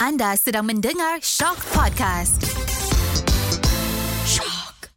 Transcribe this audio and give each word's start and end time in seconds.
Anda 0.00 0.32
sedang 0.32 0.64
mendengar 0.64 1.20
Shock 1.20 1.60
Podcast. 1.76 2.40
Shock. 4.24 4.88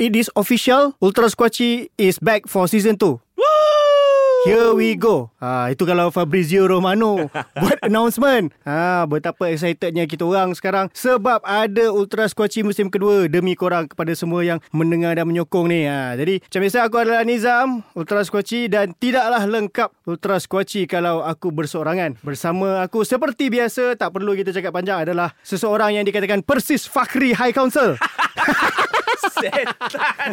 It 0.00 0.16
is 0.16 0.32
official. 0.32 0.96
Ultra 1.04 1.28
Squatchy 1.28 1.92
is 2.00 2.16
back 2.16 2.48
for 2.48 2.64
season 2.64 2.96
2. 2.96 3.25
Here 4.46 4.70
we 4.78 4.94
go. 4.94 5.34
Ha, 5.42 5.74
itu 5.74 5.82
kalau 5.82 6.14
Fabrizio 6.14 6.70
Romano 6.70 7.26
buat 7.62 7.82
announcement. 7.82 8.54
Ha, 8.62 9.02
betapa 9.10 9.50
excitednya 9.50 10.06
kita 10.06 10.22
orang 10.22 10.54
sekarang 10.54 10.86
sebab 10.94 11.42
ada 11.42 11.90
Ultra 11.90 12.30
Squatchy 12.30 12.62
musim 12.62 12.86
kedua 12.86 13.26
demi 13.26 13.58
korang 13.58 13.90
kepada 13.90 14.14
semua 14.14 14.46
yang 14.46 14.62
mendengar 14.70 15.18
dan 15.18 15.26
menyokong 15.26 15.66
ni. 15.66 15.82
Ha, 15.90 16.14
jadi 16.14 16.38
macam 16.38 16.60
biasa 16.62 16.78
aku 16.86 16.96
adalah 17.02 17.26
Nizam 17.26 17.82
Ultra 17.98 18.22
Squatchy 18.22 18.70
dan 18.70 18.94
tidaklah 18.94 19.42
lengkap 19.50 19.90
Ultra 20.06 20.38
Squatchy 20.38 20.86
kalau 20.86 21.26
aku 21.26 21.50
berseorangan. 21.50 22.22
Bersama 22.22 22.86
aku 22.86 23.02
seperti 23.02 23.50
biasa 23.50 23.98
tak 23.98 24.14
perlu 24.14 24.38
kita 24.38 24.54
cakap 24.54 24.70
panjang 24.70 25.02
adalah 25.02 25.34
seseorang 25.42 25.98
yang 25.98 26.06
dikatakan 26.06 26.46
persis 26.46 26.86
Fakhri 26.86 27.34
High 27.34 27.50
Council. 27.50 27.98
Setan. 29.36 30.30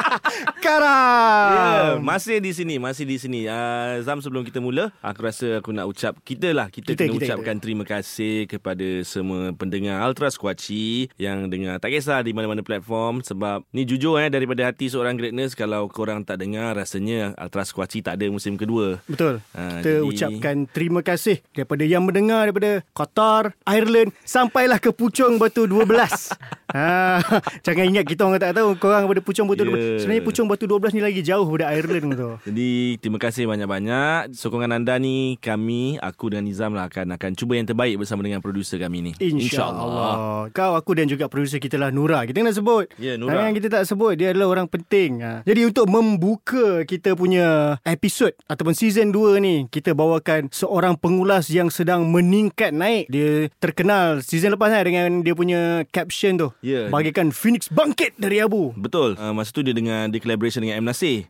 Karam. 0.64 1.50
Ya, 1.52 1.82
masih 2.00 2.38
di 2.38 2.52
sini, 2.52 2.76
masih 2.76 3.04
di 3.04 3.16
sini. 3.16 3.40
Uh, 3.44 4.00
Zam 4.02 4.20
sebelum 4.20 4.42
kita 4.42 4.58
mula, 4.58 4.92
aku 5.00 5.20
rasa 5.20 5.60
aku 5.60 5.70
nak 5.70 5.86
ucap 5.86 6.16
kita 6.22 6.50
lah 6.50 6.68
kita, 6.68 6.94
Kita, 6.94 7.04
kena 7.04 7.14
kita, 7.16 7.24
ucapkan 7.26 7.56
kita. 7.56 7.62
terima 7.62 7.84
kasih 7.84 8.46
kepada 8.46 8.88
semua 9.02 9.52
pendengar 9.52 10.00
Ultra 10.02 10.28
Squatchy 10.28 11.10
yang 11.16 11.46
dengar 11.46 11.76
tak 11.78 11.92
kisah 11.92 12.20
di 12.20 12.32
mana-mana 12.32 12.60
platform 12.60 13.20
sebab 13.20 13.66
ni 13.70 13.84
jujur 13.84 14.16
eh 14.16 14.28
daripada 14.28 14.68
hati 14.68 14.88
seorang 14.88 15.14
greatness 15.14 15.52
kalau 15.52 15.86
korang 15.86 16.22
tak 16.22 16.40
dengar 16.40 16.72
rasanya 16.72 17.36
Ultra 17.36 17.64
Squatchy 17.64 18.00
tak 18.00 18.16
ada 18.16 18.26
musim 18.28 18.54
kedua. 18.54 19.00
Betul. 19.04 19.42
Ha, 19.52 19.80
Kita 19.80 19.92
jadi- 19.92 20.06
ucapkan 20.06 20.56
terima 20.66 21.00
kasih 21.00 21.42
daripada 21.52 21.84
yang 21.84 22.04
mendengar 22.04 22.46
daripada 22.46 22.80
Qatar, 22.90 23.52
Ireland 23.66 24.14
sampailah 24.22 24.78
ke 24.78 24.90
Puchong 24.90 25.36
Batu 25.36 25.66
12. 25.66 26.32
ha, 26.72 27.18
jangan 27.66 27.84
ingat 27.86 28.04
kita 28.06 28.22
orang 28.30 28.42
tak 28.42 28.54
tahu 28.56 28.68
korang 28.78 29.04
pada 29.06 29.20
Puchong 29.22 29.46
Batu 29.46 29.62
Ya. 29.66 29.70
12. 29.70 30.00
Sebenarnya 30.06 30.24
Puchong 30.24 30.48
Batu 30.48 30.64
12 30.64 30.94
ni 30.96 31.00
lagi 31.02 31.20
jauh 31.20 31.44
daripada 31.44 31.74
Ireland 31.74 32.08
tu. 32.14 32.30
Jadi 32.48 32.70
terima 33.02 33.18
kasih 33.18 33.44
banyak-banyak 33.44 34.32
sokongan 34.32 34.78
anda 34.78 34.96
ni 34.96 35.36
kami 35.38 35.98
aku 35.98 36.32
dan 36.32 36.46
Nizam 36.46 36.72
lah 36.72 36.86
akan 36.88 37.18
akan 37.18 37.30
cuba 37.34 37.58
yang 37.58 37.66
terbaik 37.66 37.98
bersama 37.98 38.22
dengan 38.22 38.38
producer 38.40 38.78
kami 38.78 39.10
ni. 39.10 39.12
InsyaAllah. 39.18 40.48
Kau, 40.54 40.72
aku 40.78 40.94
dan 40.94 41.10
juga 41.10 41.26
producer 41.26 41.58
kita 41.58 41.76
lah 41.76 41.90
Nura. 41.90 42.22
Kita 42.24 42.40
kena 42.40 42.54
sebut. 42.54 42.88
Ya, 42.96 43.18
Nura. 43.18 43.50
Yang 43.50 43.64
kita 43.64 43.68
tak 43.80 43.84
sebut, 43.88 44.14
dia 44.14 44.30
adalah 44.30 44.48
orang 44.52 44.66
penting. 44.70 45.20
Ha. 45.24 45.42
Jadi 45.42 45.60
untuk 45.66 45.86
membuka 45.90 46.84
kita 46.86 47.16
punya 47.18 47.76
episod 47.82 48.30
ataupun 48.46 48.76
season 48.76 49.10
2 49.10 49.42
ni, 49.42 49.66
kita 49.68 49.96
bawakan 49.96 50.52
seorang 50.54 50.94
pengulas 50.96 51.48
yang 51.50 51.72
sedang 51.72 52.06
meningkat 52.08 52.70
naik. 52.70 53.08
Dia 53.10 53.48
terkenal 53.58 54.20
season 54.20 54.54
lepas 54.54 54.70
kan 54.70 54.84
dengan 54.86 55.08
dia 55.24 55.34
punya 55.34 55.82
caption 55.90 56.36
tu. 56.36 56.48
Ya. 56.60 56.92
Bagaikan 56.92 57.32
Phoenix 57.32 57.66
bangkit 57.72 58.19
dari 58.20 58.38
abu. 58.38 58.70
Betul. 58.72 59.16
Uh, 59.16 59.32
masa 59.32 59.48
tu 59.48 59.60
dia 59.60 59.72
dengan 59.72 60.06
dia 60.06 60.20
collaboration 60.20 60.60
dengan 60.60 60.78
M 60.78 60.86
Nasir. 60.86 61.24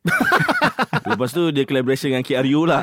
Lepas 1.10 1.30
tu 1.30 1.48
dia 1.48 1.62
collaboration 1.62 2.10
dengan 2.10 2.22
KRU 2.22 2.66
lah. 2.66 2.82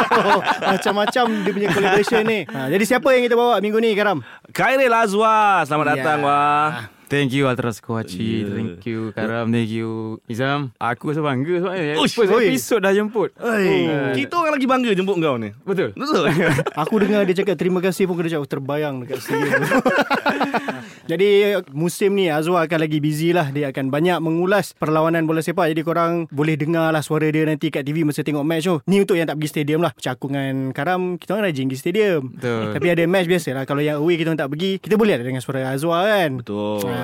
Macam-macam 0.70 1.24
dia 1.40 1.52
punya 1.52 1.68
collaboration 1.68 2.22
ni. 2.22 2.40
Ha, 2.44 2.68
jadi 2.68 2.84
siapa 2.86 3.08
yang 3.10 3.24
kita 3.24 3.34
bawa 3.34 3.58
minggu 3.58 3.80
ni, 3.80 3.92
Karam? 3.92 4.20
Khairil 4.50 4.92
Azwa. 4.92 5.64
Selamat 5.64 5.86
Ya. 5.86 5.92
datang 5.96 6.18
wah. 6.22 6.99
Thank 7.10 7.34
you 7.34 7.44
Ultra 7.44 7.70
Squatchy 7.70 8.22
Yeah. 8.40 8.54
Thank 8.54 8.86
you 8.86 9.10
Karam 9.10 9.50
Thank 9.50 9.68
you 9.68 10.22
Izam 10.24 10.70
Aku 10.78 11.10
rasa 11.10 11.20
bangga 11.20 11.58
sebabnya 11.58 11.98
Uish, 11.98 12.14
First 12.14 12.30
oi. 12.30 12.46
episode 12.48 12.80
dah 12.80 12.94
jemput 12.94 13.34
Hey, 13.34 13.90
Oh. 13.90 14.14
kita 14.14 14.34
orang 14.36 14.54
lagi 14.54 14.64
bangga 14.64 14.90
jemput 14.92 15.18
kau 15.18 15.34
ni. 15.34 15.50
Betul 15.60 15.90
Betul. 15.92 16.30
Aku 16.82 16.94
dengar 16.96 17.26
dia 17.26 17.34
cakap 17.34 17.58
terima 17.58 17.80
kasih 17.80 18.06
pun 18.06 18.14
kena 18.14 18.30
cakap 18.30 18.46
terbayang 18.48 19.02
dekat 19.02 19.18
sini. 19.20 19.42
Jadi 21.10 21.28
musim 21.72 22.14
ni 22.14 22.30
Azwa 22.30 22.62
akan 22.62 22.78
lagi 22.78 22.98
busy 22.98 23.34
lah. 23.34 23.50
Dia 23.50 23.74
akan 23.74 23.90
banyak 23.90 24.22
mengulas 24.22 24.70
perlawanan 24.72 25.26
bola 25.26 25.42
sepak. 25.42 25.66
Jadi 25.66 25.82
korang 25.82 26.30
boleh 26.30 26.54
dengar 26.54 26.94
lah 26.94 27.02
suara 27.02 27.26
dia 27.26 27.42
nanti 27.42 27.66
kat 27.68 27.82
TV 27.82 28.06
masa 28.06 28.22
tengok 28.22 28.46
match 28.46 28.64
tu. 28.64 28.78
Ni 28.86 29.02
untuk 29.02 29.18
yang 29.18 29.26
tak 29.26 29.34
pergi 29.34 29.50
stadium 29.50 29.82
lah. 29.82 29.90
Macam 29.90 30.12
aku 30.12 30.26
dengan 30.30 30.54
Karam, 30.70 31.18
kita 31.18 31.34
orang 31.34 31.50
rajin 31.50 31.66
pergi 31.66 31.80
stadium. 31.80 32.22
Betul. 32.30 32.62
Tapi 32.72 32.86
ada 32.88 33.02
match 33.04 33.26
biasa 33.26 33.48
lah. 33.52 33.64
Kalau 33.66 33.82
yang 33.82 33.98
away 33.98 34.14
kita 34.14 34.30
orang 34.30 34.38
tak 34.38 34.50
pergi, 34.50 34.70
kita 34.78 34.94
boleh 34.94 35.12
ada 35.12 35.24
dengar 35.26 35.42
suara 35.42 35.60
Azwa 35.66 35.98
kan. 35.98 36.30
Betul. 36.38 36.86
Ha, 36.86 36.99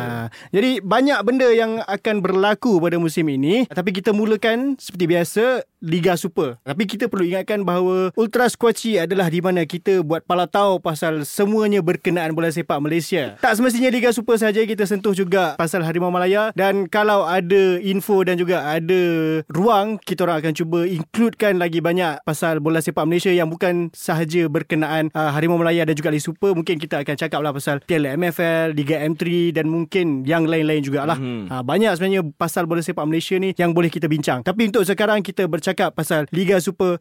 jadi 0.51 0.81
banyak 0.83 1.19
benda 1.27 1.49
yang 1.51 1.83
akan 1.85 2.23
berlaku 2.23 2.79
pada 2.79 2.97
musim 3.01 3.27
ini 3.31 3.67
Tapi 3.71 3.91
kita 3.95 4.11
mulakan 4.13 4.77
seperti 4.79 5.05
biasa 5.07 5.45
Liga 5.87 6.19
Super. 6.19 6.59
Tapi 6.67 6.89
kita 6.89 7.07
perlu 7.07 7.29
ingatkan 7.29 7.63
bahawa 7.63 8.11
Ultra 8.19 8.51
Squatchy 8.51 8.99
adalah 8.99 9.31
di 9.31 9.39
mana 9.39 9.63
kita 9.69 10.03
buat 10.03 10.27
palatau 10.27 10.83
Pasal 10.83 11.23
semuanya 11.23 11.85
berkenaan 11.85 12.35
bola 12.35 12.51
sepak 12.51 12.81
Malaysia. 12.83 13.39
Tak 13.39 13.55
semestinya 13.61 13.93
Liga 13.93 14.11
Super 14.11 14.41
saja 14.41 14.59
Kita 14.67 14.83
sentuh 14.89 15.15
juga 15.15 15.55
pasal 15.55 15.87
Harimau 15.87 16.11
Malaya. 16.11 16.51
Dan 16.59 16.91
kalau 16.91 17.29
ada 17.29 17.79
info 17.79 18.25
dan 18.27 18.41
juga 18.41 18.67
ada 18.67 19.03
ruang 19.47 20.03
Kita 20.03 20.27
orang 20.27 20.43
akan 20.43 20.53
cuba 20.57 20.81
includekan 20.89 21.61
lagi 21.61 21.79
banyak 21.79 22.25
Pasal 22.27 22.59
bola 22.59 22.83
sepak 22.83 23.07
Malaysia 23.07 23.31
Yang 23.31 23.49
bukan 23.55 23.75
sahaja 23.95 24.51
berkenaan 24.51 25.15
uh, 25.15 25.31
Harimau 25.31 25.61
Malaya 25.61 25.87
dan 25.87 25.95
juga 25.95 26.11
Liga 26.11 26.27
Super. 26.27 26.57
Mungkin 26.57 26.83
kita 26.83 27.05
akan 27.07 27.15
cakap 27.15 27.41
lah 27.45 27.55
pasal 27.55 27.79
Piala 27.85 28.17
MFL 28.19 28.75
Liga 28.75 28.99
M3 29.07 29.55
Dan 29.55 29.71
mungkin 29.71 29.86
yang 30.27 30.45
lain-lain 30.45 30.83
jugalah. 30.83 31.17
Mhm. 31.17 31.49
ha, 31.49 31.63
Banyak 31.63 31.97
sebenarnya 31.97 32.23
pasal 32.35 32.67
bola 32.67 32.83
sepak 32.83 33.07
Malaysia 33.07 33.39
ni 33.39 33.55
Yang 33.57 33.71
boleh 33.73 33.91
kita 33.91 34.07
bincang. 34.11 34.43
Tapi 34.43 34.69
untuk 34.69 34.83
sekarang 34.85 35.23
kita 35.23 35.47
bercakap 35.47 35.95
pasal 35.95 36.27
Liga 36.35 36.59
Super 36.59 36.99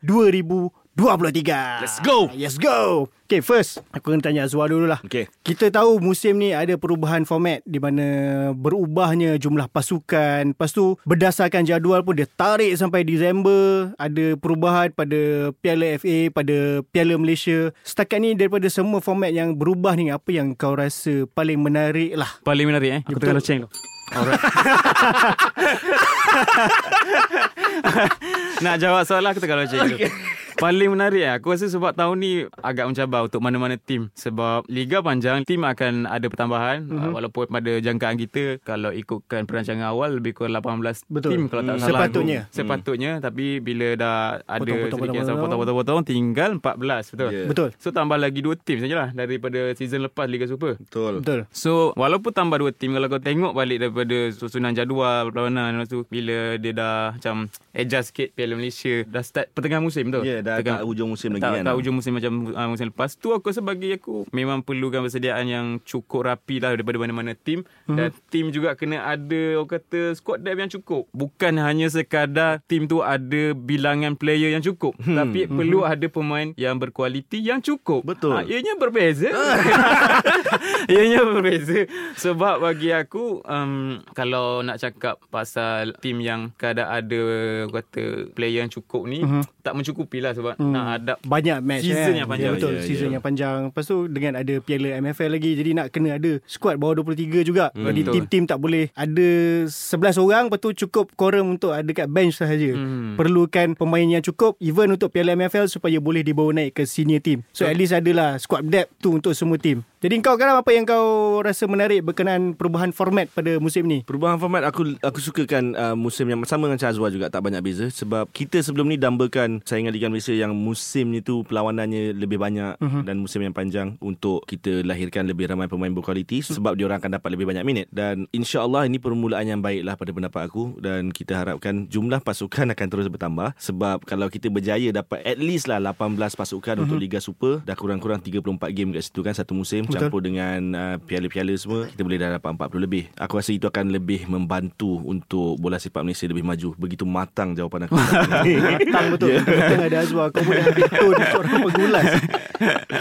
2023 0.96 1.84
Let's 1.84 2.00
go. 2.00 2.32
Let's 2.32 2.56
go 2.56 3.12
Okay 3.28 3.44
first 3.44 3.84
Aku 3.92 4.16
akan 4.16 4.24
tanya 4.24 4.48
Azwar 4.48 4.72
dulu 4.72 4.88
lah 4.88 5.04
Okey. 5.04 5.28
kita 5.44 5.68
tahu 5.68 6.00
musim 6.00 6.40
ni 6.40 6.56
ada 6.56 6.80
perubahan 6.80 7.28
format 7.28 7.60
di 7.68 7.84
mana 7.84 8.06
berubahnya 8.54 9.36
jumlah 9.36 9.68
pasukan. 9.68 10.54
Lepas 10.54 10.72
tu 10.72 10.96
berdasarkan 11.04 11.66
jadual 11.66 12.06
pun 12.06 12.16
dia 12.16 12.30
tarik 12.30 12.78
sampai 12.78 13.02
Disember. 13.02 13.90
Ada 13.98 14.38
perubahan 14.38 14.94
pada 14.94 15.50
Piala 15.58 15.98
FA, 15.98 16.30
pada 16.30 16.86
Piala 16.94 17.18
Malaysia. 17.18 17.74
Setakat 17.82 18.22
ni 18.22 18.38
daripada 18.38 18.70
semua 18.70 19.02
format 19.02 19.34
yang 19.34 19.58
berubah 19.58 19.98
ni 19.98 20.14
apa 20.14 20.30
yang 20.30 20.54
kau 20.54 20.78
rasa 20.78 21.26
paling 21.34 21.58
menarik 21.58 22.14
lah? 22.14 22.30
Paling 22.46 22.70
menarik 22.70 23.02
eh 23.02 23.04
Aku 23.10 23.18
betul. 23.18 23.34
tengah 23.34 23.42
loceng 23.42 23.66
tu 23.66 23.70
Alright 24.14 24.38
Nak 28.64 28.76
jawab 28.78 29.02
soalan 29.04 29.34
aku 29.34 29.42
tengah 29.42 29.66
loceng 29.66 29.82
okay. 29.82 30.14
Paling 30.56 30.88
menarik 30.90 31.20
eh, 31.22 31.34
Aku 31.34 31.52
rasa 31.52 31.68
sebab 31.68 31.92
tahun 31.92 32.16
ni 32.16 32.32
Agak 32.58 32.86
mencabar 32.86 33.22
Untuk 33.22 33.40
mana-mana 33.40 33.76
tim 33.76 34.08
Sebab 34.14 34.64
Liga 34.68 35.00
panjang 35.00 35.44
Tim 35.44 35.62
akan 35.62 36.06
ada 36.06 36.24
pertambahan 36.26 36.78
Mhm. 36.82 36.92
mm-hmm. 36.92 37.12
Walaupun 37.12 37.46
pada 37.46 37.72
jangkaan 37.78 38.16
kita 38.18 38.44
Kalau 38.62 38.90
ikutkan 38.90 39.44
perancangan 39.44 39.84
awal 39.86 40.16
Lebih 40.16 40.32
kurang 40.34 40.56
18 40.56 41.04
Betul. 41.06 41.30
tim 41.30 41.42
Kalau 41.46 41.62
tak 41.62 41.74
Hmm. 41.74 41.82
salah 41.82 42.00
Sepatutnya. 42.02 42.40
Sepatutnya 42.50 43.12
Tapi 43.20 43.60
bila 43.60 43.88
dah 43.96 44.16
Ada 44.40 44.62
Potong, 44.62 44.78
potong, 44.80 45.00
sedikit 45.02 45.20
potong, 45.22 45.38
potong. 45.38 45.60
potong-potong 45.60 46.00
Tinggal 46.06 46.50
14 46.56 47.04
Betul 47.12 47.28
Ya. 47.28 47.44
Betul. 47.46 47.70
So 47.76 47.90
tambah 47.90 48.16
lagi 48.16 48.40
2 48.40 48.56
tim 48.56 48.78
sajalah 48.80 49.12
Daripada 49.12 49.60
season 49.74 50.04
lepas 50.04 50.26
Liga 50.26 50.46
Super 50.46 50.78
Betul. 50.78 51.20
Betul. 51.20 51.40
So 51.52 51.92
walaupun 51.96 52.32
tambah 52.32 52.58
dua 52.58 52.72
tim 52.72 52.92
Kalau 52.92 53.08
kau 53.08 53.20
tengok 53.20 53.52
balik 53.52 53.82
daripada 53.82 54.32
Susunan 54.32 54.72
jadual 54.72 55.28
Perlawanan 55.28 55.84
tu 55.84 56.06
Bila 56.06 56.56
dia 56.56 56.72
dah 56.72 56.96
Macam 57.12 57.50
Adjust 57.72 58.14
sikit 58.14 58.32
Piala 58.32 58.54
Malaysia 58.54 59.04
Dah 59.04 59.20
start 59.20 59.52
pertengahan 59.52 59.82
musim 59.82 60.08
tu 60.08 60.22
Ya, 60.22 60.45
dah 60.46 60.56
Tengah- 60.56 60.80
kat 60.80 60.86
hujung 60.86 61.10
musim 61.10 61.30
lagi 61.32 61.42
tak, 61.42 61.52
kan. 61.52 61.64
Tak 61.64 61.76
hujung 61.76 61.96
musim 61.96 62.14
macam 62.14 62.32
uh, 62.48 62.68
Musim 62.68 62.86
lepas 62.88 63.10
Tu 63.12 63.28
aku 63.28 63.46
rasa 63.46 63.60
bagi 63.60 63.90
aku 63.92 64.30
Memang 64.30 64.62
perlukan 64.62 65.02
persediaan 65.02 65.46
yang 65.46 65.66
Cukup 65.82 66.24
rapi 66.24 66.58
lah 66.58 66.72
Daripada 66.72 66.96
mana-mana 66.98 67.34
tim 67.34 67.66
Mhm. 67.86 67.96
Dan 67.96 68.08
tim 68.28 68.46
juga 68.50 68.74
kena 68.74 69.02
ada 69.04 69.42
Orang 69.56 69.72
kata 69.72 70.14
Squad 70.14 70.40
depth 70.40 70.60
yang 70.60 70.72
cukup 70.72 71.04
Bukan 71.12 71.58
hanya 71.58 71.88
sekadar 71.88 72.62
Tim 72.64 72.86
tu 72.86 73.00
ada 73.00 73.42
Bilangan 73.52 74.14
player 74.14 74.52
yang 74.52 74.62
cukup 74.62 74.94
Hmm. 74.98 75.18
Tapi 75.18 75.46
perlu 75.46 75.82
ada 75.82 76.06
pemain 76.06 76.54
Yang 76.54 76.76
berkualiti 76.80 77.40
Yang 77.40 77.74
cukup 77.74 78.06
Betul. 78.06 78.32
ha, 78.32 78.44
Ianya 78.44 78.76
berbeza 78.76 79.34
Ianya 80.88 81.24
berbeza 81.24 81.86
Sebab 82.16 82.62
bagi 82.62 82.92
aku 82.92 83.42
um, 83.42 83.74
Kalau 84.12 84.62
nak 84.62 84.78
cakap 84.78 85.18
Pasal 85.28 85.96
tim 85.98 86.20
yang 86.20 86.52
Kadang 86.56 86.88
ada 86.88 87.18
orang 87.18 87.74
Kata 87.74 88.04
Player 88.32 88.62
yang 88.62 88.72
cukup 88.72 89.06
ni 89.06 89.22
uh-huh. 89.22 89.44
Tak 89.60 89.74
mencukupi 89.74 90.20
lah 90.20 90.35
sebab 90.36 90.54
nak 90.60 90.86
adapt 91.00 91.20
banyak 91.24 91.58
match 91.60 91.84
Season 91.84 92.12
kan? 92.12 92.20
yang 92.20 92.28
panjang. 92.28 92.46
ya, 92.46 92.56
betul 92.56 92.72
Ya, 92.72 92.78
ya, 92.78 92.84
season 92.84 93.08
ya. 93.08 93.14
yang 93.16 93.24
panjang. 93.24 93.60
Lepas 93.72 93.86
tu 93.86 93.98
dengan 94.06 94.34
ada 94.36 94.54
piala 94.60 94.90
MFL 95.00 95.32
lagi 95.32 95.52
jadi 95.56 95.70
nak 95.74 95.88
kena 95.90 96.20
ada 96.20 96.32
squad 96.44 96.76
bawah 96.76 97.02
23 97.02 97.42
juga. 97.42 97.72
Hmm, 97.72 97.88
jadi 97.88 98.02
tim-tim 98.12 98.44
tak 98.44 98.60
boleh. 98.60 98.92
Ada 98.92 99.28
11 99.70 100.18
orang 100.18 100.44
lepas 100.48 100.60
tu 100.60 100.72
cukup 100.76 101.14
quorum 101.14 101.56
untuk 101.56 101.72
ada 101.72 101.88
kat 101.88 102.08
bench 102.08 102.36
sahaja. 102.36 102.76
Hmm. 102.76 103.14
perlukan 103.16 103.78
pemain 103.78 104.04
yang 104.04 104.22
cukup 104.22 104.58
even 104.60 104.90
untuk 104.90 105.10
piala 105.10 105.34
MFL 105.34 105.70
supaya 105.70 106.02
boleh 106.02 106.26
dibawa 106.26 106.52
naik 106.52 106.74
ke 106.74 106.84
senior 106.84 107.22
team. 107.22 107.46
So 107.52 107.64
at 107.64 107.78
least 107.78 107.94
adalah 107.94 108.36
squad 108.36 108.66
depth 108.66 108.98
tu 109.00 109.14
untuk 109.14 109.32
semua 109.32 109.56
team. 109.56 109.86
Jadi 110.02 110.22
kau 110.22 110.38
sekarang 110.38 110.62
apa 110.62 110.70
yang 110.70 110.86
kau 110.86 111.06
rasa 111.42 111.66
menarik 111.66 112.02
berkenaan 112.02 112.54
perubahan 112.54 112.90
format 112.90 113.26
pada 113.28 113.58
musim 113.58 113.86
ni? 113.86 114.02
Perubahan 114.02 114.38
format 114.38 114.66
aku 114.66 114.98
aku 115.02 115.18
sukakan 115.18 115.74
uh, 115.74 115.96
musim 115.96 116.26
yang 116.26 116.42
sama 116.46 116.66
dengan 116.66 116.82
Azwar 116.82 117.10
juga 117.10 117.30
tak 117.30 117.42
banyak 117.42 117.62
beza. 117.62 117.86
Sebab 117.90 118.30
kita 118.30 118.62
sebelum 118.62 118.86
ni 118.86 118.98
dambakan 118.98 119.62
saingan 119.62 119.90
Liga 119.90 120.10
Malaysia 120.10 120.25
yang 120.34 120.56
musim 120.56 121.14
ni 121.14 121.22
tu 121.22 121.46
perlawanannya 121.46 122.16
lebih 122.16 122.40
banyak 122.42 122.80
uh-huh. 122.80 123.04
dan 123.04 123.20
musim 123.22 123.44
yang 123.44 123.54
panjang 123.54 124.00
untuk 124.02 124.48
kita 124.50 124.82
lahirkan 124.82 125.30
lebih 125.30 125.52
ramai 125.52 125.70
pemain 125.70 125.92
berkualiti 125.92 126.42
sebab 126.42 126.74
diorang 126.80 126.98
akan 126.98 127.20
dapat 127.20 127.30
lebih 127.36 127.46
banyak 127.46 127.66
minit 127.68 127.88
dan 127.92 128.26
insya-Allah 128.32 128.90
ini 128.90 128.98
permulaan 128.98 129.46
yang 129.46 129.62
baiklah 129.62 130.00
pada 130.00 130.12
pendapat 130.16 130.42
aku 130.48 130.80
dan 130.82 131.12
kita 131.12 131.38
harapkan 131.38 131.86
jumlah 131.86 132.24
pasukan 132.24 132.72
akan 132.72 132.88
terus 132.88 133.08
bertambah 133.12 133.54
sebab 133.60 134.02
kalau 134.08 134.32
kita 134.32 134.50
berjaya 134.50 134.90
dapat 134.90 135.22
at 135.22 135.38
least 135.38 135.68
lah 135.68 135.78
18 135.78 136.16
pasukan 136.16 136.80
uh-huh. 136.80 136.86
untuk 136.88 136.98
Liga 136.98 137.20
Super 137.20 137.62
dah 137.62 137.76
kurang-kurang 137.76 138.24
34 138.24 138.42
game 138.72 138.96
kat 138.96 139.04
situ 139.06 139.22
kan 139.22 139.36
satu 139.36 139.52
musim 139.54 139.86
Betul. 139.86 140.08
campur 140.08 140.22
dengan 140.24 140.60
uh, 140.74 140.96
piala-piala 141.04 141.54
semua 141.60 141.86
kita 141.92 142.02
boleh 142.02 142.18
dah 142.18 142.40
dapat 142.40 142.50
40 142.56 142.86
lebih 142.86 143.04
aku 143.20 143.34
rasa 143.38 143.52
itu 143.52 143.68
akan 143.68 143.92
lebih 143.92 144.26
membantu 144.32 145.04
untuk 145.04 145.60
bola 145.60 145.78
sepak 145.78 146.08
Malaysia 146.08 146.26
lebih 146.30 146.48
maju 146.48 146.70
begitu 146.80 147.04
matang 147.04 147.52
jawapan 147.54 147.90
aku 147.90 147.96
Matang 148.76 149.06
betul 149.14 149.30
yeah. 149.36 149.86
Ada 149.86 149.98
Azwar 150.16 150.32
Kau 150.32 150.44
boleh 150.48 150.64
ambil 150.64 150.88
tone 150.88 151.24
Seorang 151.28 151.60
pegulas 151.68 152.06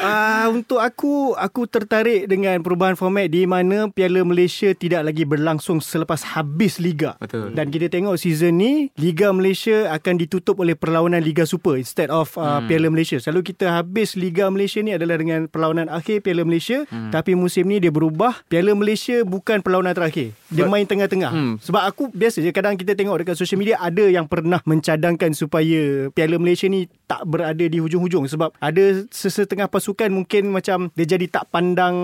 uh, 0.02 0.46
Untuk 0.50 0.80
aku 0.82 1.38
Aku 1.38 1.70
tertarik 1.70 2.26
dengan 2.26 2.58
perubahan 2.58 2.98
format 2.98 3.30
Di 3.30 3.46
mana 3.46 3.86
Piala 3.86 4.26
Malaysia 4.26 4.74
Tidak 4.74 5.06
lagi 5.06 5.22
berlangsung 5.22 5.78
Selepas 5.78 6.34
habis 6.34 6.82
Liga 6.82 7.14
Betul. 7.22 7.54
Dan 7.54 7.70
kita 7.70 7.86
tengok 7.86 8.18
season 8.18 8.58
ni 8.58 8.90
Liga 8.98 9.30
Malaysia 9.30 9.94
Akan 9.94 10.18
ditutup 10.18 10.58
oleh 10.58 10.74
Perlawanan 10.74 11.22
Liga 11.22 11.46
Super 11.46 11.78
Instead 11.78 12.10
of 12.10 12.34
uh, 12.34 12.58
hmm. 12.58 12.66
Piala 12.66 12.88
Malaysia 12.90 13.16
Selalu 13.22 13.54
kita 13.54 13.70
habis 13.70 14.18
Liga 14.18 14.50
Malaysia 14.50 14.82
ni 14.82 14.90
Adalah 14.90 15.22
dengan 15.22 15.46
perlawanan 15.46 15.86
akhir 15.86 16.26
Piala 16.26 16.42
Malaysia 16.42 16.82
hmm. 16.90 17.14
Tapi 17.14 17.38
musim 17.38 17.70
ni 17.70 17.78
dia 17.78 17.94
berubah 17.94 18.42
Piala 18.50 18.74
Malaysia 18.74 19.22
Bukan 19.22 19.62
perlawanan 19.62 19.94
terakhir 19.94 20.34
Dia 20.50 20.66
main 20.66 20.84
tengah-tengah 20.84 21.26
Hmm. 21.34 21.56
Sebab 21.58 21.82
aku 21.82 22.12
biasa 22.14 22.44
je 22.44 22.54
Kadang 22.54 22.78
kita 22.78 22.94
tengok 22.94 23.24
dekat 23.24 23.34
social 23.34 23.58
media 23.58 23.74
Ada 23.80 24.06
yang 24.06 24.28
pernah 24.30 24.62
mencadangkan 24.62 25.34
Supaya 25.34 26.08
Piala 26.14 26.38
Malaysia 26.38 26.70
ni 26.70 26.86
Tak 27.04 27.22
berada 27.24 27.60
di 27.60 27.76
hujung-hujung 27.76 28.24
Sebab 28.26 28.56
ada 28.56 28.82
sesetengah 29.08 29.66
pasukan 29.66 30.08
Mungkin 30.08 30.48
macam 30.48 30.88
Dia 30.92 31.06
jadi 31.06 31.26
tak 31.26 31.48
pandang 31.48 31.96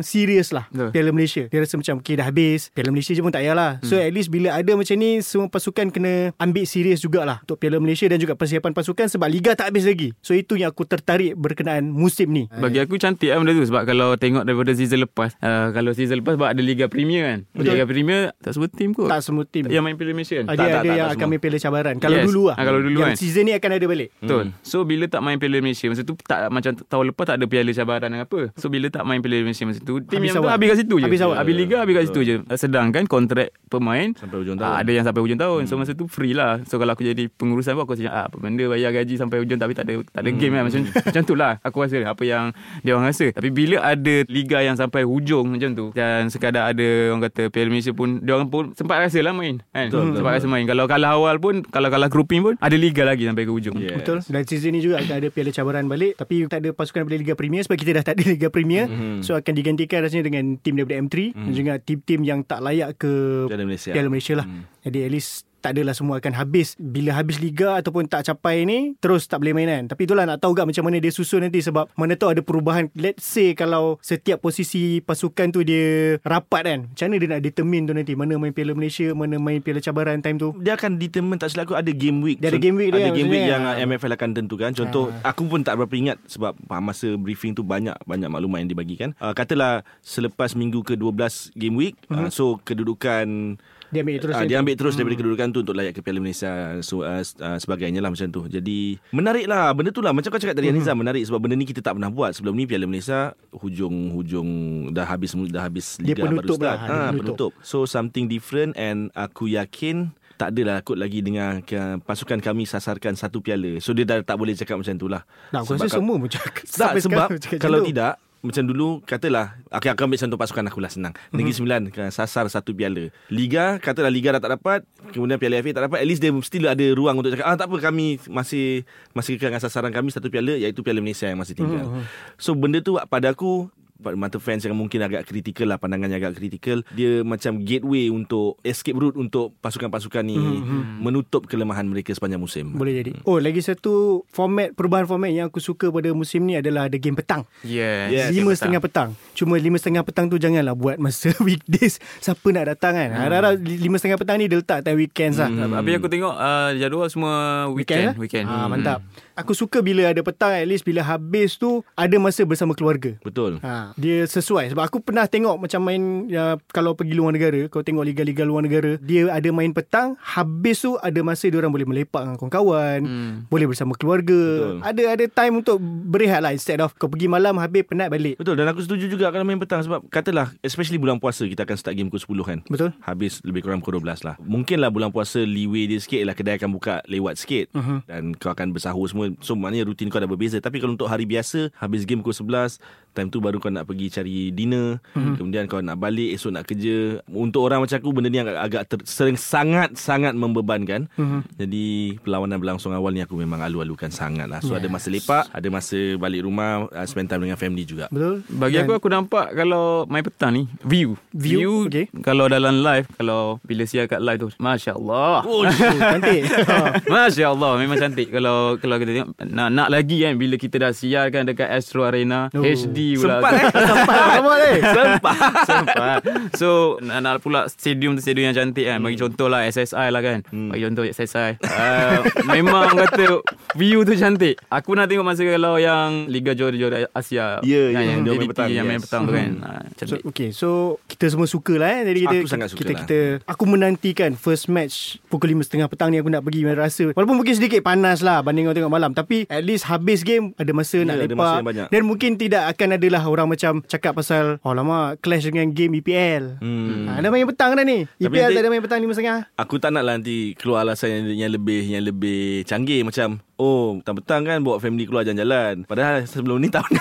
Serius 0.00 0.50
lah 0.50 0.66
Betul. 0.68 0.90
Piala 0.90 1.10
Malaysia. 1.10 1.46
Dia 1.46 1.58
rasa 1.58 1.74
macam 1.74 1.98
Okay 1.98 2.14
dah 2.14 2.24
habis. 2.24 2.70
Piala 2.70 2.88
Malaysia 2.88 3.10
je 3.10 3.20
pun 3.20 3.28
tak 3.28 3.42
payahlah. 3.42 3.82
So 3.82 3.96
at 3.96 4.10
least 4.10 4.28
bila 4.28 4.52
ada 4.52 4.72
macam 4.72 4.94
ni 4.94 5.18
Semua 5.20 5.46
pasukan 5.46 5.90
kena 5.90 6.30
Ambil 6.36 6.64
serius 6.64 6.98
jugalah 6.98 7.42
Untuk 7.42 7.58
Piala 7.58 7.78
Malaysia 7.78 8.06
Dan 8.06 8.16
juga 8.16 8.34
persiapan 8.34 8.70
pasukan 8.70 9.06
Sebab 9.08 9.26
Liga 9.26 9.52
tak 9.52 9.70
habis 9.70 9.84
lagi. 9.84 10.14
So 10.20 10.32
itu 10.32 10.54
yang 10.54 10.70
aku 10.70 10.84
tertarik 10.84 11.34
Berkenaan 11.34 11.88
musim 11.88 12.30
ni. 12.30 12.46
Bagi 12.48 12.78
aku 12.78 12.94
cantik 12.96 13.26
lah 13.26 13.38
benda 13.38 13.52
tu 13.52 13.64
Sebab 13.64 13.82
kalau 13.84 14.14
tengok 14.14 14.44
daripada 14.44 14.70
season 14.72 15.02
lepas 15.02 15.34
uh, 15.38 15.70
Kalau 15.70 15.90
season 15.90 16.20
lepas 16.20 16.34
Sebab 16.34 16.48
ada 16.48 16.62
Liga 16.62 16.86
Premier 16.86 17.22
kan? 17.26 17.38
Betul. 17.50 17.74
Liga 17.74 17.84
Premier 17.84 18.20
Tak 18.38 18.52
semua 18.52 18.68
tim 18.68 18.90
kot. 18.90 19.08
Tak 19.08 19.20
semua 19.20 19.42
tim. 19.44 19.66
Yang 19.66 19.82
main 19.82 19.96
Piala 19.96 20.12
Malaysia 20.12 20.36
kan? 20.36 20.46
Ada 20.46 20.54
Tak, 20.54 20.64
tak, 20.64 20.70
ada 20.70 20.78
tak, 20.78 20.84
yang 20.86 20.94
tak 20.96 21.04
akan 21.08 21.18
semua. 21.18 21.30
main 21.30 21.40
Piala 21.40 21.58
cabaran. 21.58 21.94
Kalau 21.96 22.12
Yes. 22.14 22.26
dulu 22.26 22.42
lah. 22.46 22.56
Ah, 22.56 22.64
kalau 22.64 22.80
dulu 22.80 22.98
Yang 23.00 23.10
kan. 23.10 23.16
season 23.18 23.42
ni 23.42 23.52
akan 23.52 23.70
ada 23.72 23.86
balik. 23.86 24.08
Betul. 24.16 24.43
So 24.66 24.82
bila 24.82 25.06
tak 25.06 25.20
main 25.22 25.36
Piala 25.38 25.60
Malaysia 25.60 25.86
masa 25.86 26.02
tu 26.02 26.18
tak 26.20 26.48
macam 26.50 26.72
tahun 26.76 27.04
lepas 27.12 27.24
tak 27.24 27.36
ada 27.40 27.46
piala 27.46 27.70
cabaran 27.70 28.08
dan 28.10 28.20
apa. 28.24 28.50
So 28.58 28.66
bila 28.68 28.90
tak 28.90 29.04
main 29.06 29.20
Piala 29.22 29.44
Malaysia 29.44 29.64
masa 29.64 29.80
tu 29.80 30.00
tim 30.02 30.20
Habis 30.20 30.28
yang 30.32 30.36
tu 30.36 30.42
awal. 30.44 30.54
habis 30.56 30.66
kat 30.68 30.76
situ 30.84 30.94
je. 31.00 31.04
Habis 31.06 31.20
awal. 31.24 31.36
Habis 31.38 31.54
liga 31.54 31.76
habis 31.80 31.94
kat 31.94 32.04
situ 32.10 32.20
je. 32.24 32.34
Sedangkan 32.56 33.04
kontrak 33.06 33.48
pemain 33.68 34.12
Sampai 34.16 34.36
hujung 34.42 34.56
ah, 34.58 34.62
tahun. 34.62 34.74
ada 34.82 34.90
yang 34.90 35.04
sampai 35.06 35.20
hujung 35.22 35.40
tahun. 35.40 35.60
So 35.66 35.74
masa 35.78 35.92
tu 35.94 36.04
free 36.06 36.34
lah. 36.34 36.60
So 36.66 36.76
kalau 36.76 36.92
aku 36.92 37.04
jadi 37.06 37.28
pengurusan 37.30 37.74
pun 37.78 37.82
aku 37.86 37.94
rasa 37.96 38.10
ah 38.10 38.24
apa 38.26 38.36
benda 38.40 38.64
bayar 38.66 38.90
gaji 38.92 39.14
sampai 39.16 39.38
hujung 39.42 39.58
tapi 39.58 39.72
tak 39.72 39.84
ada 39.86 40.02
tak 40.10 40.22
ada 40.24 40.30
game 40.34 40.52
kan 40.54 40.64
macam 40.66 40.80
macam 40.86 41.22
tu 41.22 41.34
lah 41.34 41.52
aku 41.62 41.76
rasa 41.84 41.98
apa 42.04 42.22
yang 42.24 42.44
dia 42.82 42.92
orang 42.96 43.10
rasa. 43.10 43.26
Tapi 43.30 43.48
bila 43.50 43.82
ada 43.82 44.14
liga 44.28 44.58
yang 44.60 44.76
sampai 44.76 45.04
hujung 45.04 45.54
macam 45.54 45.70
tu 45.74 45.86
dan 45.92 46.28
sekadar 46.28 46.72
ada 46.72 46.86
orang 47.12 47.22
kata 47.30 47.50
Piala 47.50 47.68
Malaysia 47.70 47.92
pun 47.92 48.20
dia 48.24 48.34
orang 48.34 48.48
pun 48.48 48.72
sempat 48.74 49.00
rasa 49.00 49.18
lah 49.20 49.32
main 49.34 49.60
kan. 49.70 49.88
Betul, 49.90 50.12
betul, 50.12 50.16
sempat 50.22 50.32
rasa 50.40 50.46
main. 50.48 50.64
Kalau 50.64 50.84
kalah 50.86 51.10
awal 51.14 51.36
pun 51.38 51.54
kalau 51.68 51.88
kalah 51.88 52.08
grouping 52.08 52.40
pun 52.42 52.54
ada 52.58 52.76
liga 52.76 53.02
lagi 53.04 53.24
sampai 53.26 53.44
ke 53.44 53.52
hujung. 53.52 53.76
Yeah. 53.78 53.98
Betul 54.00 54.22
Dan 54.34 54.42
season 54.50 54.74
ni 54.74 54.82
juga 54.82 54.98
akan 54.98 55.14
ada 55.22 55.28
piala 55.30 55.50
cabaran 55.54 55.86
balik. 55.86 56.18
Tapi 56.18 56.50
tak 56.50 56.66
ada 56.66 56.74
pasukan 56.74 57.06
daripada 57.06 57.18
Liga 57.22 57.34
Premier 57.38 57.62
Sebab 57.62 57.76
kita 57.78 57.90
dah 57.94 58.04
tak 58.04 58.14
ada 58.18 58.24
Liga 58.34 58.48
Premier. 58.50 58.90
Mhm. 58.90 59.22
So 59.22 59.38
akan 59.38 59.52
digantikan 59.54 60.02
rasanya 60.02 60.26
dengan 60.26 60.58
Tim 60.58 60.74
daripada 60.74 60.98
M3 61.06 61.16
Dan 61.32 61.52
juga 61.54 61.72
tim-tim 61.78 62.20
yang 62.26 62.42
tak 62.42 62.60
layak 62.60 62.98
ke 62.98 63.46
Piala 63.46 63.64
Malaysia. 63.64 63.90
Piala 63.94 64.08
Malaysia 64.10 64.34
lah. 64.34 64.46
Jadi 64.82 64.98
at 65.06 65.10
least 65.14 65.46
tak 65.64 65.80
adalah 65.80 65.96
semua 65.96 66.20
akan 66.20 66.36
habis. 66.36 66.76
Bila 66.76 67.16
habis 67.16 67.40
Liga 67.40 67.80
Ataupun 67.80 68.04
tak 68.04 68.28
capai 68.28 68.68
ni 68.68 69.00
Terus 69.00 69.24
tak 69.24 69.40
boleh 69.40 69.56
main 69.56 69.64
kan 69.64 69.84
Tapi 69.96 70.04
itulah 70.04 70.28
nak 70.28 70.44
tahu 70.44 70.52
gak 70.52 70.68
Macam 70.68 70.84
mana 70.84 71.00
dia 71.00 71.08
susun 71.08 71.40
nanti 71.40 71.64
Sebab 71.64 71.88
mana 71.96 72.12
tahu 72.20 72.36
ada 72.36 72.44
perubahan. 72.44 72.92
Let's 72.92 73.24
say 73.24 73.56
Kalau 73.56 73.96
setiap 74.04 74.44
posisi 74.44 75.00
Pasukan 75.00 75.48
tu 75.56 75.64
dia 75.64 76.20
Rapat 76.20 76.62
kan 76.68 76.80
Macam 76.92 77.04
mana 77.08 77.16
dia 77.16 77.28
nak 77.32 77.40
determine 77.40 77.84
tu 77.88 77.92
nanti? 77.96 78.12
Mana 78.12 78.36
main 78.36 78.52
Piala 78.52 78.76
Malaysia 78.76 79.08
Mana 79.16 79.40
main 79.40 79.64
Piala 79.64 79.80
Cabaran 79.80 80.20
time 80.20 80.36
tu? 80.36 80.52
Dia 80.60 80.76
akan 80.76 81.00
determine 81.00 81.40
tak 81.40 81.54
silap 81.54 81.64
aku 81.64 81.80
ada 81.80 81.92
game 81.94 82.20
week. 82.20 82.38
Dia 82.38 82.52
ada 82.52 82.60
game 82.60 82.76
week 82.76 82.92
dia 82.92 83.08
ada 83.08 83.12
game 83.16 83.30
week 83.32 83.46
yang 83.48 83.64
uh, 83.64 83.74
MFL 83.80 84.12
akan 84.20 84.30
tentukan. 84.36 84.70
Contoh 84.76 85.08
aku 85.24 85.48
pun 85.48 85.64
tak 85.64 85.80
berapa 85.80 85.94
ingat 85.96 86.18
sebab 86.28 86.52
masa 86.84 87.16
briefing 87.16 87.56
tu 87.56 87.64
banyak 87.64 87.96
banyak 88.04 88.28
maklumat 88.28 88.60
yang 88.60 88.70
dibagikan. 88.70 89.10
Uh, 89.16 89.32
katalah 89.32 89.80
selepas 90.04 90.52
minggu 90.52 90.84
ke-12 90.84 91.56
game 91.56 91.76
week 91.80 91.96
uh, 92.12 92.28
so 92.28 92.60
kedudukan 92.60 93.56
Dia 93.94 94.02
ambil 94.02 94.18
terus 94.18 94.34
nanti. 94.34 94.50
dia 94.50 94.58
ambil 94.58 94.74
terus 94.74 94.92
daripada 94.98 95.16
kedudukan 95.22 95.48
tu 95.54 95.58
untuk 95.62 95.74
layak 95.78 95.92
ke 95.94 96.00
Piala 96.02 96.18
Malaysia 96.18 96.50
so, 96.82 97.06
uh, 97.06 97.22
uh, 97.22 97.58
sebagainya 97.62 98.02
lah 98.02 98.10
macam 98.10 98.26
tu. 98.26 98.42
Jadi 98.50 98.98
menarik 99.14 99.46
lah 99.46 99.70
benda 99.70 99.94
tu 99.94 100.02
lah 100.02 100.10
macam 100.10 100.28
kau 100.34 100.40
cakap 100.42 100.58
tadi 100.58 100.74
Anizam 100.74 100.98
menarik 100.98 101.22
sebab 101.22 101.38
benda 101.38 101.54
ni 101.54 101.64
kita 101.70 101.78
tak 101.78 101.94
pernah 101.94 102.10
buat 102.10 102.34
sebelum 102.34 102.58
ni 102.58 102.66
Piala 102.66 102.90
Malaysia 102.90 103.38
hujung-hujung 103.54 104.48
dah 104.90 105.06
habis 105.06 105.38
dah 105.48 105.62
habis 105.70 106.02
Dia 106.02 106.18
liga 106.18 106.26
penutup 106.26 106.58
baru 106.58 106.66
lah, 106.66 106.76
start. 106.76 106.88
dia 106.90 106.98
penutup. 107.14 107.22
penutup. 107.22 107.52
So 107.62 107.86
something 107.86 108.26
different 108.26 108.74
and 108.74 109.14
aku 109.14 109.46
yakin 109.46 110.10
tak 110.34 110.50
adalah 110.50 110.82
kot 110.82 110.98
lagi 110.98 111.22
dengan 111.22 111.62
pasukan 112.02 112.42
kami 112.42 112.66
sasarkan 112.66 113.14
satu 113.14 113.38
piala. 113.38 113.78
So 113.78 113.94
dia 113.94 114.02
dah 114.02 114.18
tak 114.26 114.34
boleh 114.34 114.58
cakap 114.58 114.82
macam 114.82 114.94
tu 114.98 115.06
lah. 115.06 115.22
Nah, 115.54 115.62
aku 115.62 115.78
rasa 115.78 115.86
Sebab 115.86 115.94
semua 115.94 116.16
macam 116.18 116.40
tak 116.42 116.92
sebab 116.98 117.28
cakap 117.38 117.60
kalau 117.62 117.78
tu. 117.86 117.94
tidak 117.94 118.18
macam 118.44 118.62
dulu 118.68 119.00
katalah 119.08 119.56
okay, 119.72 119.88
aku 119.88 120.04
ambil 120.04 120.20
contoh 120.20 120.36
pasukan 120.36 120.64
aku 120.68 120.78
lah 120.84 120.92
senang. 120.92 121.16
Mhm. 121.32 121.36
Negeri 121.40 121.54
Sembilan 121.56 121.80
kan, 121.88 122.12
sasar 122.12 122.44
satu 122.52 122.76
piala. 122.76 123.08
Liga 123.32 123.80
katalah 123.80 124.12
liga 124.12 124.36
dah 124.36 124.42
tak 124.44 124.52
dapat, 124.60 124.80
kemudian 125.16 125.40
piala 125.40 125.64
FA 125.64 125.72
tak 125.72 125.84
dapat, 125.88 125.98
at 126.04 126.06
least 126.06 126.20
dia 126.20 126.30
still 126.44 126.68
ada 126.68 126.86
ruang 126.92 127.16
untuk 127.16 127.32
cakap 127.32 127.48
ah 127.48 127.56
tak 127.56 127.72
apa 127.72 127.76
kami 127.80 128.20
masih 128.28 128.84
masih 129.16 129.40
kekal 129.40 129.48
dengan 129.56 129.62
sasaran 129.64 129.90
kami 129.90 130.12
satu 130.12 130.28
piala 130.28 130.60
iaitu 130.60 130.84
piala 130.84 131.00
Malaysia 131.00 131.24
yang 131.24 131.40
masih 131.40 131.56
tinggal. 131.56 131.88
Mhm. 131.88 132.04
So 132.36 132.52
benda 132.52 132.84
tu 132.84 133.00
pada 133.08 133.32
aku 133.32 133.72
mata 134.12 134.36
fans 134.36 134.60
yang 134.60 134.72
mungkin 134.72 135.00
agak 135.00 135.24
kritikal 135.24 135.64
lah 135.66 135.76
pandangannya 135.76 136.18
agak 136.18 136.36
kritikal 136.36 136.84
dia 136.90 137.20
macam 137.20 137.56
gateway 137.58 138.06
untuk 138.06 138.60
escape 138.60 138.94
route 138.94 139.16
untuk 139.16 139.56
pasukan-pasukan 139.58 140.20
ni 140.22 140.36
Mhm. 140.36 141.00
menutup 141.00 141.44
kelemahan 141.44 141.84
mereka 141.84 142.10
sepanjang 142.10 142.36
musim. 142.36 142.70
Boleh 142.70 143.00
jadi. 143.00 143.16
Oh, 143.22 143.36
lagi 143.36 143.58
satu 143.58 143.94
format 144.28 144.70
perubahan 144.70 145.04
format 145.04 145.30
yang 145.30 145.48
aku 145.48 145.58
suka 145.58 145.88
pada 145.88 146.10
musim 146.10 146.42
ni 146.42 146.54
adalah 146.54 146.84
ada 146.84 146.96
game 146.96 147.14
petang. 147.14 147.48
Yes. 147.62 148.10
Yes. 148.10 148.28
lima 148.30 148.50
Betul. 148.50 148.58
setengah 148.58 148.80
petang. 148.80 149.08
Cuma 149.32 149.54
lima 149.54 149.76
setengah 149.76 150.02
petang 150.02 150.26
tu 150.26 150.36
janganlah 150.36 150.74
buat 150.74 150.98
masa 150.98 151.30
weekdays. 151.40 151.96
Siapa 152.18 152.44
nak 152.50 152.68
datang 152.68 152.92
kan? 152.92 153.08
Harap-harap 153.10 153.56
lima 153.58 153.96
setengah 153.96 154.18
petang 154.18 154.36
ni 154.36 154.46
dia 154.46 154.58
letak 154.58 154.82
time 154.82 154.98
weekends 154.98 155.38
lah. 155.38 155.46
Hmm. 155.46 155.72
Habis 155.72 155.94
aku 155.94 156.08
tengok 156.08 156.34
uh, 156.34 156.70
jadual 156.74 157.06
semua 157.06 157.32
weekend. 157.70 158.04
lah? 158.04 158.14
Weekend. 158.16 158.46
Ah, 158.46 158.66
mantap. 158.66 158.98
Aku 159.34 159.50
suka 159.50 159.82
bila 159.82 160.06
ada 160.06 160.22
petang 160.22 160.54
at 160.54 160.62
least 160.62 160.82
bila 160.82 161.02
habis 161.02 161.54
tu 161.54 161.82
ada 161.92 162.14
masa 162.16 162.42
bersama 162.42 162.70
keluarga. 162.70 163.18
Betul. 163.18 163.58
Ha, 163.60 163.90
dia 163.94 164.22
sesuai 164.24 164.70
sebab 164.70 164.86
aku 164.86 165.02
pernah 165.02 165.26
tengok 165.26 165.58
macam 165.58 165.82
main 165.82 166.02
ya, 166.26 166.54
kalau 166.70 166.94
pergi 166.94 167.12
luar 167.12 167.34
negara, 167.34 167.66
kau 167.66 167.82
tengok 167.82 168.04
liga-liga 168.04 168.42
luar 168.42 168.62
negara, 168.62 168.94
dia 168.98 169.26
ada 169.28 169.50
main 169.50 169.74
petang, 169.74 170.14
habis 170.22 170.78
tu 170.78 170.94
ada 170.96 171.18
masa 171.20 171.50
dia 171.50 171.58
orang 171.58 171.74
boleh 171.74 171.82
melepak 171.82 172.22
dengan 172.22 172.38
kawan-kawan, 172.38 173.00
Hmm. 173.02 173.34
boleh 173.48 173.66
bersama 173.66 173.92
keluarga. 173.92 174.38
Betul. 174.38 174.78
Ada 174.80 175.02
ada 175.10 175.24
time 175.26 175.54
untuk 175.58 175.76
berehat 175.82 176.38
lah 176.38 176.54
instead 176.54 176.78
of 176.78 176.94
kau 176.94 177.10
pergi 177.10 177.26
malam 177.26 177.58
habis 177.58 177.82
penat 177.82 178.06
balik. 178.08 178.38
Betul 178.38 178.54
dan 178.54 178.70
aku 178.70 178.80
setuju 178.80 179.10
juga 179.10 179.34
kalau 179.34 179.42
main 179.42 179.58
petang 179.58 179.82
sebab 179.82 180.06
katalah 180.08 180.54
especially 180.62 180.96
bulan 180.96 181.18
puasa 181.18 181.42
kita 181.42 181.66
akan 181.66 181.74
start 181.74 181.98
game 181.98 182.06
pukul 182.06 182.38
10 182.38 182.46
kan. 182.46 182.58
Betul? 182.70 182.94
Habis 183.02 183.42
lebih 183.42 183.66
kurang 183.66 183.82
pukul 183.82 183.98
12 183.98 184.22
lah. 184.22 184.38
Mungkinlah 184.38 184.94
bulan 184.94 185.10
puasa 185.10 185.42
leeway 185.42 185.90
dia 185.90 185.98
sikit 185.98 186.22
lah 186.22 186.38
kedai 186.38 186.54
akan 186.54 186.70
buka 186.70 187.02
lewat 187.04 187.34
sikit 187.34 187.74
Mhm. 187.74 187.96
dan 188.06 188.22
kau 188.38 188.48
akan 188.48 188.70
bersahur 188.70 189.10
semua. 189.10 189.23
So 189.40 189.56
maknanya 189.56 189.88
rutin 189.88 190.10
kau 190.12 190.20
dah 190.20 190.28
berbeza. 190.28 190.58
Tapi 190.60 190.82
kalau 190.82 190.96
untuk 190.98 191.08
hari 191.08 191.24
biasa 191.24 191.72
habis 191.78 192.04
game 192.04 192.20
pukul 192.20 192.36
11 192.36 192.80
Time 193.14 193.30
tu 193.30 193.38
baru 193.38 193.62
kau 193.62 193.70
nak 193.70 193.86
pergi 193.86 194.10
cari 194.10 194.50
dinner 194.50 194.98
mm-hmm. 195.14 195.38
Kemudian 195.38 195.70
kau 195.70 195.78
nak 195.78 196.02
balik 196.02 196.34
Esok 196.34 196.50
nak 196.50 196.66
kerja 196.66 197.22
Untuk 197.30 197.62
orang 197.62 197.86
macam 197.86 197.94
aku 197.94 198.10
Benda 198.10 198.26
ni 198.26 198.42
agak, 198.42 198.58
agak 198.58 198.82
ter, 198.90 198.98
sering 199.06 199.38
sangat-sangat 199.38 200.34
membebankan 200.34 201.06
mm-hmm. 201.14 201.40
Jadi 201.54 201.86
perlawanan 202.18 202.58
berlangsung 202.58 202.90
awal 202.90 203.14
ni 203.14 203.22
Aku 203.22 203.38
memang 203.38 203.62
alu-alukan 203.62 204.10
sangat 204.10 204.50
lah 204.50 204.58
So 204.58 204.74
yes. 204.74 204.82
ada 204.82 204.88
masa 204.90 205.08
lepak 205.14 205.44
Ada 205.54 205.68
masa 205.70 205.98
balik 206.18 206.42
rumah 206.42 206.90
uh, 206.90 207.06
Spend 207.06 207.30
time 207.30 207.46
dengan 207.46 207.54
family 207.54 207.86
juga 207.86 208.10
Betul 208.10 208.42
Bagi 208.50 208.82
aku 208.82 208.98
aku 208.98 209.06
nampak 209.06 209.54
Kalau 209.54 210.10
main 210.10 210.26
petang 210.26 210.50
ni 210.50 210.66
View 210.82 211.14
View, 211.30 211.58
View 211.62 211.72
okay. 211.86 212.06
Kalau 212.18 212.50
dalam 212.50 212.82
live 212.82 213.06
Kalau 213.14 213.62
bila 213.62 213.86
siar 213.86 214.10
kat 214.10 214.18
live 214.18 214.42
tu 214.42 214.50
Masya 214.58 214.98
Allah 214.98 215.46
Oh, 215.46 215.62
cantik 215.70 216.42
Ha. 216.64 216.96
Masya 217.06 217.52
Allah 217.52 217.76
Memang 217.76 218.00
cantik 218.00 218.32
Kalau 218.32 218.80
kalau 218.80 218.96
kita 218.96 219.10
tengok 219.12 219.30
Nak, 219.46 219.68
nak 219.70 219.88
lagi 219.92 220.24
kan 220.24 220.34
Bila 220.34 220.56
kita 220.56 220.80
dah 220.80 220.90
siarkan 220.96 221.44
Dekat 221.46 221.68
Astro 221.70 222.02
Arena 222.02 222.48
Oh. 222.56 222.64
HD 222.64 223.03
pula 223.14 223.34
Sempat 223.36 223.52
eh? 223.52 223.66
Sempat 223.70 224.16
Sempat. 224.34 224.58
Eh 224.58 224.78
Sempat. 224.80 225.36
Sempat. 225.64 226.18
So 226.56 226.68
nak, 227.00 227.18
nak 227.20 227.34
pula 227.38 227.60
Stadium 227.66 228.16
tu 228.16 228.20
stadium 228.20 228.50
yang 228.50 228.56
cantik 228.56 228.84
kan. 228.84 228.98
Bagi 228.98 229.16
contoh 229.16 229.46
lah 229.46 229.66
SSI 229.66 230.08
lah 230.08 230.20
kan. 230.20 230.38
Bagi 230.48 230.82
contoh 230.82 231.04
SSI 231.04 231.50
uh, 231.60 232.18
Memang 232.48 232.96
kata 232.96 233.44
View 233.74 234.02
tu 234.02 234.14
cantik. 234.14 234.56
Aku 234.66 234.94
nak 234.94 235.06
tengok 235.06 235.24
masa 235.24 235.42
Kalau 235.42 235.76
yang 235.76 236.26
Liga 236.26 236.52
Juara-Juara 236.52 237.10
Asia 237.10 237.58
Ya, 237.60 237.82
kan, 237.90 238.00
ya, 238.00 238.12
Yang 238.14 238.20
dia 238.20 238.32
main 238.32 238.48
petang, 238.48 238.68
Yang 238.70 238.86
main 238.86 239.00
petang 239.00 239.22
tu 239.24 239.32
kan. 239.32 239.50
Hmm. 239.54 239.82
So, 239.94 240.00
Cantik. 240.00 240.20
okay, 240.24 240.48
so 240.50 240.68
kita 241.06 241.26
semua 241.28 241.46
suka 241.46 241.74
lah 241.76 241.88
eh. 242.00 242.02
Jadi 242.06 242.18
kita, 242.24 242.36
Aku 242.40 242.50
sangat 242.50 242.68
suka 242.70 242.80
kita, 242.80 242.92
lah. 242.92 243.00
kita, 243.04 243.18
aku 243.44 243.64
menantikan 243.66 244.30
first 244.34 244.66
match 244.66 245.18
pukul 245.28 245.52
5.30 245.52 245.86
petang 245.86 246.08
ni 246.10 246.18
aku 246.18 246.30
nak 246.30 246.42
pergi 246.42 246.60
rasa. 246.66 247.04
Walaupun 247.12 247.36
mungkin 247.36 247.54
sedikit 247.54 247.80
panas 247.80 248.20
lah 248.20 248.40
banding 248.40 248.66
kau 248.66 248.76
tengok 248.76 248.92
malam. 248.92 249.10
Tapi 249.12 249.46
at 249.46 249.62
least 249.62 249.86
habis 249.86 250.22
game 250.22 250.54
ada 250.56 250.70
masa 250.70 250.94
Ya, 250.94 251.02
nak 251.02 251.16
ada 251.18 251.26
lepak. 251.26 251.58
yang. 251.74 251.88
Dan 251.90 252.02
mungkin 252.06 252.30
tidak 252.38 252.70
akan 252.70 252.93
adalah 252.94 253.22
orang 253.24 253.46
macam 253.46 253.82
cakap 253.84 254.14
pasal 254.14 254.58
oh 254.60 254.72
lama 254.72 255.14
clash 255.18 255.44
dengan 255.44 255.70
game 255.70 255.98
EPL. 255.98 256.58
Hmm. 256.58 257.06
Ha, 257.06 257.20
ada 257.20 257.28
main 257.28 257.44
petang 257.44 257.74
dah 257.74 257.82
ni. 257.82 258.06
Tapi 258.06 258.24
EPL 258.24 258.40
nanti- 258.40 258.56
tak 258.56 258.62
ada 258.62 258.70
main 258.70 258.82
petang 258.82 259.00
5.30. 259.00 259.46
Aku 259.56 259.74
tak 259.76 259.90
nak 259.90 260.02
lah 260.02 260.14
nanti 260.16 260.54
keluar 260.54 260.82
alasan 260.82 261.10
yang, 261.10 261.46
yang 261.46 261.52
lebih 261.52 261.80
yang 261.84 262.02
lebih 262.02 262.64
canggih 262.64 263.02
macam 263.02 263.38
oh 263.56 263.98
petang-petang 264.00 264.42
kan 264.42 264.58
bawa 264.60 264.76
family 264.78 265.04
keluar 265.06 265.22
jalan-jalan. 265.22 265.84
Padahal 265.84 266.26
sebelum 266.26 266.58
ni 266.58 266.68
tak 266.74 266.86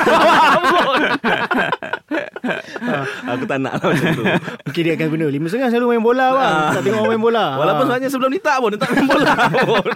Aku 3.23 3.43
tak 3.47 3.59
nak 3.59 3.79
lah 3.79 3.87
macam 3.89 4.09
tu. 4.13 4.23
Mungkin 4.67 4.81
dia 4.83 4.93
akan 4.99 5.07
guna 5.07 5.25
5.30 5.31 5.71
selalu 5.71 5.87
main 5.95 6.03
bola 6.03 6.25
bang. 6.35 6.53
tak 6.75 6.81
tengok 6.83 6.99
orang 6.99 7.11
main 7.15 7.23
bola. 7.23 7.45
Walaupun 7.57 7.83
Ha. 7.83 7.87
sebenarnya 7.89 8.09
sebelum 8.11 8.29
ni 8.31 8.39
tak 8.39 8.57
pun 8.59 8.69
dia 8.75 8.79
tak 8.79 8.89
main 8.93 9.07
bola 9.07 9.33
pun. 9.63 9.95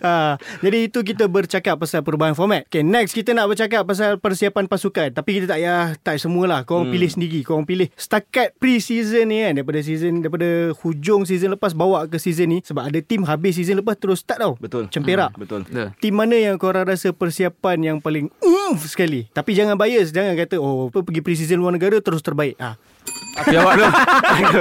ha, 0.00 0.14
jadi 0.64 0.78
itu 0.86 0.98
kita 1.02 1.24
bercakap 1.26 1.74
pasal 1.76 2.00
perubahan 2.00 2.32
format. 2.32 2.64
Okay, 2.70 2.86
next 2.86 3.12
kita 3.12 3.34
nak 3.34 3.50
bercakap 3.50 3.82
pasal 3.84 4.16
persiapan 4.16 4.64
pasukan. 4.70 5.08
Tapi 5.10 5.30
kita 5.38 5.46
tak 5.50 5.58
payah 5.58 5.94
touch 6.00 6.20
semualah. 6.22 6.62
Korang 6.62 6.88
hmm. 6.88 6.94
pilih 6.94 7.10
sendiri. 7.10 7.40
Korang 7.42 7.66
pilih 7.66 7.90
setakat 7.98 8.54
pre-season 8.56 9.28
ni 9.28 9.42
kan. 9.42 9.52
Daripada 9.58 9.78
season, 9.82 10.22
daripada 10.22 10.48
hujung 10.82 11.26
season 11.26 11.52
lepas 11.52 11.74
bawa 11.74 12.06
ke 12.06 12.16
season 12.16 12.48
ni. 12.48 12.58
Sebab 12.62 12.88
ada 12.88 12.98
tim 13.02 13.26
habis 13.26 13.58
season 13.58 13.82
lepas 13.82 13.98
terus 13.98 14.22
start 14.22 14.38
tau. 14.40 14.54
Betul. 14.58 14.86
Macam 14.88 15.02
Perak. 15.02 15.30
Hmm, 15.34 15.40
betul. 15.42 15.60
Betul. 15.82 15.98
Tim 15.98 16.14
mana 16.14 16.36
yang 16.38 16.56
korang 16.60 16.86
rasa 16.86 17.10
persiapan 17.10 17.78
yang 17.82 17.96
paling 17.98 18.30
umf 18.38 18.86
sekali? 18.86 19.26
Tapi 19.34 19.50
jangan 19.56 19.74
bias. 19.74 20.14
Jangan 20.14 20.38
kata, 20.38 20.62
oh 20.62 20.92
apa 20.92 21.02
pergi 21.02 21.20
pre-season 21.24 21.58
luar 21.58 21.74
negara 21.74 21.98
terus 21.98 22.22
terbaik. 22.22 22.54
Ha. 22.62 22.78
Aku 23.42 23.48
jawab 23.48 23.80
dulu 23.80 23.88
aku, 23.88 24.58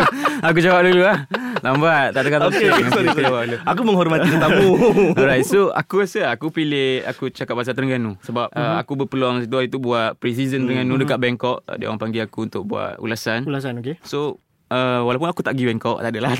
aku 0.48 0.60
jawab 0.64 0.82
dulu 0.88 1.04
lah 1.04 1.28
Lambat 1.60 2.16
Tak 2.16 2.24
ada 2.24 2.30
kata 2.32 2.46
Okay, 2.56 2.72
okay, 2.72 2.88
sorry, 2.88 3.10
Aku 3.12 3.20
sorry. 3.20 3.58
Aku 3.68 3.82
menghormati 3.84 4.32
tetamu. 4.32 4.70
Alright 5.20 5.44
so 5.44 5.76
aku 5.76 6.08
rasa 6.08 6.32
aku 6.32 6.56
pilih 6.56 7.04
aku 7.04 7.28
cakap 7.36 7.60
pasal 7.60 7.76
Terengganu 7.76 8.16
sebab 8.24 8.48
uh-huh. 8.48 8.64
uh, 8.64 8.76
aku 8.80 8.96
berpeluang 8.96 9.44
situ 9.44 9.56
hari 9.60 9.68
tu 9.68 9.84
buat 9.84 10.16
pre-season 10.16 10.66
Terengganu 10.66 10.96
dekat 11.04 11.20
Bangkok 11.20 11.64
Uh, 11.68 11.78
dia 11.78 11.92
orang 11.92 12.00
panggil 12.00 12.26
aku 12.26 12.48
untuk 12.48 12.64
buat 12.64 12.98
ulasan 13.04 13.44
Ulasan, 13.44 13.84
okay? 13.84 14.00
so 14.08 14.40
Uh, 14.72 15.04
walaupun 15.04 15.28
aku 15.28 15.44
tak 15.44 15.52
pergi 15.52 15.68
Bangkok 15.68 16.00
Tak 16.00 16.10
adalah 16.10 16.32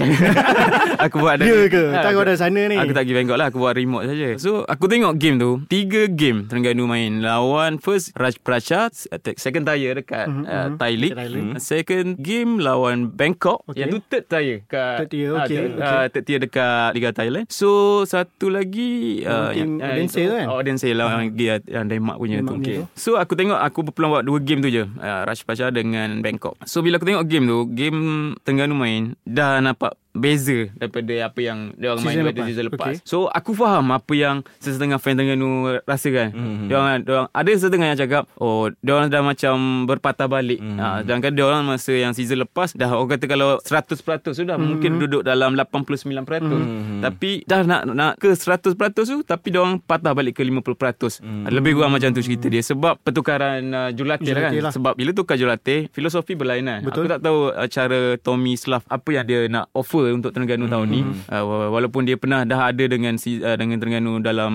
Aku 1.06 1.20
buat 1.20 1.36
Ya 1.36 1.68
ke? 1.68 1.84
Ah, 1.92 2.00
Tak 2.02 2.12
aku- 2.14 2.24
dah 2.24 2.38
sana 2.38 2.62
ni? 2.64 2.76
Aku 2.76 2.92
tak 2.92 3.04
pergi 3.04 3.14
Bangkok 3.14 3.36
lah 3.36 3.46
Aku 3.46 3.60
buat 3.60 3.76
remote 3.76 4.08
saja. 4.08 4.28
So 4.38 4.64
aku 4.64 4.88
tengok 4.88 5.14
game 5.16 5.36
tu 5.36 5.60
Tiga 5.68 6.08
game 6.08 6.48
Terengganu 6.48 6.86
main 6.86 7.20
Lawan 7.20 7.76
first 7.76 8.16
Raj 8.16 8.40
Pracha 8.40 8.88
Second 9.36 9.64
tier 9.66 9.94
dekat 9.94 10.32
Mhm, 10.32 10.44
uh. 10.44 10.68
Thai 10.76 10.94
League 10.96 11.12
Thailand. 11.12 11.60
Second 11.60 12.08
game 12.18 12.58
Lawan 12.58 13.10
Bangkok 13.10 13.68
Okay. 13.68 13.84
Yang 13.84 13.90
tu 13.90 14.00
third 14.08 14.24
tier 14.26 14.58
kat, 14.66 14.96
Third 14.98 15.10
tier, 15.10 15.30
ah, 15.30 15.44
okay, 15.44 15.52
third, 15.54 15.72
okay. 15.74 15.84
ah, 15.84 16.06
third 16.08 16.24
tier 16.24 16.40
dekat 16.40 16.90
Liga 16.94 17.10
Thailand 17.12 17.46
So 17.48 17.70
satu 18.06 18.48
lagi 18.48 19.24
Oh, 19.24 19.50
ah, 19.50 19.52
Odense 19.52 20.16
itu- 20.18 20.30
tu 20.30 20.34
kan? 20.34 20.46
Oh 20.48 20.56
Odense 20.58 20.88
lah 20.92 21.06
Yang, 21.14 21.36
yang, 21.36 21.60
yang 21.68 21.86
Denmark 21.86 22.16
punya 22.16 22.40
Denmark 22.40 22.56
tu 22.56 22.64
okay. 22.64 22.78
tu. 22.78 22.86
So 22.96 23.10
aku 23.16 23.36
tengok 23.36 23.60
Aku 23.60 23.84
berpeluang 23.84 24.12
buat 24.14 24.24
dua 24.24 24.40
game 24.40 24.62
tu 24.62 24.70
je 24.70 24.88
uh, 24.88 25.22
Raj 25.26 25.44
Pracha 25.44 25.68
dengan 25.68 26.22
Bangkok 26.22 26.56
So 26.64 26.80
bila 26.80 26.96
aku 26.96 27.06
tengok 27.06 27.26
game 27.26 27.44
tu 27.44 27.60
Game 27.68 28.00
Terengganu 28.44 28.76
main. 28.78 29.04
Dah 29.26 29.62
nampak 29.62 30.01
beza 30.12 30.68
daripada 30.76 31.32
apa 31.32 31.40
yang 31.40 31.72
dia 31.80 31.96
orang 31.96 32.04
main 32.04 32.20
pada 32.20 32.32
lepas. 32.36 32.48
season 32.52 32.66
lepas. 32.68 32.96
Okay. 33.00 33.08
So 33.08 33.32
aku 33.32 33.52
faham 33.56 33.96
apa 33.96 34.14
yang 34.14 34.44
sesetengah 34.60 35.00
fan 35.00 35.16
Terengganu 35.16 35.80
rasakan. 35.88 36.36
Mhm. 36.36 36.40
Mm-hmm. 36.42 36.68
Dia 36.68 36.76
orang 36.76 36.96
dia 37.02 37.14
orang 37.16 37.30
ada 37.32 37.52
setengah 37.56 37.88
yang 37.96 38.00
cakap 38.00 38.24
oh 38.36 38.68
dia 38.84 38.92
orang 38.92 39.08
dah 39.08 39.24
macam 39.24 39.56
berpatah 39.88 40.28
balik. 40.28 40.60
Mhm. 40.60 40.68
Mm-hmm. 40.76 40.84
Ha, 40.84 41.00
sedangkan 41.08 41.32
dia 41.32 41.46
orang 41.48 41.64
masa 41.64 41.94
yang 41.96 42.12
season 42.12 42.44
lepas 42.44 42.76
dah 42.76 42.92
orang 42.92 43.12
kata 43.16 43.26
kalau 43.32 43.50
100% 43.64 43.96
sudah 44.36 44.56
mm-hmm. 44.60 44.68
mungkin 44.68 44.92
duduk 45.00 45.22
dalam 45.24 45.56
89%. 45.56 46.04
Mm-hmm. 46.04 47.00
Tapi 47.08 47.32
dah 47.48 47.62
nak 47.64 47.82
nak 47.88 48.14
ke 48.20 48.36
100% 48.36 48.76
tu 48.76 49.24
tapi 49.24 49.48
dia 49.56 49.60
orang 49.64 49.80
patah 49.80 50.12
balik 50.12 50.40
ke 50.40 50.44
50%. 50.44 51.24
Mm-hmm. 51.24 51.48
Lebih 51.48 51.72
kurang 51.80 51.96
macam 51.96 52.12
tu 52.12 52.20
cerita 52.20 52.52
dia 52.52 52.60
sebab 52.60 53.00
pertukaran 53.00 53.64
uh, 53.72 53.90
jurulatih 53.96 54.32
lah 54.36 54.42
kan. 54.50 54.52
Lah. 54.60 54.74
Sebab 54.76 54.94
bila 55.00 55.16
tukar 55.16 55.40
jurulatih 55.40 55.88
filosofi 55.96 56.36
berlainan. 56.36 56.84
Betul. 56.84 57.08
Aku 57.08 57.12
tak 57.16 57.22
tahu 57.24 57.40
uh, 57.56 57.68
cara 57.72 58.00
Tommy 58.20 58.60
Slav 58.60 58.84
apa 58.92 59.10
yang 59.16 59.26
dia 59.26 59.48
nak 59.48 59.72
offer 59.72 60.01
untuk 60.10 60.34
Terengganu 60.34 60.66
tahun 60.66 60.88
ni. 60.90 61.02
Uh, 61.30 61.44
wa- 61.46 61.70
walaupun 61.78 62.10
dia 62.10 62.18
pernah 62.18 62.42
dah 62.42 62.74
ada 62.74 62.84
dengan 62.90 63.14
uh, 63.14 63.56
dengan 63.58 63.78
Terengganu 63.78 64.18
dalam 64.20 64.54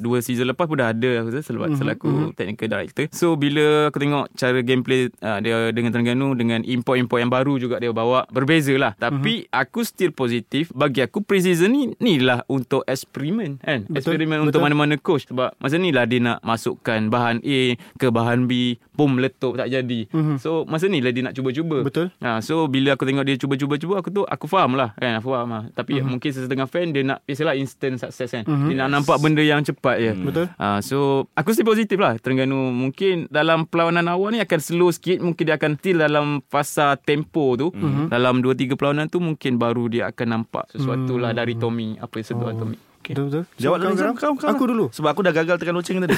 dua 0.00 0.24
season 0.24 0.48
lepas 0.48 0.64
pun 0.64 0.80
dah 0.80 0.96
ada 0.96 1.20
aku 1.20 1.28
rasa 1.28 1.44
selaku, 1.44 1.76
selaku 1.76 2.10
technical 2.32 2.68
director. 2.72 3.04
So 3.12 3.36
bila 3.36 3.92
aku 3.92 4.00
tengok 4.00 4.24
cara 4.32 4.58
gameplay 4.62 5.12
uh, 5.20 5.38
dia 5.44 5.68
dengan 5.74 5.92
Terengganu 5.92 6.32
dengan 6.32 6.64
import-import 6.64 7.18
yang 7.20 7.32
baru 7.32 7.54
juga 7.60 7.76
dia 7.76 7.92
bawa 7.92 8.24
berbeza 8.30 8.72
lah. 8.78 8.94
Tapi 8.96 9.50
aku 9.50 9.82
still 9.82 10.14
positif 10.14 10.70
bagi 10.70 11.02
aku 11.02 11.20
pre-season 11.20 11.74
ni 11.74 11.82
ni 11.98 12.14
lah 12.22 12.46
untuk 12.46 12.86
eksperimen 12.86 13.58
kan. 13.58 13.82
Betul, 13.90 14.14
Eksperimen 14.14 14.38
untuk 14.46 14.62
betul. 14.62 14.64
mana-mana 14.70 14.94
coach 15.00 15.26
sebab 15.26 15.52
masa 15.58 15.76
ni 15.80 15.90
lah 15.90 16.06
dia 16.06 16.22
nak 16.22 16.38
masukkan 16.46 17.10
bahan 17.10 17.42
A 17.42 17.60
ke 17.98 18.06
bahan 18.06 18.46
B, 18.46 18.78
pun 18.94 19.18
meletup 19.18 19.58
tak 19.58 19.72
jadi. 19.72 20.06
Mhm. 20.14 20.38
So 20.38 20.62
masa 20.68 20.86
ni 20.86 21.02
lah 21.02 21.10
dia 21.10 21.26
nak 21.26 21.34
cuba-cuba. 21.34 21.82
Betul. 21.82 22.14
Ha, 22.22 22.38
so 22.38 22.70
bila 22.70 22.94
aku 22.94 23.02
tengok 23.02 23.24
dia 23.26 23.34
cuba-cuba-cuba 23.34 23.94
aku 23.98 24.08
tu 24.12 24.22
aku 24.22 24.46
faham 24.46 24.78
lah 24.78 24.85
kan 24.92 25.16
aku 25.16 25.28
faham 25.28 25.48
lah. 25.48 25.64
Tapi 25.70 25.98
Mhm. 25.98 26.06
mungkin 26.08 26.30
sesetengah 26.30 26.64
fan 26.64 26.90
dia 26.90 27.02
nak 27.02 27.22
biasalah 27.22 27.54
instant 27.54 27.96
success 27.96 28.30
kan. 28.32 28.44
Dia 28.44 28.76
nak 28.78 28.90
nampak 28.92 29.18
benda 29.18 29.40
yang 29.40 29.60
cepat 29.60 29.96
je. 29.96 30.12
Betul. 30.14 30.46
Ha, 30.52 30.78
so 30.80 30.96
aku 31.32 31.50
still 31.50 31.66
positif 31.66 31.96
lah 31.96 32.14
Terengganu 32.16 32.70
mungkin 32.70 33.26
dalam 33.26 33.64
perlawanan 33.64 34.06
awal 34.06 34.30
ni 34.30 34.38
akan 34.38 34.58
slow 34.58 34.88
sikit 34.88 35.18
mungkin 35.18 35.42
dia 35.42 35.56
akan 35.56 35.72
still 35.74 35.98
dalam 35.98 36.26
fasa 36.44 36.94
tempo 36.94 37.54
tu 37.54 37.68
Mhm. 37.68 38.08
dalam 38.08 38.38
2 38.38 38.52
3 38.52 38.74
perlawanan 38.74 39.06
tu 39.06 39.18
mungkin 39.18 39.56
baru 39.56 39.88
dia 39.88 40.06
akan 40.06 40.26
nampak 40.28 40.70
sesuatu 40.70 41.16
lah 41.16 41.32
Hmm. 41.32 41.38
dari 41.38 41.54
Tommy 41.54 41.96
apa 41.96 42.14
yang 42.14 42.26
sentuhan 42.26 42.54
Oh. 42.54 42.60
Tommy. 42.62 42.76
Betul 43.12 43.24
betul. 43.30 43.44
Jawab 43.60 43.76
So, 43.76 43.82
dulu 43.84 43.94
kau? 43.94 44.14
Kau, 44.16 44.32
kau 44.34 44.48
Aku 44.50 44.64
lah. 44.64 44.70
dulu. 44.72 44.84
Sebab 44.90 45.08
aku 45.12 45.20
dah 45.22 45.32
gagal 45.36 45.56
tekan 45.60 45.74
loceng 45.76 45.98
tadi. 46.02 46.16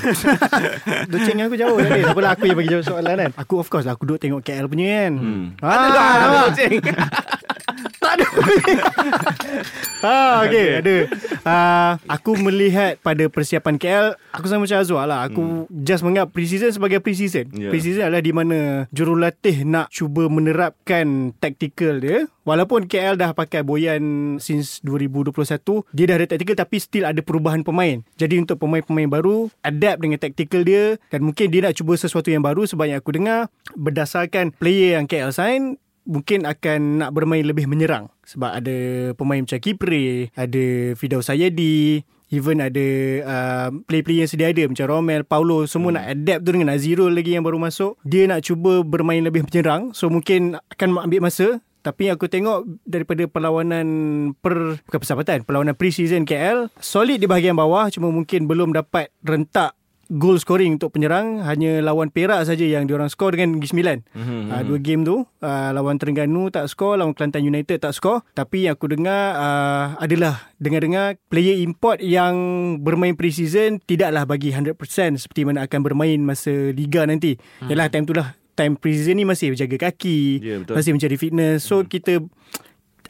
Doceng 1.13 1.37
aku 1.45 1.57
jauh 1.59 1.77
tadi. 1.77 2.01
Tak 2.07 2.15
apalah 2.15 2.31
aku 2.33 2.45
yang 2.49 2.57
bagi 2.57 2.71
jawab 2.73 2.85
soalan 2.87 3.15
kan. 3.19 3.31
Aku 3.37 3.55
of 3.61 3.69
course 3.69 3.85
lah 3.85 3.95
aku 3.99 4.05
duduk 4.09 4.21
tengok 4.23 4.41
KL 4.41 4.67
punya 4.71 4.87
kan. 5.09 5.13
Hmm. 5.19 5.45
Ah, 5.61 5.77
ada 5.89 6.39
loceng. 6.49 6.81
Tak 7.99 8.13
ada. 8.15 8.27
ah, 10.07 10.37
okay, 10.47 10.67
ada. 10.81 10.97
Ah, 11.45 11.91
aku 12.09 12.35
melihat 12.41 12.97
pada 13.05 13.29
persiapan 13.29 13.77
KL, 13.77 14.07
aku 14.33 14.47
sama 14.49 14.65
macam 14.65 14.81
Azwar 14.81 15.05
lah. 15.05 15.29
Aku 15.29 15.69
hmm. 15.69 15.85
just 15.85 16.03
menganggap 16.03 16.33
pre-season 16.33 16.71
sebagai 16.73 16.99
pre-season. 17.05 17.51
Ya. 17.53 17.69
Pre-season 17.69 18.09
adalah 18.09 18.25
di 18.25 18.33
mana 18.33 18.59
jurulatih 18.91 19.67
nak 19.69 19.93
cuba 19.93 20.27
menerapkan 20.33 21.37
taktikal 21.37 22.01
dia. 22.01 22.27
Walaupun 22.49 22.89
KL 22.89 23.21
dah 23.21 23.37
pakai 23.37 23.61
Boyan 23.61 24.37
since 24.41 24.81
2021, 24.81 25.37
dia 25.93 26.05
dah 26.09 26.17
ada 26.17 26.27
taktikal 26.27 26.57
tapi 26.57 26.78
still 26.81 27.05
ada 27.05 27.21
perubahan 27.21 27.63
pemain. 27.67 28.01
Jadi 28.17 28.41
untuk 28.41 28.63
pemain-pemain 28.63 29.11
baru, 29.11 29.51
adapt 29.61 29.99
dengan 30.03 30.19
taktikal 30.19 30.63
dia 30.63 30.97
dan 31.13 31.27
mungkin 31.27 31.51
dia 31.51 31.67
nak 31.69 31.77
cuba 31.77 31.99
sesuatu 31.99 32.31
yang 32.33 32.43
baru 32.43 32.65
sebab 32.65 32.89
yang 32.89 32.99
aku 32.99 33.15
dengar 33.15 33.51
berdasarkan 33.75 34.55
player 34.57 34.99
yang 34.99 35.07
KL 35.07 35.35
sign 35.35 35.77
mungkin 36.09 36.49
akan 36.49 37.05
nak 37.05 37.11
bermain 37.13 37.45
lebih 37.45 37.69
menyerang 37.69 38.09
sebab 38.25 38.51
ada 38.65 38.77
pemain 39.13 39.45
macam 39.45 39.61
Kipre, 39.61 40.33
ada 40.33 40.97
Fidaus 40.97 41.29
Sayedi, 41.29 42.01
even 42.33 42.61
ada 42.61 42.87
uh, 43.25 43.69
player-player 43.89 44.25
yang 44.25 44.31
sedia 44.31 44.49
ada 44.53 44.65
macam 44.69 44.87
Romel, 44.89 45.25
Paulo 45.25 45.65
semua 45.65 45.93
hmm. 45.93 45.97
nak 45.97 46.07
adapt 46.13 46.43
tu 46.45 46.51
dengan 46.57 46.69
Azirul 46.73 47.13
lagi 47.13 47.37
yang 47.37 47.45
baru 47.45 47.61
masuk. 47.61 47.97
Dia 48.05 48.29
nak 48.29 48.45
cuba 48.45 48.85
bermain 48.85 49.21
lebih 49.21 49.45
menyerang 49.49 49.93
so 49.97 50.09
mungkin 50.13 50.57
akan 50.73 51.09
ambil 51.09 51.29
masa 51.29 51.61
tapi 51.89 52.13
aku 52.13 52.29
tengok 52.29 52.69
daripada 52.85 53.25
perlawanan 53.25 53.87
per 54.37 54.77
bukan 54.85 54.99
persahabatan, 55.01 55.49
perlawanan 55.49 55.73
pre-season 55.73 56.29
KL 56.29 56.69
solid 56.85 57.17
di 57.17 57.25
bahagian 57.25 57.57
bawah 57.57 57.89
cuma 57.89 58.13
mungkin 58.13 58.45
belum 58.45 58.77
dapat 58.77 59.09
rentak 59.25 59.73
goal 60.09 60.41
scoring 60.41 60.81
untuk 60.81 60.97
penyerang 60.97 61.45
hanya 61.45 61.85
lawan 61.85 62.09
Perak 62.09 62.49
saja 62.49 62.65
yang 62.65 62.89
diorang 62.89 63.13
skor 63.13 63.37
dengan 63.37 63.57
Negeri 63.57 63.69
Sembilan. 63.69 63.99
Mhm, 64.17 64.17
Mm-hmm. 64.29 64.43
Uh, 64.49 64.63
dua 64.65 64.79
game 64.81 65.03
tu 65.05 65.17
uh, 65.21 65.71
lawan 65.77 66.01
Terengganu 66.01 66.49
tak 66.49 66.65
skor, 66.73 66.97
lawan 66.97 67.13
Kelantan 67.13 67.45
United 67.45 67.77
tak 67.85 67.93
skor. 67.93 68.25
Tapi 68.33 68.65
yang 68.65 68.81
aku 68.81 68.89
dengar 68.89 69.37
uh, 69.37 69.87
adalah 70.01 70.49
dengar-dengar 70.57 71.21
player 71.29 71.61
import 71.61 72.01
yang 72.01 72.35
bermain 72.81 73.13
pre-season 73.13 73.85
tidaklah 73.85 74.25
bagi 74.25 74.53
100% 74.53 74.73
seperti 75.21 75.45
mana 75.45 75.69
akan 75.69 75.81
bermain 75.85 76.19
masa 76.25 76.73
liga 76.73 77.05
nanti. 77.05 77.37
Hmm. 77.61 77.69
Yalah 77.69 77.93
time 77.93 78.09
tu 78.09 78.17
lah 78.17 78.33
time 78.59 78.75
pre-season 78.75 79.15
ni 79.15 79.23
masih 79.23 79.55
menjaga 79.55 79.89
kaki, 79.89 80.43
Ya, 80.43 80.57
betul. 80.59 80.75
masih 80.75 80.91
mencari 80.91 81.15
fitness. 81.15 81.63
So 81.63 81.81
hmm. 81.81 81.87
kita 81.87 82.13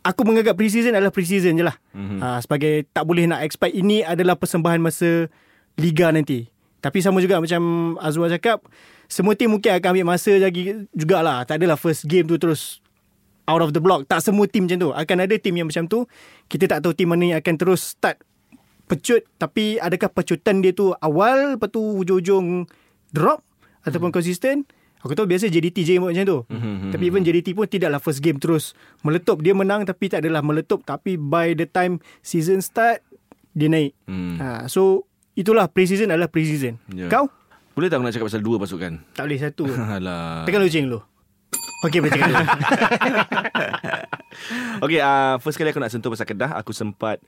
aku 0.05 0.21
menganggap 0.29 0.55
pre-season 0.55 0.93
adalah 0.93 1.09
pre-season 1.09 1.57
je 1.57 1.65
lah. 1.65 1.77
Mhm. 1.97 2.21
Uh, 2.21 2.39
sebagai 2.45 2.85
tak 2.93 3.09
boleh 3.09 3.25
nak 3.25 3.41
expect 3.41 3.73
ini 3.73 4.05
adalah 4.05 4.37
persembahan 4.37 4.79
masa 4.79 5.33
liga 5.81 6.13
nanti. 6.13 6.49
Tapi 6.79 7.03
sama 7.03 7.19
juga 7.19 7.43
macam 7.43 7.95
Azwar 7.99 8.31
cakap, 8.31 8.63
semua 9.11 9.35
tim 9.35 9.51
mungkin 9.51 9.75
akan 9.75 9.89
ambil 9.99 10.07
masa 10.15 10.31
lagi 10.39 10.87
jugalah. 10.95 11.43
Tak 11.43 11.59
adalah 11.59 11.75
first 11.75 12.07
game 12.07 12.29
tu 12.29 12.39
terus 12.39 12.79
out 13.51 13.65
of 13.65 13.75
the 13.75 13.83
block. 13.83 14.07
Tak 14.07 14.23
semua 14.23 14.47
tim 14.47 14.69
macam 14.69 14.79
tu. 14.79 14.91
Akan 14.95 15.19
ada 15.19 15.35
tim 15.41 15.57
yang 15.57 15.67
macam 15.67 15.91
tu. 15.91 16.05
Kita 16.47 16.71
tak 16.71 16.87
tahu 16.87 16.95
tim 16.95 17.11
mana 17.11 17.35
yang 17.35 17.39
akan 17.43 17.55
terus 17.59 17.99
start 17.99 18.23
pecut. 18.87 19.27
Tapi 19.37 19.83
adakah 19.83 20.13
pecutan 20.13 20.63
dia 20.63 20.71
tu 20.71 20.95
awal, 21.03 21.59
lepas 21.59 21.67
tu 21.67 21.83
hujung-hujung 21.83 22.71
drop 23.11 23.43
ataupun 23.83 24.15
konsisten. 24.15 24.63
Aku 24.99 25.15
tahu 25.15 25.31
biasa 25.31 25.47
JDT 25.47 25.87
je 25.87 25.93
yang 25.95 26.03
buat 26.03 26.11
macam 26.11 26.27
tu. 26.27 26.39
Mhm, 26.51 26.91
Tapi 26.91 27.05
even 27.07 27.23
JDT 27.23 27.55
pun 27.55 27.71
tidaklah 27.71 28.03
first 28.03 28.19
game 28.19 28.37
terus 28.37 28.75
meletup. 29.01 29.39
Dia 29.39 29.55
menang 29.55 29.87
tapi 29.87 30.11
tak 30.11 30.27
adalah 30.27 30.43
meletup. 30.43 30.83
Tapi 30.83 31.15
by 31.15 31.55
the 31.55 31.65
time 31.65 32.03
season 32.19 32.59
start, 32.59 32.99
dia 33.55 33.71
naik. 33.71 33.95
Hmm. 34.11 34.37
Ha, 34.39 34.47
so, 34.67 35.07
itulah 35.35 35.71
pre-season 35.71 36.11
adalah 36.11 36.27
pre-season. 36.27 36.83
Ya. 36.91 37.07
Kau? 37.07 37.31
Boleh 37.79 37.87
tak 37.87 38.03
aku 38.03 38.11
nak 38.11 38.15
cakap 38.15 38.27
pasal 38.27 38.43
dua 38.43 38.57
pasukan? 38.59 38.93
Tak 39.15 39.23
boleh 39.23 39.39
satu. 39.39 39.65
Alah. 39.95 40.43
Tekan 40.43 40.63
loceng 40.67 40.91
dulu. 40.91 41.01
Okey, 41.87 41.99
boleh 42.03 42.11
cakap 42.11 42.27
dulu. 42.27 42.47
Okay, 44.79 45.03
uh, 45.03 45.43
first 45.43 45.59
kali 45.59 45.75
aku 45.75 45.83
nak 45.83 45.91
sentuh 45.91 46.13
pasal 46.13 46.29
Kedah. 46.29 46.55
Aku 46.63 46.71
sempat 46.71 47.19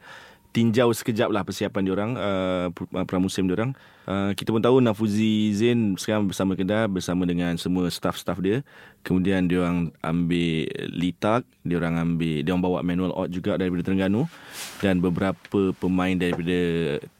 tinjau 0.50 0.90
sekejap 0.90 1.30
lah 1.30 1.47
persiapan 1.47 1.83
diorang, 1.87 2.11
uh, 2.19 2.66
uh, 2.71 3.07
pramusim 3.07 3.47
diorang. 3.47 3.71
Uh, 4.11 4.35
kita 4.35 4.50
pun 4.50 4.59
tahu 4.59 4.83
Nafuzi 4.83 5.54
Zain 5.54 5.95
sekarang 5.95 6.26
bersama 6.26 6.59
Kedah 6.59 6.90
bersama 6.90 7.23
dengan 7.23 7.54
semua 7.54 7.87
staff-staff 7.87 8.42
dia. 8.42 8.66
Kemudian 9.07 9.47
diorang 9.47 9.95
ambil 10.02 10.66
Litak, 10.90 11.47
diorang 11.62 11.95
ambil, 11.95 12.42
diorang 12.42 12.62
bawa 12.62 12.78
Manuel 12.83 13.14
Ott 13.14 13.30
juga 13.30 13.54
daripada 13.54 13.87
Terengganu 13.87 14.26
dan 14.83 14.99
beberapa 14.99 15.71
pemain 15.78 16.19
daripada 16.19 16.59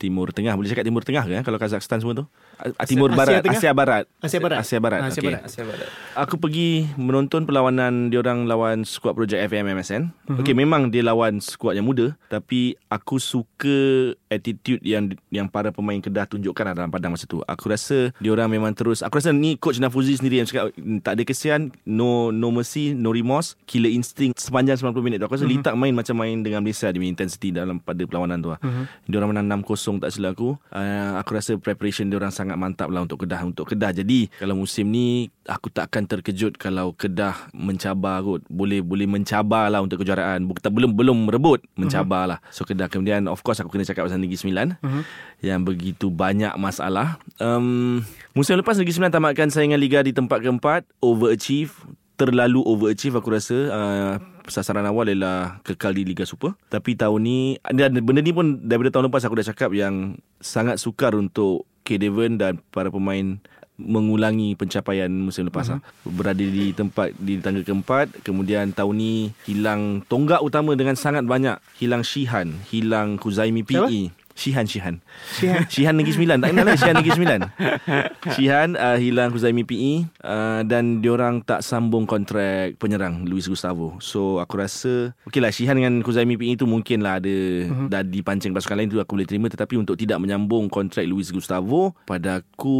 Timur 0.03 0.35
Tengah. 0.35 0.59
Boleh 0.59 0.69
cakap 0.75 0.83
Timur 0.83 1.07
Tengah 1.07 1.25
ke 1.31 1.33
eh? 1.39 1.43
kalau 1.47 1.63
Kazakhstan 1.63 2.03
semua 2.03 2.19
tu? 2.19 2.27
Uh, 2.61 2.87
Timur 2.87 3.09
Asia 3.09 3.17
Barat, 3.17 3.41
Tengah? 3.41 3.61
Asia 3.61 3.73
Barat. 3.73 4.05
Asia 4.21 4.39
Barat. 4.41 4.59
Asia 4.61 4.79
Barat. 4.79 5.01
Asia. 5.09 5.23
Barat. 5.25 5.43
Asia 5.49 5.63
Barat. 5.65 5.89
Aku 6.19 6.37
pergi 6.37 6.85
menonton 7.01 7.49
perlawanan 7.49 8.13
diorang 8.13 8.45
lawan 8.45 8.85
skuad 8.85 9.17
projek 9.17 9.41
FM 9.49 9.73
MSN. 9.73 10.03
Uh-huh. 10.11 10.41
Okey, 10.41 10.53
memang 10.53 10.93
dia 10.93 11.01
lawan 11.01 11.41
skuad 11.41 11.77
yang 11.77 11.89
muda, 11.89 12.13
tapi 12.29 12.77
aku 12.93 13.17
suka 13.17 14.13
attitude 14.29 14.83
yang 14.85 15.11
yang 15.33 15.49
para 15.51 15.75
pemain 15.75 15.99
Kedah 16.01 16.25
tunjukkan 16.29 16.73
lah 16.73 16.75
dalam 16.77 16.91
padang 16.93 17.17
masa 17.17 17.25
tu. 17.25 17.41
Aku 17.45 17.69
rasa 17.69 18.13
diorang 18.21 18.49
memang 18.53 18.73
terus, 18.73 19.01
aku 19.05 19.21
rasa 19.21 19.33
ni 19.33 19.57
coach 19.57 19.81
Nafuzi 19.81 20.17
sendiri 20.17 20.41
yang 20.41 20.49
cakap 20.49 20.73
tak 21.05 21.19
ada 21.19 21.23
kesian, 21.27 21.75
no 21.85 22.31
no 22.31 22.49
mercy, 22.53 22.93
no 22.93 23.13
remorse, 23.13 23.57
killer 23.65 23.91
instinct 23.91 24.41
sepanjang 24.41 24.79
90 24.79 25.01
minit 25.05 25.19
tu. 25.21 25.27
Aku 25.29 25.37
rasa 25.37 25.45
uh-huh. 25.47 25.59
Litak 25.61 25.75
main 25.75 25.93
macam 25.93 26.15
main 26.15 26.39
dengan 26.41 26.63
Malaysia 26.63 26.89
dia 26.91 27.03
intensity 27.03 27.51
dalam 27.51 27.83
pada 27.83 28.03
perlawanan 28.07 28.39
tu. 28.41 28.51
Uh-huh. 28.55 28.85
Diorang 29.11 29.35
menang 29.35 29.63
6-0 29.67 30.03
tak 30.03 30.11
silap 30.15 30.39
aku. 30.39 30.57
Uh, 30.73 31.19
aku 31.19 31.31
rasa 31.37 31.59
preparation 31.59 32.09
diorang 32.09 32.33
sangat 32.33 32.50
mantap 32.57 32.89
lah 32.89 33.05
untuk 33.05 33.23
Kedah 33.23 33.43
untuk 33.45 33.69
Kedah. 33.69 33.93
Jadi 33.93 34.33
kalau 34.39 34.57
musim 34.57 34.89
ni 34.89 35.29
aku 35.47 35.69
takkan 35.69 36.07
terkejut 36.07 36.57
kalau 36.57 36.95
Kedah 36.95 37.51
mencabar 37.53 38.25
kot. 38.25 38.43
Boleh 38.49 38.81
boleh 38.81 39.07
mencabar 39.07 39.69
lah 39.69 39.85
untuk 39.85 40.03
kejuaraan. 40.03 40.49
Bukan 40.49 40.71
belum 40.71 40.91
belum 40.97 41.19
merebut, 41.31 41.63
mencabar 41.77 42.27
uh-huh. 42.27 42.31
lah. 42.37 42.51
So 42.55 42.67
Kedah 42.67 42.91
kemudian 42.91 43.29
of 43.29 43.45
course 43.45 43.61
aku 43.61 43.71
kena 43.75 43.87
cakap 43.87 44.09
pasal 44.09 44.19
Negeri 44.19 44.39
Sembilan 44.41 44.67
uh-huh. 44.81 45.03
yang 45.45 45.63
begitu 45.63 46.09
banyak 46.09 46.57
masalah. 46.57 47.21
Um, 47.37 48.01
musim 48.33 48.57
lepas 48.57 48.81
Negeri 48.81 48.95
Sembilan 48.97 49.15
tamatkan 49.15 49.49
saingan 49.53 49.79
liga 49.79 50.01
di 50.01 50.17
tempat 50.17 50.41
keempat, 50.41 50.89
overachieve 51.05 51.75
terlalu 52.21 52.61
overachieve 52.69 53.17
aku 53.17 53.33
rasa 53.33 53.57
uh, 53.73 54.15
sasaran 54.45 54.85
awal 54.85 55.09
ialah 55.09 55.65
kekal 55.65 55.97
di 55.97 56.05
Liga 56.05 56.29
Super 56.29 56.53
tapi 56.69 56.93
tahun 56.93 57.21
ni 57.25 57.39
dan 57.73 57.97
benda 58.05 58.21
ni 58.21 58.37
pun 58.37 58.61
daripada 58.61 58.93
tahun 58.93 59.09
lepas 59.09 59.25
aku 59.25 59.41
dah 59.41 59.49
cakap 59.49 59.73
yang 59.73 60.21
sangat 60.37 60.77
sukar 60.77 61.17
untuk 61.17 61.65
Devon 61.97 62.37
dan 62.37 62.61
para 62.71 62.93
pemain 62.93 63.41
mengulangi 63.81 64.53
pencapaian 64.61 65.09
musim 65.09 65.49
lepas 65.49 65.73
uh-huh. 65.73 65.81
berada 66.05 66.45
di 66.45 66.77
tempat 66.77 67.17
di 67.17 67.41
tangga 67.41 67.65
keempat. 67.65 68.21
Kemudian 68.21 68.77
tahun 68.77 68.95
ni 69.01 69.13
hilang 69.49 70.05
tonggak 70.05 70.45
utama 70.45 70.77
dengan 70.77 70.95
sangat 71.01 71.25
banyak. 71.25 71.57
Hilang 71.81 72.05
Shihan 72.05 72.61
hilang 72.69 73.17
Kuzaimi 73.17 73.65
PE 73.65 74.20
Shihan 74.35 74.65
Shihan. 74.65 75.03
Shihan. 75.37 75.67
Shihan 75.73 75.95
Negeri 75.99 76.15
Sembilan. 76.17 76.37
Tak 76.41 76.49
kenal 76.55 76.65
lah 76.65 76.77
Shihan 76.79 76.97
Negeri 76.97 77.13
Sembilan. 77.19 77.41
Shihan 78.37 78.69
uh, 78.79 78.97
hilang 78.97 79.31
Huzaimi 79.35 79.67
PE 79.67 79.93
uh, 80.25 80.61
Dan 80.65 81.05
diorang 81.05 81.43
tak 81.45 81.61
sambung 81.61 82.09
kontrak 82.09 82.79
penyerang 82.81 83.29
Luis 83.29 83.51
Gustavo. 83.51 84.01
So 84.01 84.41
aku 84.41 84.61
rasa 84.61 85.13
Okay 85.29 85.43
lah 85.43 85.53
Shihan 85.53 85.77
dengan 85.77 86.01
Huzaimi 86.01 86.41
PE 86.41 86.63
tu 86.63 86.67
mungkin 86.71 87.05
lah 87.05 87.21
ada 87.21 87.37
uh-huh. 87.69 87.89
Dah 87.91 88.03
dipancing 88.07 88.55
pasukan 88.55 88.81
lain 88.81 88.89
tu 88.89 89.03
aku 89.03 89.19
boleh 89.19 89.29
terima. 89.29 89.47
Tetapi 89.51 89.77
untuk 89.77 89.99
tidak 89.99 90.17
menyambung 90.23 90.73
kontrak 90.73 91.05
Luis 91.05 91.29
Gustavo 91.35 91.93
Pada 92.07 92.41
aku 92.41 92.79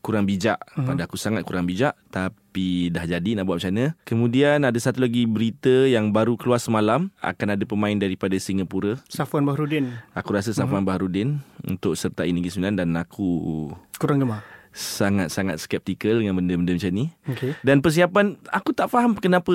kurang 0.00 0.24
bijak. 0.24 0.56
Uh-huh. 0.72 0.94
Pada 0.94 1.04
aku 1.04 1.18
sangat 1.18 1.42
kurang 1.44 1.68
bijak. 1.68 1.92
Tapi 2.08 2.45
dah 2.88 3.04
jadi 3.04 3.36
nak 3.36 3.44
buat 3.44 3.60
macam 3.60 3.72
mana 3.76 3.86
Kemudian 4.08 4.64
ada 4.64 4.78
satu 4.80 5.04
lagi 5.04 5.28
berita 5.28 5.84
yang 5.84 6.10
baru 6.10 6.40
keluar 6.40 6.56
semalam 6.56 7.12
Akan 7.20 7.52
ada 7.52 7.64
pemain 7.68 7.94
daripada 7.94 8.34
Singapura 8.40 8.96
Safwan 9.12 9.44
Bahrudin. 9.44 9.92
Aku 10.16 10.32
rasa 10.32 10.56
Safwan 10.56 10.82
uh-huh. 10.82 10.88
Baharudin 10.88 11.44
untuk 11.66 11.92
sertai 11.98 12.32
Negeri 12.32 12.52
Sembilan 12.52 12.80
dan 12.80 12.88
aku 12.96 13.28
Kurang 14.00 14.20
gemar. 14.24 14.55
Sangat-sangat 14.76 15.56
skeptikal 15.56 16.20
dengan 16.20 16.36
benda-benda 16.36 16.76
macam 16.76 16.92
ni. 16.92 17.08
Okay. 17.32 17.56
Dan 17.64 17.80
persiapan 17.80 18.36
aku 18.52 18.76
tak 18.76 18.92
faham 18.92 19.16
kenapa 19.16 19.50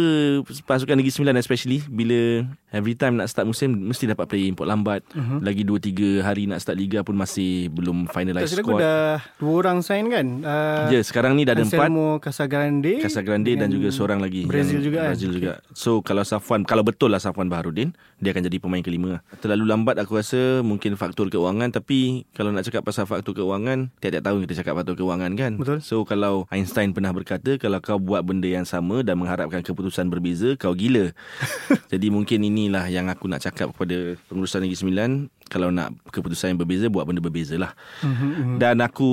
pasukan 0.65 0.97
Negeri 0.97 1.13
Sembilan 1.13 1.37
especially 1.37 1.85
bila 1.85 2.41
every 2.73 2.97
time 2.97 3.21
nak 3.21 3.29
start 3.29 3.45
musim 3.45 3.69
mesti 3.69 4.09
dapat 4.09 4.25
player 4.25 4.49
import 4.49 4.65
lambat. 4.65 5.05
Uh-huh. 5.13 5.37
Lagi 5.37 5.61
2 5.61 5.77
3 5.77 6.25
hari 6.25 6.49
nak 6.49 6.65
start 6.65 6.73
liga 6.81 7.05
pun 7.05 7.13
masih 7.13 7.69
belum 7.69 8.09
Tak 8.09 8.17
finalize 8.17 8.57
aku 8.57 8.73
squad. 8.73 8.81
dah 8.81 9.21
dua 9.37 9.53
orang 9.61 9.85
sign 9.85 10.09
kan? 10.09 10.27
Uh, 10.41 10.89
Ya, 10.89 10.99
sekarang 11.05 11.37
ni 11.37 11.45
dah 11.45 11.53
ada 11.53 11.61
empat. 11.61 11.77
Anselmo 11.77 12.17
Casagrande. 12.17 12.93
Casagrande 13.05 13.51
dan 13.53 13.69
juga 13.69 13.93
seorang 13.93 14.17
lagi 14.17 14.49
Brazil 14.49 14.81
juga 14.81 15.05
kan? 15.05 15.13
Brazil 15.13 15.31
juga. 15.37 15.61
So 15.77 16.01
kalau 16.01 16.25
Safwan 16.25 16.65
kalau 16.65 16.81
betul 16.81 17.13
lah 17.13 17.21
Safwan 17.21 17.45
Baharudin, 17.45 17.93
dia 18.17 18.33
akan 18.33 18.49
jadi 18.49 18.57
pemain 18.57 18.81
kelima. 18.81 19.21
Terlalu 19.37 19.69
lambat 19.69 20.01
aku 20.01 20.17
rasa 20.17 20.65
mungkin 20.65 20.97
faktor 20.97 21.29
keuangan 21.29 21.69
tapi 21.69 22.25
kalau 22.33 22.49
nak 22.49 22.65
cakap 22.65 22.81
pasal 22.81 23.05
faktor 23.05 23.37
keuangan, 23.37 23.93
tiap-tiap 24.01 24.25
tahun 24.25 24.49
kita 24.49 24.65
cakap 24.65 24.73
faktor 24.81 24.97
keuangan 24.97 25.10
kan. 25.19 25.59
Betul. 25.59 25.83
So 25.83 26.07
kalau 26.07 26.47
Einstein 26.47 26.95
pernah 26.95 27.11
berkata 27.11 27.59
kalau 27.59 27.81
kau 27.83 27.99
buat 27.99 28.23
benda 28.23 28.47
yang 28.47 28.63
sama 28.63 29.01
dan 29.01 29.19
mengharapkan 29.19 29.59
keputusan 29.65 30.07
berbeza, 30.07 30.55
kau 30.55 30.71
gila. 30.71 31.11
jadi 31.91 32.07
mungkin 32.07 32.45
inilah 32.45 32.87
yang 32.87 33.11
aku 33.11 33.27
nak 33.27 33.43
cakap 33.43 33.75
kepada 33.75 34.15
pengurusan 34.31 34.63
Negeri 34.63 34.79
Sembilan 34.79 35.09
kalau 35.51 35.67
nak 35.67 35.91
keputusan 36.15 36.55
yang 36.55 36.59
berbeza 36.63 36.87
buat 36.87 37.03
benda 37.03 37.19
berbeza 37.19 37.59
lah. 37.59 37.75
Mhm, 38.05 38.55
Dan 38.61 38.79
aku 38.79 39.11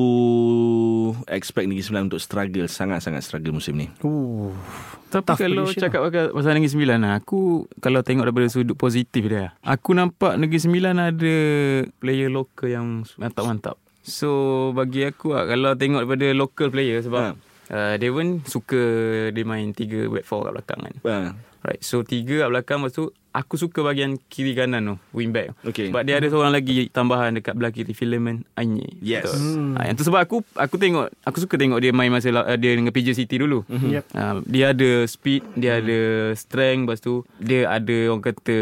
expect 1.26 1.66
Negeri 1.66 1.82
Sembilan 1.82 2.06
untuk 2.06 2.22
struggle 2.22 2.70
sangat-sangat 2.70 3.26
struggle 3.26 3.58
musim 3.58 3.74
ni. 3.74 3.90
Uh. 4.06 4.54
Tapi 5.08 5.24
Tough 5.24 5.40
kalau 5.40 5.64
position 5.64 5.82
cakap 5.88 6.00
pasal, 6.04 6.24
pasal 6.36 6.52
Negeri 6.52 6.72
Sembilan 6.76 6.98
lah, 7.00 7.12
aku 7.16 7.64
kalau 7.80 8.04
tengok 8.04 8.28
daripada 8.28 8.48
sudut 8.52 8.76
positif 8.76 9.24
dia, 9.24 9.56
aku 9.64 9.96
nampak 9.96 10.36
Negeri 10.36 10.60
Sembilan 10.60 10.94
ada 11.00 11.36
player 11.96 12.28
lokal 12.28 12.68
yang 12.68 12.86
mantap-mantap. 13.16 13.80
So 14.08 14.30
bagi 14.72 15.04
aku 15.04 15.30
lah, 15.30 15.44
kalau 15.44 15.72
tengok 15.74 16.02
daripada 16.02 16.26
local 16.32 16.68
player 16.68 16.98
sebab 16.98 17.20
Ha. 17.20 17.30
uh, 17.68 17.94
Devon 17.94 18.40
suka 18.42 18.80
dia 19.28 19.44
main 19.44 19.70
tiga 19.70 20.08
back 20.08 20.24
four 20.24 20.42
kat 20.42 20.52
belakang 20.54 20.80
kan. 20.80 20.94
Ha. 21.04 21.16
Right, 21.60 21.82
so 21.82 22.00
tiga 22.00 22.40
kat 22.40 22.50
belakang 22.50 22.78
lepas 22.80 22.94
tu 22.94 23.04
aku 23.28 23.54
suka 23.54 23.82
bahagian 23.82 24.16
kiri 24.24 24.54
kanan 24.54 24.82
tu, 24.84 24.94
wing 25.12 25.28
back. 25.28 25.52
Okay. 25.62 25.90
Sebab 25.90 26.02
dia 26.02 26.16
ada 26.16 26.26
seorang 26.26 26.50
lagi 26.50 26.86
tambahan 26.88 27.34
dekat 27.34 27.52
belah 27.52 27.68
kiri 27.68 27.92
Philemon 27.92 28.46
Anye. 28.54 28.88
Yes. 28.98 29.28
Hmm. 29.28 29.74
Ha, 29.74 29.84
yang 29.84 29.94
tu 29.94 30.02
sebab 30.02 30.18
aku 30.18 30.40
aku 30.54 30.74
tengok 30.74 31.10
aku 31.20 31.38
suka 31.38 31.54
tengok 31.54 31.78
dia 31.78 31.90
main 31.90 32.08
masa 32.08 32.30
la- 32.30 32.48
dia 32.54 32.72
dengan 32.72 32.88
PJ 32.88 33.12
City 33.14 33.36
dulu. 33.36 33.66
Mhm. 33.66 33.88
Yep. 33.92 34.04
Ha, 34.08 34.22
dia 34.40 34.64
ada 34.70 34.90
speed, 35.04 35.42
dia 35.52 35.76
ada 35.76 35.98
strength, 36.32 36.82
lepas 36.84 36.98
tu 36.98 37.14
dia 37.36 37.68
ada 37.68 37.96
orang 38.08 38.24
kata 38.24 38.56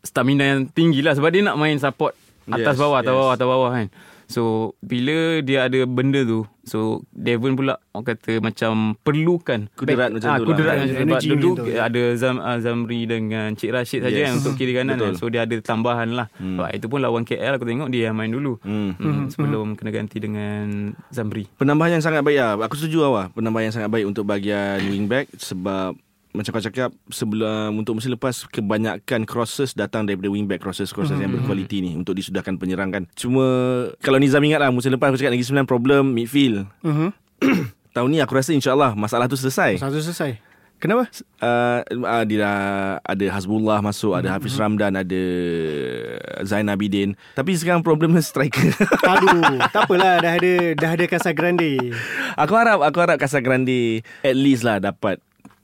stamina 0.00 0.44
yang 0.46 0.68
tinggi 0.68 1.00
lah 1.00 1.12
sebab 1.12 1.28
dia 1.28 1.42
nak 1.42 1.56
main 1.56 1.74
support 1.76 2.14
atas 2.46 2.76
Yes, 2.76 2.78
bawah 2.78 3.00
atas 3.00 3.10
yes. 3.10 3.18
bawah 3.18 3.32
atas 3.32 3.48
bawah 3.48 3.70
kan. 3.74 3.88
So 4.26 4.74
bila 4.80 5.38
dia 5.38 5.64
ada 5.64 5.86
benda 5.86 6.20
tu 6.20 6.42
So 6.62 7.06
Devon 7.08 7.54
pula 7.54 7.78
Orang 7.90 8.10
kata 8.10 8.42
macam 8.42 8.98
Perlukan 8.98 9.70
Kuderat 9.72 10.10
macam 10.10 10.26
tu 10.26 10.42
lah. 10.42 10.48
Kuderat 10.50 10.74
macam 10.74 10.86
tu 10.86 10.92
Sebab 10.92 11.06
Energy 11.06 11.28
dulu 11.30 11.50
macam 11.52 11.62
tu. 11.62 11.78
Ada 11.78 12.02
Zam, 12.18 12.36
uh, 12.36 12.58
Zamri 12.58 13.00
dengan 13.06 13.54
Cik 13.54 13.70
Rashid 13.70 14.02
saja 14.02 14.10
Yes. 14.12 14.26
yang 14.26 14.36
Untuk 14.42 14.58
kiri 14.58 14.74
kanan 14.74 14.98
Betul. 14.98 15.06
kan. 15.06 15.14
So 15.14 15.30
dia 15.30 15.40
ada 15.42 15.54
tambahan 15.56 16.10
lah 16.10 16.26
hmm. 16.34 16.58
Sebab 16.58 16.68
itu 16.72 16.86
pun 16.86 16.98
lawan 16.98 17.22
KL 17.22 17.54
Aku 17.54 17.62
tengok 17.62 17.86
dia 17.86 18.10
yang 18.10 18.16
main 18.16 18.28
dulu 18.28 18.58
Hmm. 18.60 18.98
Hmm, 18.98 19.30
sebelum 19.30 19.74
kena 19.74 19.94
ganti 19.94 20.18
dengan 20.18 20.90
Zamri. 21.08 21.46
Penambahan 21.54 21.94
yang 21.94 22.04
sangat 22.04 22.20
baik 22.20 22.36
lah. 22.36 22.58
Aku 22.60 22.74
setuju 22.74 23.06
awak. 23.06 23.30
Penambahan 23.30 23.70
yang 23.70 23.76
sangat 23.76 23.88
baik 23.88 24.04
untuk 24.04 24.26
bahagian 24.26 24.82
wingback 24.82 25.30
sebab 25.32 25.94
macam 26.36 26.52
kau 26.52 26.60
cakap 26.60 26.92
sebelum 27.08 27.72
untuk 27.80 27.96
musim 27.96 28.12
lepas 28.12 28.44
kebanyakan 28.52 29.24
crosses 29.24 29.72
datang 29.72 30.04
daripada 30.04 30.28
wingback 30.28 30.60
crosses 30.60 30.92
crosses 30.92 31.16
yang 31.16 31.32
berkualiti 31.32 31.80
ni 31.80 31.96
untuk 31.96 32.12
disudahkan 32.12 32.60
penyerang 32.60 32.92
kan. 32.92 33.02
Cuma 33.16 33.42
kalau 34.04 34.20
Nizam 34.20 34.44
ingat 34.44 34.60
lah 34.60 34.70
musim 34.70 34.92
lepas 34.92 35.08
aku 35.08 35.16
cakap 35.16 35.32
Negeri 35.32 35.48
Sembilan 35.48 35.66
problem 35.66 36.12
midfield. 36.12 36.68
Mhm. 36.84 37.08
Tahun 37.96 38.08
ni 38.12 38.20
aku 38.20 38.36
rasa 38.36 38.52
insyaAllah 38.52 38.92
masalah 38.92 39.24
tu 39.24 39.40
selesai. 39.40 39.80
Satu 39.80 39.96
selesai. 39.96 40.56
Kenapa? 40.76 41.08
Uh, 41.40 41.80
uh, 42.04 42.24
dia 42.28 42.44
dah 42.44 42.58
ada 43.00 43.26
Hasbullah 43.32 43.80
masuk, 43.80 44.12
ada 44.12 44.36
Hafiz 44.36 44.52
Ramdan, 44.60 44.92
ada 44.92 45.22
Zain 46.44 46.68
Abidin. 46.68 47.16
Tapi 47.32 47.56
sekarang 47.56 47.80
problemnya 47.80 48.20
striker. 48.28 48.76
Aduh, 49.08 49.56
tak 49.72 49.88
apalah 49.88 50.20
dah 50.20 50.36
ada 50.36 50.76
dah 50.76 50.90
ada 50.92 51.04
Casa 51.08 51.32
Grande. 51.32 51.96
Aku 52.36 52.52
harap 52.52 52.84
aku 52.84 52.98
harap 53.00 53.16
Casagrande 53.16 54.04
at 54.20 54.36
least 54.36 54.68
lah 54.68 54.76
dapat 54.76 55.16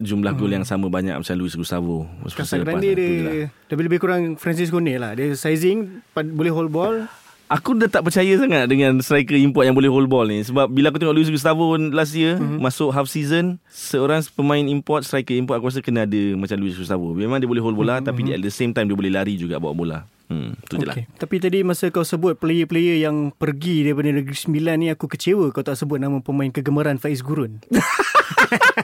jumlah 0.02 0.34
gol 0.34 0.52
yang 0.52 0.66
sama 0.66 0.90
banyak 0.90 1.14
macam 1.14 1.34
Luis 1.38 1.54
Gustavo. 1.54 2.10
Casa 2.28 2.58
Musim 2.58 2.66
lepas 2.66 2.76
Grande 2.76 2.90
lah. 2.90 2.94
Tu 2.94 3.02
je 3.02 3.06
dia 3.06 3.22
lah. 3.22 3.48
lebih 3.72 3.84
lebih 3.88 3.98
kurang 4.02 4.22
Francisco 4.36 4.76
ni 4.82 4.98
lah. 4.98 5.14
Dia 5.14 5.32
sizing 5.38 6.02
boleh 6.12 6.52
hold 6.52 6.74
ball. 6.74 7.06
Aku 7.52 7.76
dah 7.76 7.84
tak 7.84 8.08
percaya 8.08 8.32
sangat 8.40 8.64
dengan 8.64 8.96
striker 9.04 9.36
import 9.36 9.68
yang 9.68 9.76
boleh 9.76 9.92
hold 9.92 10.08
ball 10.08 10.24
ni 10.24 10.40
sebab 10.40 10.72
bila 10.72 10.88
aku 10.88 10.96
tengok 10.96 11.12
Luis 11.12 11.28
Gustavo 11.28 11.76
last 11.76 12.16
year 12.16 12.40
mm-hmm. 12.40 12.64
masuk 12.64 12.88
half 12.96 13.12
season 13.12 13.60
seorang 13.68 14.24
pemain 14.32 14.64
import 14.64 15.04
striker 15.04 15.36
import 15.36 15.60
aku 15.60 15.68
rasa 15.68 15.84
kena 15.84 16.08
ada 16.08 16.22
macam 16.32 16.56
Luis 16.56 16.80
Gustavo. 16.80 17.12
Memang 17.12 17.44
dia 17.44 17.48
boleh 17.50 17.60
hold 17.60 17.76
bola 17.76 18.00
mm-hmm. 18.00 18.08
tapi 18.08 18.20
dia, 18.24 18.40
at 18.40 18.42
the 18.42 18.48
same 18.48 18.72
time 18.72 18.88
dia 18.88 18.96
boleh 18.96 19.12
lari 19.12 19.36
juga 19.36 19.60
bawa 19.60 19.76
bola. 19.76 19.98
Hmm, 20.32 20.56
tu 20.64 20.80
je 20.80 20.88
lah. 20.88 20.96
Okay. 20.96 21.04
Tapi 21.20 21.36
tadi 21.44 21.58
masa 21.60 21.92
kau 21.92 22.08
sebut 22.08 22.40
player-player 22.40 23.04
yang 23.04 23.36
pergi 23.36 23.84
daripada 23.84 24.08
Negeri 24.08 24.32
Sembilan 24.32 24.80
ni 24.80 24.88
aku 24.88 25.04
kecewa 25.04 25.52
kau 25.52 25.60
tak 25.60 25.76
sebut 25.76 26.00
nama 26.00 26.24
pemain 26.24 26.48
kegemaran 26.48 26.96
Faiz 26.96 27.20
Gurun. 27.20 27.60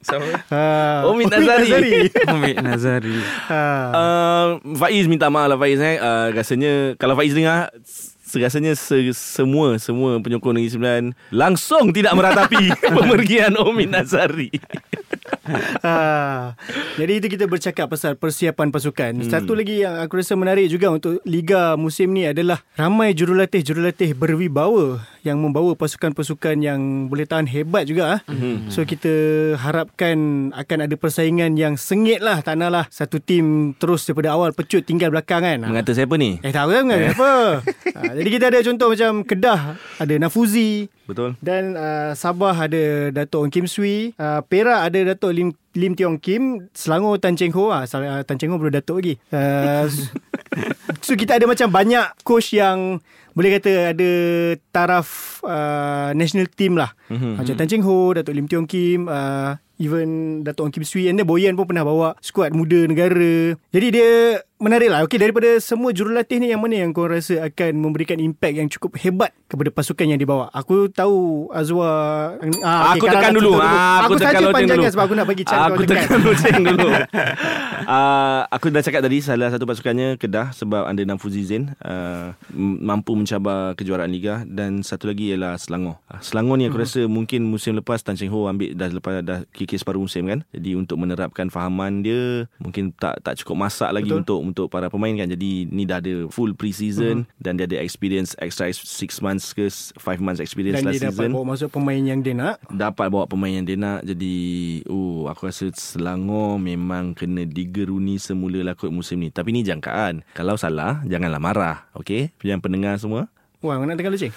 Siapa? 0.00 0.24
ha, 0.48 1.04
Omid 1.12 1.28
Nazari. 1.28 2.08
Omid 2.28 2.56
Nazari. 2.64 3.16
Uh, 3.90 4.56
Faiz 4.78 5.04
minta 5.10 5.28
maaf 5.28 5.50
lah 5.52 5.58
Faiz 5.60 5.80
eh. 5.82 5.98
Uh, 6.00 6.32
rasanya 6.32 6.96
kalau 6.96 7.18
Faiz 7.18 7.34
dengar 7.36 7.68
Serasanya 8.30 8.72
se- 8.72 9.10
semua 9.10 9.74
semua 9.76 10.16
penyokong 10.16 10.54
Negeri 10.54 10.70
Sembilan 10.70 11.02
langsung 11.30 11.90
tidak 11.90 12.14
meratapi 12.14 12.70
pemergian 12.96 13.58
Omid 13.58 13.90
Nazari. 13.90 14.54
ha. 15.82 16.54
Jadi 17.00 17.12
itu 17.12 17.26
kita 17.28 17.44
bercakap 17.44 17.90
pasal 17.90 18.14
persiapan 18.14 18.70
pasukan. 18.70 19.12
Hmm. 19.16 19.26
Satu 19.26 19.52
lagi 19.52 19.82
yang 19.82 19.98
aku 19.98 20.22
rasa 20.22 20.34
menarik 20.34 20.70
juga 20.70 20.90
untuk 20.90 21.18
liga 21.24 21.74
musim 21.74 22.12
ni 22.12 22.22
adalah 22.24 22.62
ramai 22.74 23.10
jurulatih-jurulatih 23.12 24.14
berwibawa 24.14 25.02
yang 25.20 25.36
membawa 25.36 25.74
pasukan-pasukan 25.74 26.56
yang 26.56 26.80
boleh 27.06 27.26
tahan 27.26 27.44
hebat 27.46 27.84
juga. 27.84 28.04
ah. 28.14 28.20
Hmm. 28.30 28.70
So 28.70 28.84
kita 28.84 29.10
harapkan 29.56 30.16
akan 30.52 30.78
ada 30.80 30.94
persaingan 30.94 31.56
yang 31.56 31.74
sengit 31.74 32.20
lah. 32.20 32.40
Tak 32.40 32.54
nak 32.54 32.70
lah 32.70 32.84
satu 32.86 33.18
tim 33.18 33.74
terus 33.74 34.06
daripada 34.06 34.32
awal 34.32 34.54
pecut 34.54 34.82
tinggal 34.82 35.10
belakang 35.10 35.42
kan. 35.42 35.58
Mengata 35.60 35.90
siapa 35.92 36.14
ni? 36.14 36.38
Eh 36.40 36.52
tahu 36.52 36.70
kan 36.70 36.84
mengenai 36.84 37.10
apa. 37.10 37.32
ha, 37.96 38.00
jadi 38.20 38.30
kita 38.36 38.44
ada 38.52 38.58
contoh 38.60 38.88
macam 38.92 39.12
Kedah 39.24 39.60
ada 39.96 40.14
Nafuzi 40.20 40.92
Betul. 41.08 41.40
dan 41.40 41.72
uh, 41.72 42.12
Sabah 42.12 42.52
ada 42.52 43.08
Dato' 43.08 43.40
Ong 43.40 43.48
Kim 43.48 43.64
Swee, 43.64 44.12
uh, 44.20 44.44
Perak 44.44 44.92
ada 44.92 45.16
Dato' 45.16 45.32
Lim 45.32 45.56
Lim 45.72 45.96
Tiong 45.96 46.20
Kim, 46.20 46.68
Selangor 46.76 47.16
Tan 47.16 47.34
Cheng 47.34 47.56
Ho 47.56 47.72
ah 47.72 47.88
uh, 47.88 48.22
Tan 48.22 48.36
Cheng 48.36 48.52
Ho 48.52 48.60
belum 48.60 48.76
Dato' 48.76 49.00
lagi. 49.00 49.16
Uh, 49.32 49.88
so 51.04 51.16
kita 51.16 51.40
ada 51.40 51.48
macam 51.48 51.72
banyak 51.72 52.06
coach 52.22 52.52
yang 52.52 53.00
boleh 53.34 53.56
kata 53.56 53.94
ada 53.94 54.10
taraf 54.74 55.40
uh, 55.46 56.10
national 56.12 56.50
team 56.50 56.76
lah. 56.76 56.92
Mm-hmm. 57.08 57.32
Macam 57.40 57.54
Tan 57.56 57.68
Cheng 57.70 57.84
Ho, 57.86 58.12
Dato' 58.12 58.34
Lim 58.34 58.46
Tiong 58.50 58.68
Kim, 58.68 59.08
uh, 59.08 59.56
even 59.80 60.40
Dato' 60.44 60.66
Ong 60.66 60.74
Kim 60.74 60.84
Swee 60.84 61.08
and 61.08 61.16
then 61.16 61.26
Boyan 61.26 61.56
pun 61.56 61.64
pernah 61.64 61.86
bawa 61.86 62.18
skuad 62.20 62.52
muda 62.52 62.84
negara. 62.84 63.56
Jadi 63.72 63.86
dia 63.94 64.10
menarik 64.60 64.92
lah. 64.92 65.00
Okay, 65.08 65.16
daripada 65.16 65.56
semua 65.58 65.90
jurulatih 65.90 66.36
ni 66.36 66.52
yang 66.52 66.60
mana 66.60 66.84
yang 66.84 66.92
kau 66.92 67.08
rasa 67.08 67.48
akan 67.48 67.80
memberikan 67.80 68.20
impact 68.20 68.54
yang 68.54 68.68
cukup 68.68 69.00
hebat 69.00 69.32
kepada 69.48 69.72
pasukan 69.72 70.04
yang 70.04 70.20
dibawa? 70.20 70.52
Aku 70.52 70.92
tahu 70.92 71.48
Azwa... 71.50 71.88
Ah, 72.60 72.92
aku 72.92 73.08
tekan 73.08 73.32
dulu. 73.32 73.56
tutup 73.56 73.64
Ah, 73.64 74.04
aku 74.04 74.14
tekan 74.20 74.32
saja 74.36 74.44
loceng 74.44 74.68
dulu. 74.68 74.84
sebab 74.92 75.04
aku 75.08 75.14
nak 75.16 75.26
bagi 75.26 75.44
chance 75.48 75.64
Aku 75.64 75.80
kau 75.80 75.88
tekan. 75.88 76.04
tekan 76.04 76.20
loceng 76.20 76.58
dulu. 76.60 76.88
uh, 77.96 78.40
aku 78.52 78.66
dah 78.68 78.82
cakap 78.84 79.00
tadi 79.00 79.18
salah 79.24 79.48
satu 79.48 79.64
pasukannya 79.64 80.20
Kedah 80.20 80.52
sebab 80.52 80.84
ada 80.84 81.02
Namfuzi 81.08 81.42
Zain 81.48 81.72
uh, 81.80 82.36
mampu 82.56 83.16
mencabar 83.16 83.72
kejuaraan 83.74 84.12
liga 84.12 84.44
dan 84.44 84.84
satu 84.84 85.08
lagi 85.08 85.32
ialah 85.32 85.56
Selangor. 85.56 85.96
Uh, 86.12 86.20
Selangor 86.20 86.60
ni 86.60 86.68
aku 86.68 86.84
rasa 86.84 87.08
mungkin 87.08 87.48
musim 87.48 87.72
lepas 87.80 88.04
Tan 88.04 88.20
Cheng 88.20 88.28
Ho 88.30 88.44
ambil 88.44 88.76
dah 88.76 88.92
lepas 88.92 89.24
dah 89.24 89.40
kikis 89.56 89.80
separuh 89.80 90.04
musim 90.04 90.28
kan. 90.28 90.44
Jadi 90.52 90.76
untuk 90.76 91.00
menerapkan 91.00 91.48
fahaman 91.48 92.04
dia 92.04 92.44
mungkin 92.60 92.92
tak 92.92 93.24
tak 93.24 93.40
cukup 93.40 93.64
masak 93.64 93.88
lagi 93.96 94.12
Betul. 94.12 94.20
untuk 94.20 94.49
untuk 94.50 94.66
para 94.66 94.90
pemain 94.90 95.14
kan. 95.14 95.30
Jadi 95.30 95.70
ni 95.70 95.86
dah 95.86 96.02
ada 96.02 96.26
full 96.28 96.52
pre-season 96.58 97.24
dan 97.38 97.56
dia 97.56 97.70
ada 97.70 97.78
experience 97.78 98.34
extra 98.42 98.68
6 98.70 99.22
months 99.22 99.54
ke 99.54 99.70
5 99.70 100.00
months 100.20 100.40
experience 100.42 100.82
Dan 100.82 100.90
last 100.90 100.94
dia 100.98 101.08
dapat 101.08 101.16
season 101.16 101.30
bawa 101.32 101.46
masuk 101.54 101.68
pemain 101.70 102.02
yang 102.02 102.20
dia 102.20 102.34
nak. 102.34 102.56
dapat 102.68 103.06
bawa 103.08 103.24
pemain 103.30 103.52
yang 103.52 103.66
dia 103.66 103.78
nak 103.78 104.02
jadi 104.02 104.36
oh 104.90 105.30
aku 105.30 105.48
rasa 105.48 105.70
Selangor 105.72 106.58
memang 106.58 107.14
kena 107.14 107.46
digeruni 107.46 108.18
semula 108.18 108.60
lah 108.60 108.74
kot 108.74 108.90
musim 108.90 109.22
ni 109.22 109.28
tapi 109.30 109.54
ni 109.54 109.62
jangkaan 109.62 110.26
kalau 110.34 110.58
salah 110.58 111.00
janganlah 111.06 111.40
marah 111.40 111.76
okey 111.96 112.34
yang 112.44 112.60
pendengar 112.60 112.98
semua 112.98 113.30
Wah, 113.60 113.76
nak 113.76 114.00
tekan 114.00 114.16
lucing. 114.16 114.32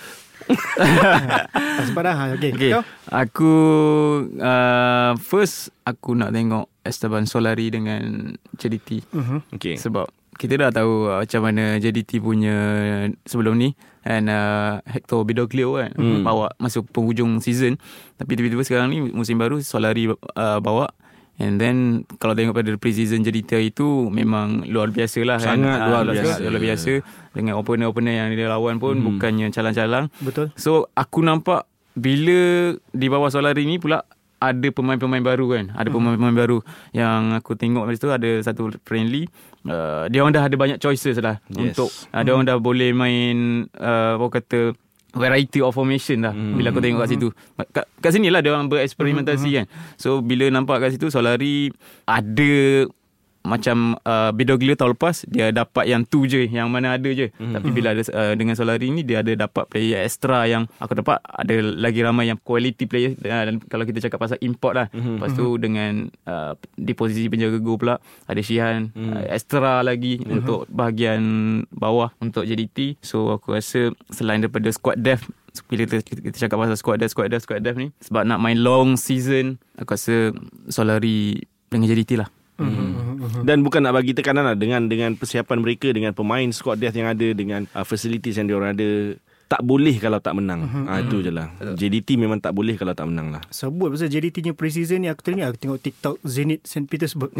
Sempat 1.87 2.03
dah. 2.03 2.11
Ha, 2.11 2.23
okay. 2.35 2.51
Okay. 2.51 2.75
Kau? 2.75 2.83
Aku 3.07 3.53
uh, 4.35 5.15
first 5.15 5.71
aku 5.87 6.11
nak 6.11 6.35
tengok 6.35 6.67
Esteban 6.83 7.23
Solari 7.25 7.71
dengan 7.71 8.35
JDT. 8.55 9.07
Uh-huh. 9.11 9.39
okey 9.55 9.79
Sebab 9.79 10.07
kita 10.35 10.57
dah 10.57 10.69
tahu 10.73 11.07
uh, 11.09 11.21
macam 11.21 11.41
mana 11.45 11.77
JDT 11.77 12.17
punya 12.17 12.55
sebelum 13.23 13.53
ni 13.57 13.77
and 14.03 14.27
uh, 14.27 14.81
Hector 14.89 15.23
Bidoglio 15.23 15.77
kan 15.77 15.93
hmm. 15.93 16.25
bawa 16.25 16.51
masuk 16.57 16.89
penghujung 16.89 17.37
season 17.39 17.77
tapi 18.17 18.33
tiba-tiba 18.33 18.65
sekarang 18.65 18.89
ni 18.89 19.13
musim 19.13 19.37
baru 19.37 19.61
Solari 19.61 20.09
uh, 20.09 20.59
bawa 20.59 20.89
and 21.37 21.61
then 21.61 22.05
kalau 22.17 22.33
tengok 22.33 22.57
pada 22.57 22.73
pre-season 22.77 23.21
JDT 23.21 23.73
itu 23.73 24.09
memang 24.09 24.65
luar 24.69 24.89
biasa 24.89 25.21
lah 25.21 25.37
kan 25.37 25.57
Sangat 25.61 25.77
Ah, 25.81 25.87
luar 25.89 26.03
biasa. 26.13 26.41
luar 26.45 26.61
biasa 26.61 26.91
dengan 27.33 27.53
opponent-opponent 27.57 28.15
yang 28.17 28.29
dia 28.33 28.49
lawan 28.49 28.77
pun 28.81 28.97
hmm. 28.97 29.05
bukannya 29.17 29.47
calang-calang 29.53 30.09
Betul. 30.21 30.49
So 30.57 30.89
aku 30.93 31.21
nampak 31.21 31.69
bila 31.93 32.73
di 32.73 33.05
bawah 33.05 33.29
Solari 33.29 33.69
ni 33.69 33.77
pula 33.77 34.01
ada 34.43 34.67
pemain-pemain 34.69 35.23
baru 35.23 35.45
kan. 35.49 35.65
Ada 35.71 35.87
pemain-pemain 35.87 36.35
baru 36.35 36.59
yang 36.91 37.31
aku 37.31 37.55
tengok 37.55 37.87
masa 37.87 37.97
tu 37.97 38.11
ada 38.11 38.29
satu 38.41 38.75
friendly. 38.83 39.31
Uh, 39.63 40.11
dia 40.11 40.19
orang 40.19 40.35
dah 40.35 40.43
ada 40.43 40.55
banyak 40.55 40.75
choices 40.75 41.15
lah 41.17 41.39
Yes. 41.47 41.71
untuk 41.71 41.87
uh, 42.11 42.19
dia 42.19 42.31
orang 42.31 42.43
dah 42.43 42.59
boleh 42.59 42.91
main 42.91 43.35
uh, 43.73 44.19
apa 44.19 44.27
kata 44.37 44.75
variety 45.13 45.61
of 45.61 45.71
formation 45.71 46.19
dah 46.19 46.33
Hmm. 46.33 46.57
bila 46.57 46.67
aku 46.69 46.81
tengok 46.81 46.99
kat 46.99 47.09
situ. 47.09 47.27
Kat, 47.71 47.85
kat 47.87 48.11
sini 48.11 48.27
lah 48.27 48.43
dia 48.43 48.51
orang 48.51 48.67
bereksperimentasi 48.67 49.47
Hmm. 49.47 49.57
kan. 49.61 49.65
So 49.95 50.19
bila 50.19 50.49
nampak 50.49 50.83
kat 50.83 50.97
situ 50.97 51.07
Solari 51.07 51.71
ada 52.03 52.51
macam 53.43 53.99
uh, 54.07 54.31
Bidoglio 54.31 54.73
tahun 54.79 54.95
lepas 54.95 55.27
dia 55.27 55.51
dapat 55.51 55.91
yang 55.91 56.07
tu 56.07 56.23
je 56.23 56.47
yang 56.47 56.71
mana 56.71 56.95
ada 56.95 57.11
je 57.11 57.27
Hmm. 57.33 57.49
mm-hmm. 57.49 57.53
tapi 57.55 57.69
bila 57.71 57.87
ada 57.95 58.03
uh, 58.13 58.33
dengan 58.35 58.55
Solari 58.55 58.87
ni 58.91 59.03
dia 59.03 59.19
ada 59.19 59.31
dapat 59.35 59.67
player 59.67 60.03
extra 60.03 60.47
yang 60.47 60.67
aku 60.79 60.95
dapat 60.95 61.19
ada 61.23 61.55
lagi 61.59 61.99
ramai 62.03 62.31
yang 62.31 62.39
quality 62.39 62.87
player 62.87 63.15
uh, 63.19 63.43
dan 63.47 63.59
kalau 63.67 63.83
kita 63.83 63.99
cakap 64.03 64.23
pasal 64.23 64.39
import 64.39 64.73
lah 64.75 64.87
Hmm. 64.93 64.99
mm-hmm. 64.99 65.15
lepas 65.19 65.31
tu 65.35 65.47
dengan 65.59 65.93
uh, 66.27 66.53
di 66.75 66.93
posisi 66.95 67.27
penjaga 67.27 67.57
gol 67.59 67.79
pula 67.79 67.95
ada 68.27 68.41
Shihan 68.43 68.91
mm. 68.95 69.11
uh, 69.11 69.23
extra 69.31 69.83
lagi 69.83 70.19
mm-hmm. 70.19 70.35
untuk 70.39 70.59
bahagian 70.71 71.21
bawah 71.73 72.11
untuk 72.23 72.47
JDT 72.47 72.99
so 73.03 73.33
aku 73.33 73.55
rasa 73.59 73.91
selain 74.11 74.39
daripada 74.39 74.71
squad 74.71 74.99
depth 74.99 75.27
bila 75.69 75.85
kita, 75.85 76.01
kita 76.01 76.37
cakap 76.47 76.57
pasal 76.63 76.77
squad 76.79 76.97
depth 77.01 77.13
squad 77.13 77.29
depth 77.29 77.43
squad 77.45 77.61
depth 77.61 77.79
ni 77.79 77.89
sebab 77.99 78.23
nak 78.23 78.39
main 78.39 78.59
long 78.59 78.95
season 78.95 79.59
aku 79.75 79.95
rasa 79.97 80.31
Solari 80.69 81.43
dengan 81.69 81.89
JDT 81.89 82.21
lah 82.21 82.29
Hmm. 83.23 83.43
Dan 83.47 83.63
bukan 83.63 83.87
nak 83.87 83.95
bagi 83.95 84.11
tekanan 84.11 84.43
lah 84.43 84.55
dengan 84.59 84.91
dengan 84.91 85.15
persiapan 85.15 85.63
mereka 85.63 85.95
dengan 85.95 86.11
pemain 86.11 86.47
squad 86.51 86.79
depth 86.83 86.99
yang 86.99 87.07
ada 87.07 87.27
dengan 87.31 87.63
uh, 87.71 87.87
facilities 87.87 88.35
yang 88.35 88.51
diorang 88.51 88.75
ada 88.75 89.15
tak 89.53 89.61
boleh 89.61 89.93
kalau 90.01 90.17
tak 90.17 90.33
menang. 90.33 90.65
Ah 90.89 90.97
itu 90.97 91.21
je 91.21 91.29
lah. 91.29 91.53
JDT 91.61 92.17
memang 92.17 92.41
tak 92.41 92.57
boleh 92.57 92.73
kalau 92.73 92.97
tak 92.97 93.05
menang 93.05 93.37
lah. 93.37 93.41
Sebut 93.53 93.93
pasal 93.93 94.09
JDT 94.09 94.41
punya 94.43 94.53
pre-season 94.57 95.01
ni 95.01 95.09
Aku 95.09 95.23
teringat 95.23 95.55
aku 95.55 95.59
tengok 95.61 95.79
TikTok 95.79 96.15
Zenit 96.27 96.61
St. 96.67 96.83
Petersburg 96.83 97.31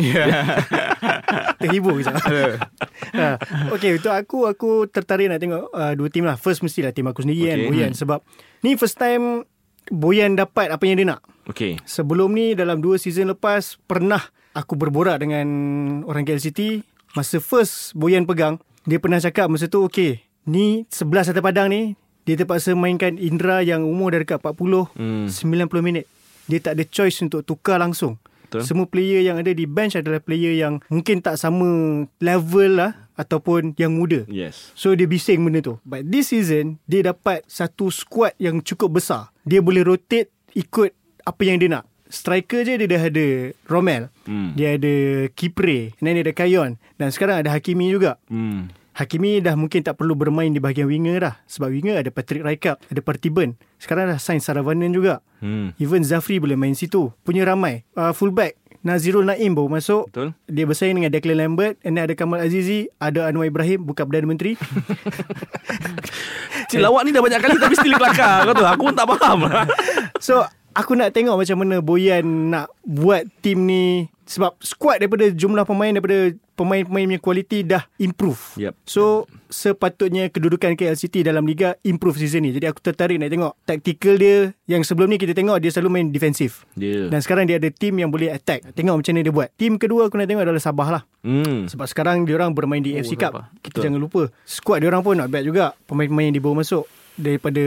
Terhibur 1.61 1.99
kejap 1.99 2.15
ha. 3.19 3.35
Okay 3.75 3.99
untuk 3.99 4.15
aku 4.15 4.47
Aku 4.47 4.87
tertarik 4.87 5.27
nak 5.27 5.43
tengok 5.43 5.67
uh, 5.75 5.93
Dua 5.93 6.07
tim 6.07 6.23
lah 6.23 6.39
First 6.39 6.63
mestilah 6.63 6.95
tim 6.95 7.05
aku 7.11 7.27
sendiri 7.27 7.43
okay. 7.43 7.51
kan. 7.51 7.59
Boyan 7.67 7.91
Sebab 7.91 8.19
Ni 8.63 8.79
first 8.79 8.95
time 8.95 9.43
Boyan 9.91 10.39
dapat 10.39 10.71
apa 10.71 10.83
yang 10.87 10.97
dia 10.97 11.07
nak 11.17 11.21
Okay. 11.43 11.75
Sebelum 11.83 12.31
ni 12.31 12.55
dalam 12.55 12.79
dua 12.79 12.95
season 12.95 13.27
lepas 13.35 13.75
Pernah 13.83 14.23
aku 14.53 14.77
berborak 14.77 15.19
dengan 15.19 15.45
orang 16.05 16.23
KLCT 16.23 16.85
Masa 17.13 17.37
first 17.37 17.93
Boyan 17.93 18.25
pegang 18.25 18.57
Dia 18.85 18.97
pernah 18.97 19.21
cakap 19.21 19.49
masa 19.49 19.65
tu 19.65 19.85
Okay 19.85 20.25
Ni 20.45 20.85
11 20.89 21.33
atas 21.33 21.43
padang 21.43 21.69
ni 21.69 21.93
Dia 22.23 22.33
terpaksa 22.33 22.73
mainkan 22.73 23.17
Indra 23.17 23.61
yang 23.61 23.83
umur 23.83 24.13
dah 24.15 24.21
dekat 24.23 24.39
40 24.39 24.93
Hmm. 24.95 25.27
90 25.27 25.83
minit. 25.83 26.05
Dia 26.47 26.59
tak 26.59 26.75
ada 26.75 26.83
choice 26.83 27.23
untuk 27.23 27.43
tukar 27.43 27.79
langsung. 27.79 28.19
Betul. 28.47 28.63
Semua 28.63 28.83
player 28.83 29.23
yang 29.23 29.39
ada 29.39 29.51
di 29.51 29.63
bench 29.63 29.95
adalah 29.95 30.19
player 30.19 30.53
yang 30.53 30.83
Mungkin 30.87 31.23
tak 31.23 31.35
sama 31.35 31.67
level 32.19 32.79
lah 32.79 33.09
Ataupun 33.15 33.75
yang 33.75 33.95
muda. 33.95 34.23
Yes. 34.27 34.71
So 34.73 34.91
dia 34.93 35.07
bising 35.07 35.43
benda 35.43 35.63
tu. 35.63 35.79
But 35.83 36.07
this 36.07 36.31
season 36.31 36.79
Dia 36.83 37.03
dapat 37.03 37.43
satu 37.47 37.91
squad 37.91 38.35
yang 38.39 38.59
cukup 38.59 38.99
besar. 38.99 39.31
Dia 39.43 39.59
boleh 39.59 39.83
rotate 39.83 40.31
Ikut 40.53 40.91
apa 41.23 41.41
yang 41.43 41.55
dia 41.55 41.71
nak 41.71 41.87
Striker 42.13 42.61
je 42.61 42.77
dia 42.77 42.85
dah 42.85 43.03
ada 43.03 43.25
Romel 43.65 44.13
Hmm. 44.23 44.53
Dia 44.53 44.77
ada 44.77 44.93
Kipre 45.29 45.97
Dan 45.97 46.13
dia 46.13 46.21
ada 46.21 46.31
Kayon 46.31 46.77
Dan 46.93 47.09
sekarang 47.09 47.41
ada 47.41 47.49
Hakimi 47.49 47.89
juga 47.89 48.21
Hmm. 48.29 48.69
Hakimi 48.93 49.41
dah 49.41 49.51
mungkin 49.53 49.81
tak 49.81 49.97
perlu 49.97 50.13
bermain 50.13 50.47
di 50.47 50.61
bahagian 50.61 50.85
winger 50.85 51.17
dah 51.19 51.35
Sebab 51.43 51.67
winger 51.67 51.97
ada 51.97 52.07
Patrick 52.07 52.39
Raikap 52.39 52.77
Ada 52.85 53.01
Partiban 53.01 53.57
Sekarang 53.75 54.05
dah 54.05 54.15
sign 54.15 54.37
Saravanan 54.37 54.89
juga 54.89 55.25
Hmm. 55.41 55.73
Even 55.75 55.99
Zafri 56.01 56.37
boleh 56.37 56.53
main 56.53 56.71
situ 56.71 57.09
Punya 57.19 57.43
ramai 57.43 57.83
uh, 57.93 58.13
Fullback 58.13 58.55
Nazirul 58.79 59.23
Naim 59.23 59.51
baru 59.51 59.67
masuk 59.71 60.07
Betul. 60.07 60.31
Dia 60.45 60.63
bersaing 60.63 60.93
dengan 60.93 61.09
Declan 61.09 61.35
Lambert 61.35 61.75
And 61.81 61.97
ada 61.97 62.13
Kamal 62.13 62.39
Azizi 62.39 62.87
Ada 62.95 63.25
Anwar 63.25 63.43
Ibrahim 63.45 63.81
Bukan 63.81 64.05
Perdana 64.05 64.23
Menteri 64.25 64.55
Cik 66.65 66.79
lawak 66.79 67.03
ni 67.03 67.11
dah 67.11 67.19
banyak 67.19 67.39
kali 67.39 67.55
tapi 67.57 67.75
still 67.75 67.93
kelakar 67.93 68.45
kau 68.45 68.55
tu. 68.55 68.65
Aku 68.65 68.81
pun 68.85 68.95
tak 68.95 69.05
faham. 69.05 69.45
So 70.17 70.41
aku 70.73 70.97
nak 70.97 71.13
tengok 71.13 71.37
macam 71.37 71.57
mana 71.61 71.79
Boyan 71.79 72.25
nak 72.51 72.73
buat 72.83 73.25
tim 73.41 73.65
ni 73.65 74.09
sebab 74.23 74.55
squad 74.63 75.03
daripada 75.03 75.27
jumlah 75.29 75.67
pemain 75.67 75.91
daripada 75.91 76.31
pemain-pemain 76.53 77.05
punya 77.09 77.19
kualiti 77.19 77.59
dah 77.65 77.83
improve. 77.97 78.39
Yep. 78.55 78.73
So 78.85 79.25
sepatutnya 79.49 80.29
kedudukan 80.29 80.77
KLCT 80.77 81.25
dalam 81.25 81.43
liga 81.43 81.75
improve 81.83 82.21
season 82.21 82.45
ni. 82.47 82.55
Jadi 82.55 82.69
aku 82.69 82.79
tertarik 82.79 83.17
nak 83.19 83.29
tengok 83.33 83.53
tactical 83.65 84.15
dia 84.15 84.53
yang 84.69 84.85
sebelum 84.85 85.11
ni 85.11 85.17
kita 85.19 85.35
tengok 85.35 85.59
dia 85.59 85.69
selalu 85.73 85.89
main 85.99 86.07
defensif. 86.13 86.63
Dia. 86.77 87.09
Dan 87.09 87.19
sekarang 87.19 87.49
dia 87.49 87.59
ada 87.59 87.69
tim 87.73 87.93
yang 87.99 88.09
boleh 88.13 88.31
attack. 88.31 88.63
Tengok 88.73 89.01
macam 89.01 89.11
mana 89.11 89.21
dia 89.25 89.33
buat. 89.33 89.49
Tim 89.59 89.75
kedua 89.75 90.07
aku 90.07 90.15
nak 90.15 90.27
tengok 90.29 90.43
adalah 90.45 90.61
Sabah 90.63 90.89
lah. 90.99 91.03
Hmm. 91.25 91.67
Sebab 91.67 91.85
sekarang 91.89 92.23
dia 92.23 92.37
orang 92.37 92.55
bermain 92.55 92.79
di 92.79 92.95
Oh, 92.95 93.01
AFC 93.01 93.17
Cup. 93.17 93.49
Kita 93.59 93.81
jangan 93.81 93.97
lupa. 93.97 94.29
Squad 94.45 94.85
dia 94.85 94.87
orang 94.93 95.01
pun 95.01 95.17
not 95.17 95.27
bad 95.33 95.43
juga. 95.43 95.73
Pemain-pemain 95.89 96.29
yang 96.29 96.37
dibawa 96.37 96.61
masuk 96.61 96.85
daripada 97.15 97.63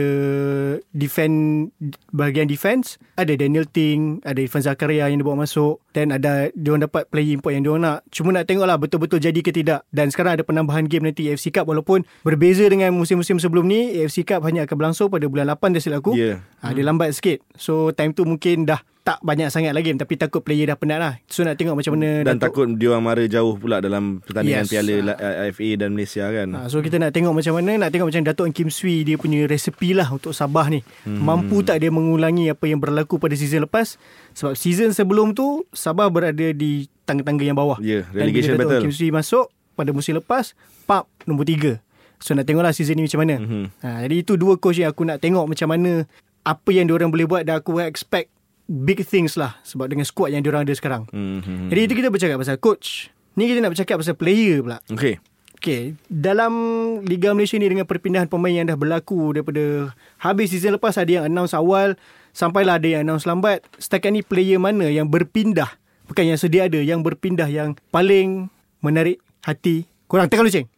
defend 0.91 1.69
bahagian 2.11 2.51
defense 2.51 2.99
ada 3.15 3.33
Daniel 3.33 3.65
Ting, 3.65 4.19
ada 4.27 4.37
Irfan 4.37 4.61
Zakaria 4.61 5.07
yang 5.07 5.23
dibawa 5.23 5.47
masuk 5.47 5.79
dan 5.95 6.13
ada 6.13 6.51
dia 6.53 6.69
orang 6.75 6.85
dapat 6.85 7.09
play 7.09 7.33
import 7.33 7.55
yang 7.55 7.63
dia 7.65 7.71
orang 7.73 7.83
nak. 7.83 7.99
Cuma 8.13 8.29
nak 8.35 8.45
tengoklah 8.45 8.77
betul-betul 8.77 9.19
jadi 9.23 9.39
ke 9.41 9.49
tidak. 9.49 9.87
Dan 9.89 10.13
sekarang 10.13 10.37
ada 10.37 10.43
penambahan 10.45 10.85
game 10.85 11.09
nanti 11.09 11.31
AFC 11.31 11.49
Cup 11.49 11.65
walaupun 11.65 12.05
berbeza 12.21 12.67
dengan 12.67 12.93
musim-musim 12.93 13.41
sebelum 13.41 13.65
ni 13.65 13.97
AFC 14.03 14.27
Cup 14.27 14.43
hanya 14.45 14.67
akan 14.67 14.75
berlangsung 14.75 15.07
pada 15.09 15.25
bulan 15.25 15.49
8 15.49 15.75
dah 15.75 15.81
silap 15.81 16.05
aku. 16.05 16.13
Ya. 16.13 16.43
Ha, 16.61 16.75
dia 16.75 16.83
lambat 16.85 17.15
sikit. 17.15 17.41
So 17.55 17.89
time 17.95 18.13
tu 18.13 18.27
mungkin 18.27 18.67
dah 18.67 18.83
tak 19.07 19.23
banyak 19.23 19.47
sangat 19.47 19.71
lagi 19.71 19.95
tapi 19.95 20.19
takut 20.19 20.43
player 20.43 20.67
dah 20.67 20.75
penat 20.75 20.99
lah. 20.99 21.13
So 21.25 21.39
nak 21.41 21.55
tengok 21.55 21.79
macam 21.79 21.95
mana 21.95 22.27
Dan 22.27 22.35
Datuk- 22.35 22.43
takut 22.51 22.67
dia 22.75 22.91
orang 22.91 23.05
mara 23.05 23.23
jauh 23.23 23.55
pula 23.55 23.79
dalam 23.79 24.19
pertandingan 24.19 24.67
Yes. 24.67 24.69
Piala 24.69 24.95
la- 25.01 25.19
AFA 25.47 25.69
dan 25.77 25.89
Malaysia 25.89 26.27
kan. 26.27 26.47
Ha, 26.51 26.67
so 26.67 26.83
kita 26.83 26.99
nak 26.99 27.09
tengok 27.09 27.31
macam 27.31 27.55
mana 27.55 27.71
Nak 27.77 27.89
tengok 27.89 28.11
macam 28.11 28.19
Datuk 28.21 28.51
Kim 28.51 28.67
Swee 28.67 29.01
Dia 29.01 29.15
punya 29.15 29.47
resepi 29.47 29.95
lah 29.95 30.11
Untuk 30.11 30.35
Sabah 30.35 30.67
ni 30.67 30.83
hmm. 30.83 31.17
Mampu 31.17 31.63
tak 31.63 31.79
dia 31.79 31.87
mengulangi 31.87 32.51
Apa 32.51 32.65
yang 32.65 32.77
berlaku 32.77 33.15
pada 33.15 33.31
season 33.31 33.63
lepas 33.63 33.95
Sebab 34.33 34.53
season 34.53 34.91
sebelum 34.91 35.31
tu 35.31 35.63
Sabah 35.71 36.07
berada 36.07 36.51
di 36.51 36.91
Tangga-tangga 37.01 37.43
yang 37.43 37.55
bawah 37.55 37.79
Dan 37.79 38.03
relegation 38.11 38.53
bila 38.53 38.59
Datuk 38.59 38.71
battle. 38.73 38.83
Kim 38.83 38.91
Swee 38.91 39.09
masuk 39.09 39.47
Pada 39.71 39.89
musim 39.89 40.13
lepas 40.13 40.51
Pap 40.83 41.07
nombor 41.23 41.47
3 41.47 41.79
So 42.19 42.33
nak 42.33 42.43
tengoklah 42.43 42.71
season 42.71 42.99
ni 42.99 43.07
macam 43.07 43.23
mana 43.23 43.39
Mhm. 43.39 43.63
ha, 43.79 44.03
Jadi 44.03 44.15
itu 44.19 44.35
dua 44.35 44.57
coach 44.57 44.75
yang 44.77 44.91
aku 44.91 45.01
nak 45.01 45.23
tengok 45.23 45.47
Macam 45.47 45.69
mana 45.69 46.03
Apa 46.41 46.69
yang 46.69 46.83
diorang 46.85 47.07
boleh 47.07 47.23
buat 47.23 47.41
Dan 47.41 47.55
aku 47.57 47.79
expect 47.79 48.35
Big 48.67 49.01
things 49.01 49.39
lah 49.39 49.55
Sebab 49.63 49.87
dengan 49.87 50.03
squad 50.03 50.35
yang 50.35 50.43
diorang 50.43 50.67
ada 50.67 50.75
sekarang 50.75 51.07
Hmm. 51.09 51.39
hmm. 51.39 51.67
Jadi 51.71 51.81
itu 51.81 51.93
kita 51.97 52.11
bercakap 52.11 52.37
pasal 52.37 52.59
coach 52.59 53.09
Ni 53.33 53.47
kita 53.47 53.59
nak 53.59 53.71
bercakap 53.73 53.95
pasal 53.97 54.13
player 54.13 54.59
pula 54.61 54.83
Okay. 54.91 55.17
Okay, 55.57 55.97
dalam 56.05 56.53
Liga 57.01 57.33
Malaysia 57.33 57.57
ni 57.57 57.65
dengan 57.65 57.89
perpindahan 57.89 58.29
pemain 58.29 58.53
yang 58.53 58.69
dah 58.69 58.77
berlaku 58.77 59.33
daripada 59.33 59.89
habis 60.21 60.53
season 60.53 60.77
lepas 60.77 60.93
ada 61.01 61.09
yang 61.09 61.25
announce 61.25 61.57
awal 61.57 61.97
sampailah 62.29 62.77
ada 62.77 62.85
yang 62.85 63.01
announce 63.01 63.25
lambat. 63.25 63.65
Setakat 63.81 64.13
ni 64.13 64.21
player 64.21 64.61
mana 64.61 64.85
yang 64.85 65.09
berpindah, 65.09 65.65
bukan 66.05 66.29
yang 66.29 66.37
sedia 66.37 66.69
ada, 66.69 66.77
yang 66.77 67.01
berpindah 67.01 67.49
yang 67.49 67.73
paling 67.89 68.53
menarik 68.85 69.17
hati 69.41 69.89
korang 70.05 70.29
tekan 70.29 70.45
lucing. 70.45 70.69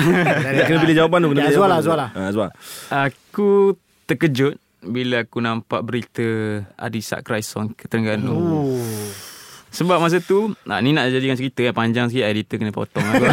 Kena 0.68 0.84
pilih 0.84 0.96
jawapan 1.00 1.18
tu. 1.24 1.28
Kena 1.32 1.40
Ya, 1.40 1.48
pilih 1.48 1.56
Azwar 1.56 1.64
jawapan 1.64 1.72
lah. 1.72 1.80
Azwar 1.80 1.96
lah. 1.96 2.08
Ha, 2.12 2.20
Azwar. 2.28 2.48
Aku 3.08 3.48
terkejut 4.04 4.60
bila 4.80 5.22
aku 5.22 5.38
nampak 5.38 5.80
berita 5.80 6.26
Adisa 6.74 7.20
Kraison 7.20 7.70
ke 7.70 7.86
Terengganu. 7.86 8.32
Oh. 8.32 8.80
Sebab 9.66 10.00
masa 10.00 10.16
tu 10.18 10.56
nah, 10.64 10.80
Ni 10.80 10.96
nak 10.96 11.10
jadikan 11.10 11.36
cerita 11.36 11.60
yang 11.60 11.76
Panjang 11.76 12.08
sikit 12.08 12.24
Editor 12.24 12.56
kena 12.56 12.72
potong 12.72 13.02
aku. 13.02 13.28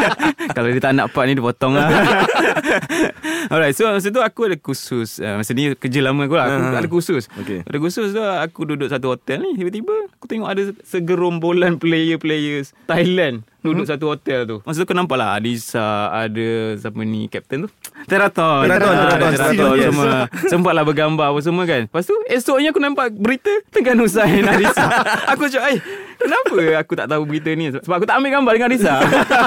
Kalau 0.56 0.66
dia 0.66 0.82
tak 0.82 0.90
nak 0.90 1.14
part 1.14 1.28
ni 1.28 1.38
Dia 1.38 1.44
potong 1.44 1.70
lah 1.70 1.86
Alright 3.52 3.76
So 3.76 3.86
masa 3.86 4.08
tu 4.08 4.18
aku 4.18 4.48
ada 4.48 4.56
khusus 4.56 5.20
uh, 5.20 5.38
Masa 5.38 5.54
ni 5.54 5.70
kerja 5.72 6.00
lama 6.02 6.26
aku 6.26 6.34
lah 6.34 6.46
Aku 6.48 6.56
Ah. 6.66 6.80
ada 6.80 6.88
khusus 6.88 7.30
Okay. 7.36 7.62
Ada 7.62 7.78
khusus 7.78 8.10
tu 8.10 8.18
Aku 8.18 8.66
duduk 8.66 8.90
satu 8.90 9.12
hotel 9.12 9.44
ni 9.44 9.54
Tiba-tiba 9.54 9.94
Aku 10.10 10.26
tengok 10.26 10.48
ada 10.48 10.62
Segerombolan 10.82 11.78
player-players 11.78 12.74
Thailand 12.86 13.46
Duduk 13.64 13.88
satu 13.88 14.12
hotel 14.12 14.44
tu. 14.44 14.56
Masa 14.60 14.76
tu 14.76 14.84
aku 14.84 14.92
nampak 14.92 15.16
lah 15.16 15.34
Adisa 15.34 15.80
Ada 16.12 16.76
Siapa 16.76 17.00
ni 17.00 17.26
Captain 17.26 17.64
tu? 17.64 17.68
Teraton 18.04 18.62
Teraton, 18.62 18.92
Ah, 18.92 19.16
Teraton, 19.16 19.32
Teraton 19.32 19.32
Teraton, 19.32 19.74
semua 19.80 20.12
Sempatlah 20.52 20.84
bergambar 20.84 21.32
apa 21.32 21.40
semua 21.40 21.64
kan. 21.64 21.88
Lepas 21.88 22.04
tu 22.04 22.12
Esoknya 22.28 22.70
aku 22.70 22.78
nampak 22.78 23.10
berita 23.10 23.48
Terengganu 23.72 24.04
sign 24.04 24.44
Adisa. 24.44 24.84
Aku 25.32 25.48
cakap 25.48 25.72
Eh 25.72 25.80
kenapa 26.14 26.56
aku 26.78 26.92
tak 26.94 27.08
tahu 27.08 27.22
berita 27.24 27.50
ni? 27.52 27.72
Sebab 27.72 27.96
aku 27.96 28.06
tak 28.06 28.16
ambil 28.16 28.30
gambar 28.32 28.52
dengan 28.54 28.68
Adisa 28.68 28.94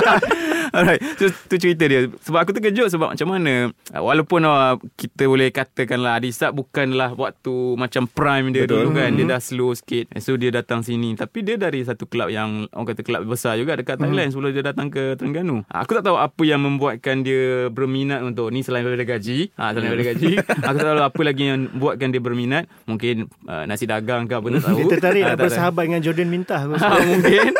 Alright 0.69 0.99
so, 1.15 1.27
Tu 1.47 1.55
cerita 1.57 1.83
dia. 1.83 2.07
Sebab 2.19 2.39
aku 2.39 2.51
terkejut 2.51 2.87
Sebab 2.87 3.13
macam 3.13 3.27
mana 3.29 3.53
uh, 3.91 4.01
Walaupun 4.01 4.41
uh, 4.41 4.75
Kita 4.93 5.23
boleh 5.23 5.49
katakanlah 5.49 6.17
Adisa 6.17 6.49
bukanlah 6.49 7.13
Waktu 7.13 7.53
macam 7.75 8.05
prime 8.05 8.49
dia 8.49 8.63
Betul. 8.63 8.89
dulu 8.89 8.97
kan 8.97 9.11
Dia 9.11 9.25
dah 9.27 9.39
slow 9.39 9.71
sikit. 9.71 10.11
So 10.17 10.35
dia 10.35 10.49
datang 10.49 10.81
sini. 10.81 11.13
Tapi 11.13 11.41
dia 11.41 11.55
dari 11.55 11.81
satu 11.81 12.03
kelab 12.03 12.27
yang 12.27 12.67
Orang 12.69 12.87
kata 12.87 13.01
kelab 13.01 13.23
besar 13.23 13.55
juga 13.55 13.73
Dekat 13.73 13.97
Thailand 13.97 14.29
Sebelum 14.29 14.49
dia 14.49 14.63
datang 14.63 14.87
ke 14.87 15.15
Terengganu. 15.15 15.63
Aku 15.67 15.91
tak 15.91 16.03
tahu 16.03 16.15
apa 16.15 16.41
yang 16.41 16.59
membuatkan 16.59 17.21
dia 17.21 17.67
Berminat 17.67 18.21
untuk 18.21 18.49
Ni 18.49 18.61
selain 18.61 18.81
daripada 18.81 19.07
gaji. 19.09 19.51
Ha, 19.53 19.71
Selain 19.71 19.87
daripada 19.87 20.07
gaji. 20.09 20.31
Aku 20.67 20.77
tak 20.77 20.87
tahu 20.89 21.03
apa 21.03 21.21
lagi 21.21 21.43
yang 21.45 21.59
Buatkan 21.73 22.09
dia 22.09 22.19
berminat. 22.19 22.63
Mungkin 22.83 23.15
uh, 23.45 23.63
Nasi 23.63 23.85
dagang 23.85 24.25
ke 24.25 24.33
apa 24.33 24.47
Tak 24.49 24.63
tahu. 24.63 24.77
Dia 24.77 24.85
tertarik 24.89 25.21
Ah, 25.27 25.29
nak 25.29 25.37
tahu. 25.37 25.45
bersahabat 25.49 25.83
dengan 25.85 26.01
Jordan 26.01 26.27
Mintah. 26.27 26.61
Ha, 26.63 26.87
mungkin. 27.09 27.51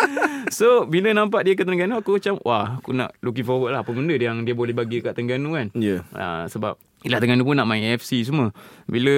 So 0.47 0.87
bila 0.87 1.11
nampak 1.11 1.43
dia 1.43 1.53
ke 1.53 1.61
Terengganu 1.61 1.99
Aku 1.99 2.15
macam 2.15 2.39
Wah 2.41 2.79
aku 2.79 2.95
nak 2.97 3.13
looking 3.21 3.45
forward 3.45 3.71
lah. 3.77 3.85
Apa 3.85 3.93
benda 3.93 4.17
dia 4.17 4.33
yang 4.33 4.41
dia 4.41 4.57
boleh 4.57 4.73
bagi 4.73 5.05
kat 5.05 5.13
Terengganu 5.13 5.53
kan? 5.53 5.67
Ya. 5.77 6.01
ha, 6.17 6.49
Sebab 6.49 6.75
Yelah 7.05 7.21
Terengganu 7.21 7.45
pun 7.45 7.53
nak 7.53 7.69
main 7.69 7.85
AFC 7.93 8.25
semua. 8.25 8.49
Bila 8.89 9.15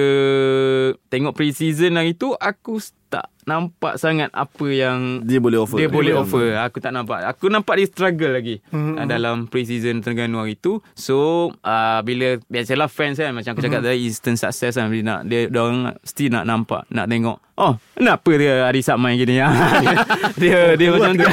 Tengok 1.08 1.32
pre-season 1.32 1.96
hari 1.96 2.12
tu 2.12 2.36
Aku 2.36 2.76
tak 3.10 3.26
nampak 3.50 3.98
sangat 3.98 4.30
Apa 4.30 4.66
yang 4.70 5.26
Dia 5.26 5.42
boleh 5.42 5.58
offer. 5.58 5.82
dia 5.82 5.90
boleh 5.90 6.14
offer 6.14 6.54
Aku 6.62 6.78
tak 6.78 6.94
nampak 6.94 7.26
Aku 7.26 7.50
nampak 7.50 7.82
dia 7.82 7.86
struggle 7.90 8.32
lagi 8.36 8.62
mm-hmm. 8.70 9.06
Dalam 9.10 9.50
pre-season 9.50 10.04
Terengganu 10.04 10.46
hari 10.46 10.54
tu 10.54 10.78
So 10.94 11.50
uh, 11.66 12.00
Bila 12.06 12.38
Biasalah 12.46 12.86
fans 12.86 13.18
kan 13.18 13.34
Macam 13.34 13.56
aku 13.56 13.62
cakap 13.64 13.82
mm-hmm. 13.82 13.98
tadi 13.98 14.06
Instant 14.06 14.38
success 14.38 14.78
kan 14.78 14.86
Dia, 14.92 15.02
nak, 15.02 15.20
dia, 15.26 15.50
dia 15.50 15.60
orang 15.60 15.98
Still 16.06 16.30
nak 16.30 16.44
nampak 16.46 16.86
Nak 16.94 17.10
tengok 17.10 17.38
Oh 17.60 17.76
Kenapa 17.92 18.30
dia 18.40 18.64
Arisat 18.64 18.96
main 18.96 19.20
gini 19.20 19.36
ya? 19.36 19.52
dia 20.40 20.80
dia 20.80 20.88
macam 20.96 21.12
tu 21.12 21.28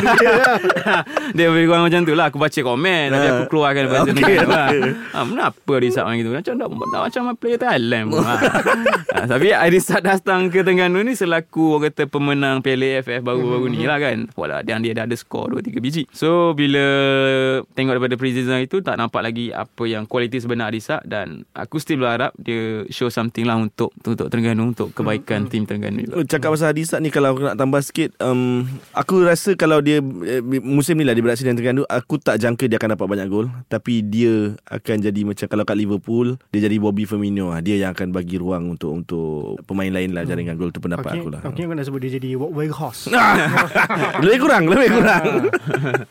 Dia 1.37 1.45
lebih 1.47 1.71
kurang 1.71 1.87
macam 1.87 2.01
tu 2.03 2.13
lah 2.17 2.27
Aku 2.27 2.35
baca 2.35 2.59
komen 2.59 3.15
Tapi 3.15 3.27
aku 3.31 3.43
keluarkan 3.47 3.83
Bahasa 3.87 4.11
Okay, 4.11 4.23
okay, 4.27 4.37
lah. 4.43 4.67
okay. 4.67 4.91
ha, 5.15 5.23
Kenapa 5.23 5.71
Arisat 5.79 6.03
main 6.03 6.19
gitu 6.19 6.35
Macam 6.35 6.53
dah 6.59 6.67
macam 7.07 7.21
player 7.39 7.59
Thailand 7.61 8.11
pun 8.11 8.19
ha. 8.27 8.35
Tapi 9.23 9.55
Arisat 9.55 10.03
datang 10.03 10.51
ke 10.51 10.67
Terengganu 10.67 10.99
ni 10.99 11.15
Selaku 11.15 11.66
orang 11.73 11.91
kata 11.91 12.07
pemenang 12.07 12.63
Piala 12.63 13.01
AFF 13.01 13.21
baru-baru 13.23 13.67
ni 13.71 13.83
lah 13.83 13.99
kan. 13.99 14.29
Walau 14.33 14.61
dan 14.63 14.83
dia 14.83 14.93
dah 14.95 15.05
ada 15.05 15.15
skor 15.17 15.53
2 15.53 15.63
3 15.63 15.83
biji. 15.83 16.03
So 16.13 16.53
bila 16.53 16.83
tengok 17.73 17.99
daripada 17.99 18.15
pre-season 18.15 18.63
itu 18.63 18.79
tak 18.81 18.97
nampak 18.99 19.23
lagi 19.23 19.51
apa 19.51 19.83
yang 19.87 20.07
kualiti 20.07 20.39
sebenar 20.41 20.69
Adisak 20.71 21.03
dan 21.07 21.47
aku 21.55 21.79
still 21.79 22.03
berharap 22.03 22.35
dia 22.35 22.83
show 22.91 23.07
something 23.07 23.47
lah 23.47 23.57
untuk 23.57 23.91
untuk 24.03 24.27
Terengganu 24.27 24.75
untuk 24.75 24.91
kebaikan 24.91 25.47
tim 25.47 25.63
Terengganu 25.63 26.03
juga. 26.03 26.15
Oh, 26.19 26.25
cakap 26.25 26.53
pasal 26.53 26.75
Hadisak 26.75 26.99
ni 26.99 27.09
kalau 27.09 27.33
aku 27.35 27.47
nak 27.47 27.57
tambah 27.57 27.81
sikit 27.81 28.13
um, 28.19 28.67
aku 28.91 29.23
rasa 29.23 29.55
kalau 29.55 29.79
dia 29.79 29.99
eh, 30.01 30.41
musim 30.61 30.99
ni 30.99 31.07
lah 31.07 31.15
dia 31.15 31.23
beraksi 31.23 31.47
dengan 31.47 31.57
Terengganu 31.59 31.83
aku 31.87 32.19
tak 32.19 32.41
jangka 32.43 32.67
dia 32.67 32.77
akan 32.77 32.99
dapat 32.99 33.07
banyak 33.07 33.27
gol 33.31 33.47
tapi 33.71 34.03
dia 34.03 34.53
akan 34.67 34.97
jadi 34.99 35.21
macam 35.23 35.45
kalau 35.47 35.63
kat 35.63 35.77
Liverpool 35.79 36.35
dia 36.51 36.67
jadi 36.67 36.77
Bobby 36.77 37.07
Firmino 37.07 37.55
lah. 37.55 37.63
dia 37.63 37.79
yang 37.79 37.95
akan 37.95 38.11
bagi 38.11 38.35
ruang 38.37 38.75
untuk 38.75 38.91
untuk 38.93 39.59
pemain 39.63 39.89
lain 39.89 40.11
lah 40.11 40.27
jaringan 40.27 40.59
gol 40.59 40.69
tu 40.75 40.83
pendapat 40.83 41.05
Okay, 41.07 41.23
aku 41.23 41.29
lah 41.31 41.41
okay, 41.57 41.65
kau 41.65 41.73
nak 41.73 41.83
sebut 41.83 41.99
dia 41.99 42.11
jadi 42.15 42.29
walkway 42.35 42.69
horse. 42.69 43.09
lebih 44.23 44.39
kurang 44.39 44.63
lebih 44.69 44.89
kurang 44.93 45.23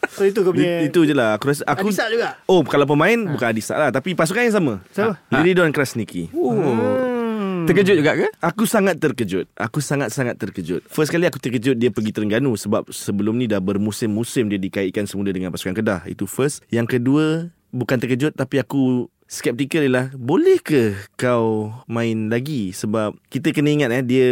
so 0.09 0.23
itu 0.23 0.43
kau 0.43 0.51
punya 0.51 0.83
itu 0.83 1.01
je 1.03 1.15
lah 1.15 1.39
aku 1.39 1.51
rasa 1.51 1.63
aku 1.65 1.89
Adisak 1.89 2.09
juga. 2.11 2.29
Oh 2.45 2.61
kalau 2.63 2.85
pemain 2.85 3.15
bukan 3.17 3.47
Adisak 3.49 3.77
lah 3.77 3.89
Tapi 3.89 4.13
pasukan 4.13 4.43
yang 4.43 4.55
sama 4.55 4.75
Siapa? 4.91 5.15
ha. 5.15 5.33
Liridon 5.39 5.71
Krasniki 5.71 6.29
Oh. 6.35 6.53
Hmm. 6.53 7.65
Terkejut 7.67 7.99
juga 7.99 8.15
ke? 8.15 8.27
Aku 8.39 8.63
sangat 8.63 8.99
terkejut 8.99 9.51
Aku 9.55 9.83
sangat-sangat 9.83 10.39
terkejut 10.39 10.87
First 10.87 11.11
kali 11.11 11.27
aku 11.27 11.43
terkejut 11.43 11.75
Dia 11.75 11.91
pergi 11.91 12.15
Terengganu 12.15 12.55
Sebab 12.55 12.87
sebelum 12.89 13.35
ni 13.35 13.51
dah 13.51 13.59
bermusim-musim 13.59 14.47
Dia 14.47 14.55
dikaitkan 14.57 15.11
semula 15.11 15.35
dengan 15.35 15.51
pasukan 15.51 15.75
Kedah 15.75 16.07
Itu 16.07 16.25
first 16.25 16.63
Yang 16.71 16.99
kedua 16.99 17.51
Bukan 17.75 17.99
terkejut 17.99 18.39
Tapi 18.39 18.63
aku 18.63 19.11
skeptikal 19.27 19.83
ialah 19.83 20.15
boleh 20.15 20.63
ke 20.63 20.95
kau 21.19 21.75
main 21.91 22.31
lagi 22.31 22.71
sebab 22.71 23.19
kita 23.27 23.51
kena 23.51 23.75
ingat 23.75 23.91
eh 23.91 24.03
dia 24.07 24.27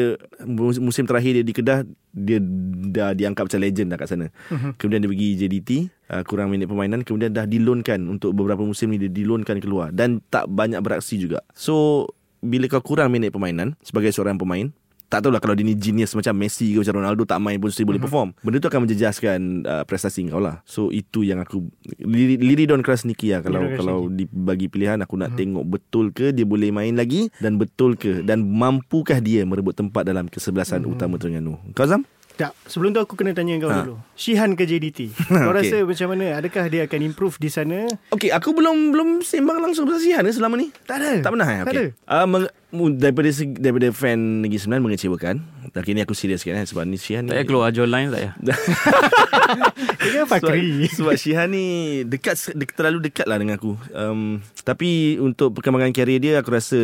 mus- 0.46 0.78
musim 0.78 1.02
terakhir 1.02 1.42
dia 1.42 1.44
di 1.44 1.54
Kedah 1.54 1.83
dia 2.14 2.38
dah 2.94 3.11
diangkat 3.11 3.42
macam 3.50 3.61
legend 3.61 3.88
dah 3.90 3.98
kat 3.98 4.09
sana. 4.09 4.26
Uh-huh. 4.30 4.70
Kemudian 4.78 5.02
dia 5.02 5.11
pergi 5.11 5.28
JDT 5.35 5.70
uh, 6.14 6.22
kurang 6.22 6.54
minit 6.54 6.70
permainan 6.70 7.02
kemudian 7.02 7.35
dah 7.35 7.42
dilonkan 7.42 8.07
untuk 8.07 8.38
beberapa 8.38 8.62
musim 8.62 8.94
ni 8.94 9.02
dia 9.02 9.11
dilonkan 9.11 9.59
keluar 9.59 9.90
dan 9.90 10.22
tak 10.30 10.46
banyak 10.46 10.78
beraksi 10.78 11.18
juga. 11.18 11.42
So 11.59 12.07
bila 12.38 12.70
kau 12.70 12.85
kurang 12.85 13.11
minit 13.11 13.35
permainan 13.35 13.74
sebagai 13.83 14.14
seorang 14.14 14.38
pemain 14.38 14.70
tak 15.14 15.22
tahulah 15.22 15.38
kalau 15.38 15.55
dia 15.55 15.62
ni 15.62 15.72
genius 15.72 16.11
macam 16.12 16.35
Messi 16.35 16.74
ke 16.74 16.83
macam 16.83 16.98
Ronaldo 16.98 17.22
tak 17.22 17.38
main 17.38 17.57
pun 17.57 17.70
still 17.70 17.87
boleh 17.87 17.98
perform. 17.98 18.35
Benda 18.40 18.59
tu 18.59 18.66
akan 18.66 18.81
menjejaskan 18.83 19.38
uh, 19.62 19.85
prestasi 19.85 20.27
kau 20.27 20.38
lah. 20.38 20.59
So 20.64 20.90
itu 20.90 21.22
yang 21.22 21.38
aku 21.38 21.62
Liri- 21.96 22.37
Liridon 22.37 22.81
Krasniki 22.81 23.31
lah 23.31 23.40
kalau 23.40 23.62
Liridon 23.62 23.79
kalau 23.79 23.98
dibagi 24.09 24.66
pilihan 24.66 24.98
aku 24.98 25.14
nak 25.14 25.33
tengok 25.33 25.62
betul 25.62 26.11
ke 26.11 26.31
dia 26.31 26.42
boleh 26.42 26.68
main 26.68 26.92
lagi 26.92 27.31
dan 27.38 27.55
betul 27.55 27.94
ke 27.94 28.20
dan 28.20 28.42
mampukah 28.42 29.18
dia 29.18 29.44
merebut 29.44 29.72
tempat 29.72 30.03
dalam 30.03 30.27
kesebelasan 30.27 30.83
utama 30.85 31.14
Terengganu. 31.14 31.62
Kau 31.72 31.87
Zam? 31.87 32.03
Tak, 32.35 32.50
sebelum 32.66 32.90
tu 32.90 32.98
aku 32.98 33.14
kena 33.14 33.31
tanya 33.31 33.55
kau 33.57 33.70
Ha. 33.70 33.87
dulu. 33.87 33.94
Shihan 34.12 34.59
ke 34.59 34.66
JDT? 34.66 35.07
Kau 35.31 35.55
Okey. 35.55 35.70
rasa 35.70 35.77
macam 35.87 36.07
mana? 36.11 36.35
Adakah 36.35 36.66
dia 36.66 36.83
akan 36.83 37.00
improve 37.05 37.38
di 37.38 37.46
sana? 37.46 37.87
Okey, 38.11 38.35
aku 38.35 38.50
belum 38.50 38.90
belum 38.90 39.09
sembang 39.22 39.62
langsung 39.62 39.87
pasal 39.87 40.03
Sihan 40.03 40.27
eh, 40.27 40.35
selama 40.35 40.59
ni. 40.59 40.74
Tak 40.83 40.98
ada. 40.98 41.22
Tak 41.22 41.31
pernah 41.31 41.46
eh? 41.46 41.59
Tak 41.62 41.70
Okay. 41.70 41.88
Uh, 42.03 42.27
meng- 42.27 42.50
daripada 42.99 43.31
segi, 43.31 43.55
daripada 43.57 43.89
fan 43.95 44.43
Negeri 44.43 44.59
Sembilan 44.59 44.83
mengecewakan. 44.91 45.37
Tapi 45.75 45.97
ni 45.97 46.01
aku 46.05 46.15
serius 46.15 46.45
sikit 46.45 46.55
eh 46.55 46.67
sebab 46.69 46.87
ni 46.87 47.01
Sihan 47.01 47.27
Tak 47.27 47.35
payah 47.35 47.47
keluar 47.49 47.69
John 47.75 47.91
Line 47.91 48.13
tak 48.13 48.21
payah. 48.21 48.35
Dia 50.15 50.23
Fakri. 50.29 50.87
Sebab, 50.87 50.95
sebab 50.95 51.15
Shihan 51.17 51.49
ni 51.51 51.65
dekat 52.05 52.37
de, 52.53 52.65
terlalu 52.69 53.11
dekat 53.11 53.27
lah 53.27 53.41
dengan 53.41 53.57
aku. 53.57 53.75
Um, 53.91 54.45
tapi 54.63 55.17
untuk 55.19 55.57
perkembangan 55.57 55.91
karier 55.91 56.21
dia 56.21 56.33
aku 56.39 56.53
rasa 56.53 56.81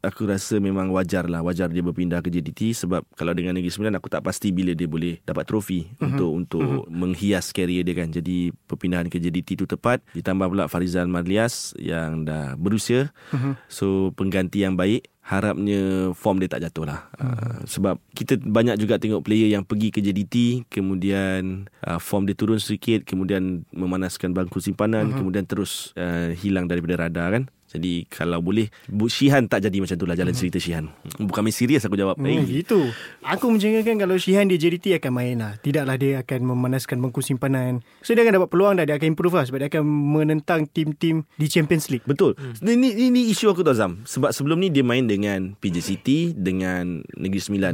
aku 0.00 0.26
rasa 0.26 0.58
memang 0.58 0.90
wajar 0.90 1.28
lah 1.28 1.44
wajar 1.44 1.70
dia 1.70 1.84
berpindah 1.84 2.24
ke 2.24 2.32
JDT 2.32 2.74
sebab 2.82 3.04
kalau 3.14 3.36
dengan 3.36 3.54
Negeri 3.54 3.70
Sembilan 3.70 4.00
aku 4.00 4.08
tak 4.08 4.24
pasti 4.24 4.50
bila 4.50 4.72
dia 4.72 4.88
boleh 4.88 5.20
dapat 5.22 5.44
trofi 5.46 5.84
uh-huh. 5.86 6.08
untuk 6.08 6.30
untuk 6.32 6.62
uh-huh. 6.64 6.88
menghias 6.88 7.52
karier 7.52 7.84
dia 7.84 7.94
kan. 7.94 8.08
Jadi 8.08 8.50
perpindahan 8.66 9.12
ke 9.12 9.20
JDT 9.20 9.60
tu 9.60 9.66
tepat 9.68 10.00
ditambah 10.16 10.48
pula 10.48 10.64
Farizal 10.72 11.06
Madlias 11.06 11.76
yang 11.76 12.24
dah 12.24 12.56
berusia. 12.56 13.12
Uh-huh. 13.30 13.54
So 13.68 13.86
pengganti 14.16 14.64
yang 14.64 14.74
baik 14.74 15.11
harapnya 15.22 16.10
form 16.18 16.42
dia 16.42 16.50
tak 16.50 16.66
jatuh 16.66 16.82
lah. 16.82 17.06
Uh, 17.14 17.62
sebab 17.62 17.96
kita 18.10 18.42
banyak 18.42 18.74
juga 18.74 18.98
tengok 18.98 19.22
player 19.22 19.54
yang 19.54 19.62
pergi 19.62 19.94
ke 19.94 20.02
JDT 20.02 20.66
kemudian 20.66 21.70
uh, 21.86 22.02
form 22.02 22.26
dia 22.26 22.34
turun 22.34 22.58
sedikit 22.58 23.06
kemudian 23.06 23.62
memanaskan 23.70 24.34
bangku 24.34 24.58
simpanan 24.58 25.14
uh-huh. 25.14 25.18
kemudian 25.22 25.46
terus 25.46 25.94
uh, 25.94 26.34
hilang 26.34 26.66
daripada 26.66 27.06
radar 27.06 27.38
kan 27.38 27.44
jadi 27.76 28.08
kalau 28.08 28.40
boleh 28.40 28.72
Shihan 29.12 29.44
tak 29.50 29.68
jadi 29.68 29.82
macam 29.82 29.96
tu 29.98 30.06
lah 30.08 30.16
jalan 30.16 30.32
cerita 30.32 30.56
Shihan 30.56 30.88
bukan 31.20 31.44
main 31.44 31.54
serius 31.54 31.84
aku 31.84 31.96
jawab 31.98 32.16
Hmm, 32.22 32.46
hey. 32.46 32.62
gitu. 32.62 32.80
Aku 33.26 33.50
mencengangkan 33.50 33.98
kalau 33.98 34.16
Shihan 34.16 34.46
di 34.46 34.56
JDT 34.56 34.98
akan 35.02 35.12
main 35.12 35.36
lah. 35.38 35.52
Tidaklah 35.58 35.96
dia 35.98 36.22
akan 36.22 36.40
memanaskan 36.54 37.02
bangku 37.02 37.18
simpanan. 37.18 37.82
So 38.00 38.14
dia 38.14 38.22
akan 38.22 38.42
dapat 38.42 38.48
peluang 38.48 38.74
dah. 38.78 38.84
Dia 38.86 38.96
akan 38.98 39.08
improve 39.12 39.34
lah. 39.34 39.44
Sebab 39.50 39.58
dia 39.58 39.68
akan 39.68 39.84
menentang 39.84 40.60
tim-tim 40.70 41.26
di 41.34 41.46
Champions 41.50 41.90
League. 41.90 42.06
Betul. 42.06 42.38
Hmm. 42.38 42.54
Ini, 42.62 43.10
ini 43.10 43.20
isu 43.34 43.50
aku 43.50 43.66
tu 43.66 43.74
Azam. 43.74 44.02
Sebab 44.06 44.30
sebelum 44.30 44.62
ni 44.62 44.70
dia 44.70 44.86
main 44.86 45.04
dengan 45.04 45.58
PJ 45.58 45.76
City 45.82 46.18
dengan 46.32 47.02
Negeri 47.18 47.42
Sembilan. 47.42 47.72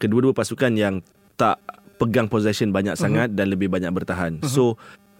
Kedua-dua 0.00 0.32
pasukan 0.32 0.72
yang 0.74 1.04
tak 1.36 1.60
pegang 2.00 2.32
possession 2.32 2.72
banyak 2.72 2.96
uh-huh. 2.96 3.04
sangat 3.04 3.28
dan 3.36 3.52
lebih 3.52 3.68
banyak 3.68 3.92
bertahan. 3.92 4.40
Uh-huh. 4.40 4.48
So 4.48 4.64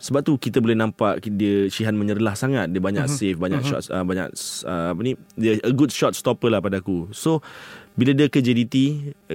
sebab 0.01 0.25
tu 0.25 0.41
kita 0.41 0.65
boleh 0.65 0.73
nampak 0.73 1.21
dia 1.37 1.69
Shihan 1.69 1.93
menyerlah 1.93 2.33
sangat. 2.33 2.73
Dia 2.73 2.81
banyak 2.81 3.05
uh-huh. 3.05 3.21
save, 3.21 3.37
banyak 3.37 3.61
uh-huh. 3.61 3.85
shots 3.85 3.93
uh, 3.93 4.01
banyak 4.01 4.33
uh, 4.65 4.97
apa 4.97 5.01
ni 5.05 5.13
dia 5.37 5.61
a 5.61 5.73
good 5.77 5.93
shot 5.93 6.17
stopper 6.17 6.49
lah 6.49 6.65
pada 6.65 6.81
aku. 6.81 7.13
So 7.13 7.45
bila 8.01 8.17
dia 8.17 8.33
ke 8.33 8.41
JDT 8.41 8.77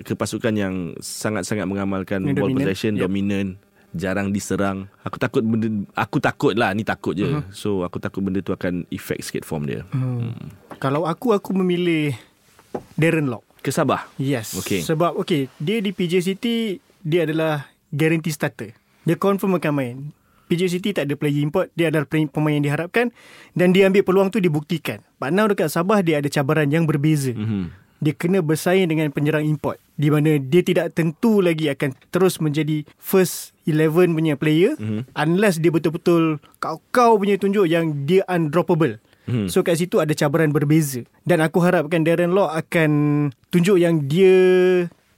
ke 0.01 0.17
pasukan 0.17 0.57
yang 0.57 0.97
sangat-sangat 0.97 1.69
mengamalkan 1.69 2.25
Yang 2.25 2.41
ball 2.41 2.49
dominan. 2.49 2.65
possession, 2.65 2.93
Yep. 2.97 3.01
dominant, 3.05 3.49
jarang 3.93 4.33
diserang. 4.33 4.89
Aku 5.05 5.21
takut 5.21 5.45
benda 5.45 5.69
aku 5.93 6.17
takut 6.17 6.57
lah, 6.57 6.73
ni 6.73 6.81
takut 6.81 7.13
je. 7.13 7.29
Uh-huh. 7.29 7.45
So 7.53 7.69
aku 7.85 8.01
takut 8.01 8.25
benda 8.25 8.41
tu 8.41 8.49
akan 8.49 8.89
effect 8.89 9.21
sikit 9.21 9.45
form 9.45 9.69
dia. 9.69 9.85
Hmm. 9.93 10.33
Kalau 10.81 11.05
aku, 11.05 11.37
aku 11.37 11.53
memilih 11.53 12.17
Darren 12.97 13.29
Lock. 13.29 13.45
Ke 13.61 13.69
Sabah. 13.69 14.09
Yes. 14.17 14.57
Okey. 14.57 14.81
Sebab 14.81 15.13
okay, 15.21 15.45
dia 15.61 15.77
di 15.77 15.93
PJ 15.93 16.25
City 16.25 16.81
dia 17.05 17.29
adalah 17.29 17.69
guarantee 17.93 18.33
starter. 18.33 18.73
Dia 19.05 19.13
confirm 19.21 19.61
akan 19.61 19.73
main. 19.77 19.97
PJ 20.45 20.77
City 20.77 20.93
tak 20.93 21.09
ada 21.09 21.17
player 21.17 21.41
import, 21.41 21.73
dia 21.73 21.89
adalah 21.89 22.05
pemain 22.05 22.53
yang 22.53 22.65
diharapkan 22.65 23.09
dan 23.57 23.73
dia 23.73 23.89
ambil 23.89 24.05
peluang 24.05 24.29
tu 24.29 24.37
dibuktikan. 24.37 25.01
But 25.17 25.33
now 25.33 25.49
dekat 25.49 25.73
Sabah 25.73 26.05
dia 26.05 26.21
ada 26.21 26.29
cabaran 26.29 26.69
yang 26.69 26.85
berbeza. 26.85 27.33
Mhm. 27.33 27.73
Dia 28.03 28.13
kena 28.13 28.43
bersaing 28.43 28.91
dengan 28.91 29.09
penyerang 29.09 29.47
import 29.47 29.79
di 29.95 30.11
mana 30.11 30.37
dia 30.37 30.61
tidak 30.61 30.93
tentu 30.93 31.39
lagi 31.39 31.71
akan 31.71 31.95
terus 32.11 32.37
menjadi 32.43 32.83
first 32.99 33.55
11 33.65 34.13
punya 34.13 34.35
player 34.35 34.75
Mhm. 34.77 35.15
unless 35.15 35.57
dia 35.57 35.71
betul-betul 35.71 36.37
kau-kau 36.59 37.17
punya 37.17 37.39
tunjuk 37.39 37.65
yang 37.65 38.05
dia 38.05 38.21
undroppable. 38.27 38.99
Mhm. 39.25 39.49
So 39.49 39.65
kat 39.65 39.81
situ 39.81 39.97
ada 39.97 40.13
cabaran 40.13 40.53
berbeza 40.53 41.01
Dan 41.25 41.41
aku 41.41 41.57
harapkan 41.57 42.05
Darren 42.05 42.37
Law 42.37 42.45
akan 42.53 42.91
Tunjuk 43.49 43.81
yang 43.81 44.05
dia 44.05 44.37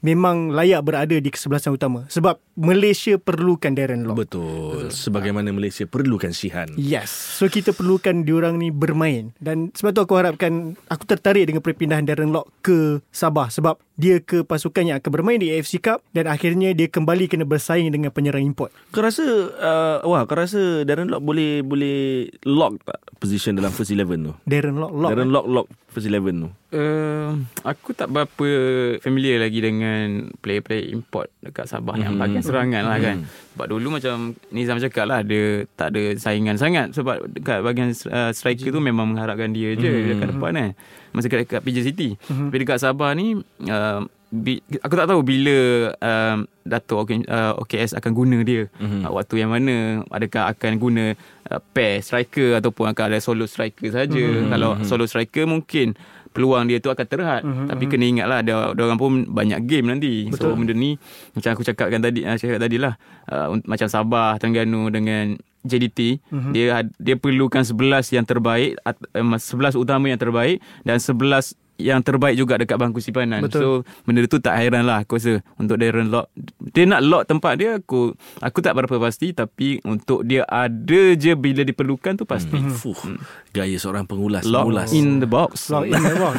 Memang 0.06 0.54
layak 0.54 0.86
berada 0.86 1.18
di 1.18 1.30
kesebelasan 1.30 1.74
utama 1.74 2.06
Sebab 2.08 2.38
Malaysia 2.58 3.18
perlukan 3.18 3.74
Darren 3.74 4.06
Law 4.06 4.14
Betul. 4.14 4.94
Sebagaimana 4.94 5.50
Malaysia 5.50 5.90
perlukan 5.90 6.30
Shihan. 6.30 6.70
Yes 6.78 7.10
So 7.10 7.50
kita 7.50 7.74
perlukan 7.74 8.22
diorang 8.22 8.62
ni 8.62 8.70
bermain 8.70 9.34
Dan 9.42 9.74
sebab 9.74 9.92
tu 9.98 10.02
aku 10.06 10.16
harapkan 10.22 10.78
Aku 10.90 11.04
tertarik 11.10 11.50
dengan 11.50 11.66
perpindahan 11.66 12.06
Darren 12.06 12.30
Lock 12.30 12.54
ke 12.62 13.02
Sabah 13.10 13.50
Sebab 13.50 13.82
dia 13.98 14.22
ke 14.22 14.46
pasukan 14.46 14.86
yang 14.86 15.02
akan 15.02 15.10
bermain 15.10 15.42
di 15.42 15.50
AFC 15.50 15.82
Cup 15.82 16.06
Dan 16.14 16.30
akhirnya 16.30 16.78
dia 16.78 16.86
kembali 16.86 17.26
kena 17.26 17.50
bersaing 17.50 17.90
dengan 17.90 18.14
penyerang 18.14 18.46
import 18.46 18.70
Kau 18.94 19.02
rasa 19.02 19.26
uh, 19.58 19.98
wah 20.06 20.22
kau 20.30 20.38
rasa 20.38 20.86
Darren 20.86 21.10
Lock 21.10 21.26
boleh 21.26 21.66
boleh 21.66 22.30
lock 22.46 22.78
tak 22.86 23.02
position 23.18 23.58
dalam 23.58 23.74
first 23.74 23.90
11 23.90 24.06
tu? 24.22 24.34
Darren 24.46 24.78
Lock, 24.78 24.94
Lock 24.94 25.10
Darren 25.10 25.34
Lock 25.34 25.46
lock 25.50 25.68
first 25.90 26.06
11 26.06 26.46
tu. 26.46 26.50
Uh, 26.68 27.42
aku 27.66 27.96
tak 27.98 28.12
berapa 28.12 28.48
familiar 29.02 29.42
lagi 29.42 29.64
dengan 29.64 29.87
player-player 30.41 30.91
import 30.93 31.28
dekat 31.43 31.65
Sabah 31.69 31.95
hmm. 31.97 32.04
yang 32.04 32.13
bahagian 32.17 32.43
serangan 32.43 32.84
lah 32.86 32.97
kan. 33.00 33.17
Sebab 33.56 33.67
dulu 33.71 33.88
macam 34.00 34.38
Nizam 34.54 34.80
cakap 34.80 35.06
lah 35.10 35.21
dia 35.26 35.65
tak 35.76 35.95
ada 35.95 36.15
saingan 36.17 36.56
sangat 36.56 36.93
sebab 36.93 37.28
dekat 37.32 37.60
bahagian 37.65 37.91
uh, 38.10 38.32
striker 38.32 38.69
tu 38.69 38.82
memang 38.82 39.10
mengharapkan 39.10 39.52
dia 39.52 39.73
je 39.76 39.91
hmm. 39.91 40.08
dekat 40.15 40.28
depan 40.36 40.52
kan. 40.54 40.71
Masa 41.15 41.26
dekat, 41.32 41.39
dekat 41.47 41.62
PJ 41.63 41.78
City. 41.88 42.10
Hmm. 42.30 42.50
Tapi 42.52 42.58
dekat 42.62 42.78
Sabah 42.82 43.12
ni 43.17 43.39
uh, 43.67 44.02
bi, 44.32 44.60
aku 44.84 44.93
tak 44.95 45.08
tahu 45.08 45.21
bila 45.23 45.58
um, 46.04 46.38
Dato' 46.67 47.00
OK, 47.00 47.12
uh, 47.32 47.56
OKS 47.63 47.95
akan 47.95 48.12
guna 48.12 48.38
dia 48.43 48.67
mm-hmm. 48.67 49.08
uh, 49.08 49.12
waktu 49.15 49.39
yang 49.39 49.56
mana 49.56 50.04
adakah 50.12 50.52
akan 50.52 50.71
guna 50.76 51.04
uh, 51.47 51.60
pair 51.71 52.04
striker 52.04 52.60
ataupun 52.60 52.91
akan 52.91 53.04
ada 53.08 53.19
solo 53.23 53.47
striker 53.47 53.88
saja 53.88 54.19
mm-hmm. 54.19 54.52
kalau 54.52 54.71
solo 54.84 55.08
striker 55.08 55.47
mungkin 55.47 55.95
peluang 56.38 56.69
dia 56.69 56.78
tu 56.78 56.93
akan 56.93 57.06
terhad 57.10 57.41
mm-hmm. 57.41 57.67
tapi 57.73 57.84
kena 57.89 58.06
ingatlah 58.06 58.38
ada 58.45 58.54
ada 58.78 58.82
orang 58.86 59.00
pun 59.02 59.26
banyak 59.26 59.65
game 59.65 59.89
nanti 59.89 60.30
Betul. 60.30 60.54
so 60.54 60.56
benda 60.56 60.78
ni 60.78 61.02
macam 61.34 61.50
aku 61.58 61.65
cakapkan 61.65 61.97
tadi 61.97 62.21
uh, 62.21 62.38
cakap 62.38 62.62
tadi 62.62 62.78
lah 62.78 62.93
uh, 63.34 63.58
macam 63.65 63.88
Sabah 63.89 64.38
Terengganu 64.38 64.93
dengan 64.93 65.34
JDT 65.65 66.21
mm-hmm. 66.30 66.52
dia 66.54 66.86
dia 67.02 67.15
perlukan 67.17 67.65
11 67.65 68.13
yang 68.13 68.26
terbaik 68.30 68.78
at- 68.86 69.10
um, 69.17 69.34
11 69.34 69.73
utama 69.76 70.13
yang 70.13 70.21
terbaik 70.21 70.62
dan 70.86 71.02
11 71.02 71.58
yang 71.78 72.02
terbaik 72.02 72.36
juga 72.38 72.58
dekat 72.58 72.78
bangku 72.78 73.00
simpanan. 73.00 73.46
Betul. 73.46 73.62
So 73.62 73.68
benda 74.04 74.26
tu 74.26 74.42
tak 74.42 74.58
hairan 74.58 74.84
lah 74.84 75.06
aku 75.06 75.22
rasa 75.22 75.42
untuk 75.62 75.78
Darren 75.78 76.10
Lock. 76.10 76.34
Dia 76.74 76.90
nak 76.90 77.02
lock 77.06 77.24
tempat 77.30 77.54
dia 77.58 77.78
aku 77.78 78.13
aku 78.42 78.58
tak 78.62 78.74
berapa 78.74 78.98
pasti 78.98 79.32
tapi 79.32 79.82
untuk 79.86 80.26
dia 80.26 80.44
ada 80.50 81.13
je 81.13 81.34
bila 81.38 81.62
diperlukan 81.62 82.18
tu 82.18 82.26
pasti. 82.26 82.58
Hmm. 82.58 82.74
Fuh, 82.74 83.18
gaya 83.54 83.78
seorang 83.78 84.10
pengulas. 84.10 84.44
Lock 84.46 84.70
pengulas. 84.70 84.90
in 84.92 85.22
the 85.22 85.30
box. 85.30 85.70
Lock 85.70 85.86
in 85.88 86.02
the 86.02 86.18
box. 86.18 86.36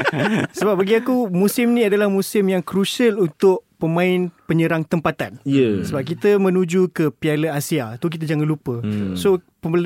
Sebab 0.58 0.74
bagi 0.80 0.98
aku 0.98 1.28
musim 1.28 1.76
ni 1.76 1.86
adalah 1.86 2.08
musim 2.08 2.48
yang 2.48 2.64
crucial 2.64 3.20
untuk 3.20 3.69
pemain 3.80 4.28
penyerang 4.44 4.84
tempatan. 4.84 5.40
Ya. 5.42 5.80
Sebab 5.80 6.04
kita 6.04 6.36
menuju 6.36 6.92
ke 6.92 7.08
Piala 7.10 7.50
Asia. 7.50 7.96
Tu 7.96 8.06
kita 8.06 8.28
jangan 8.28 8.44
lupa. 8.44 8.78
Hmm. 8.78 9.16
So 9.16 9.40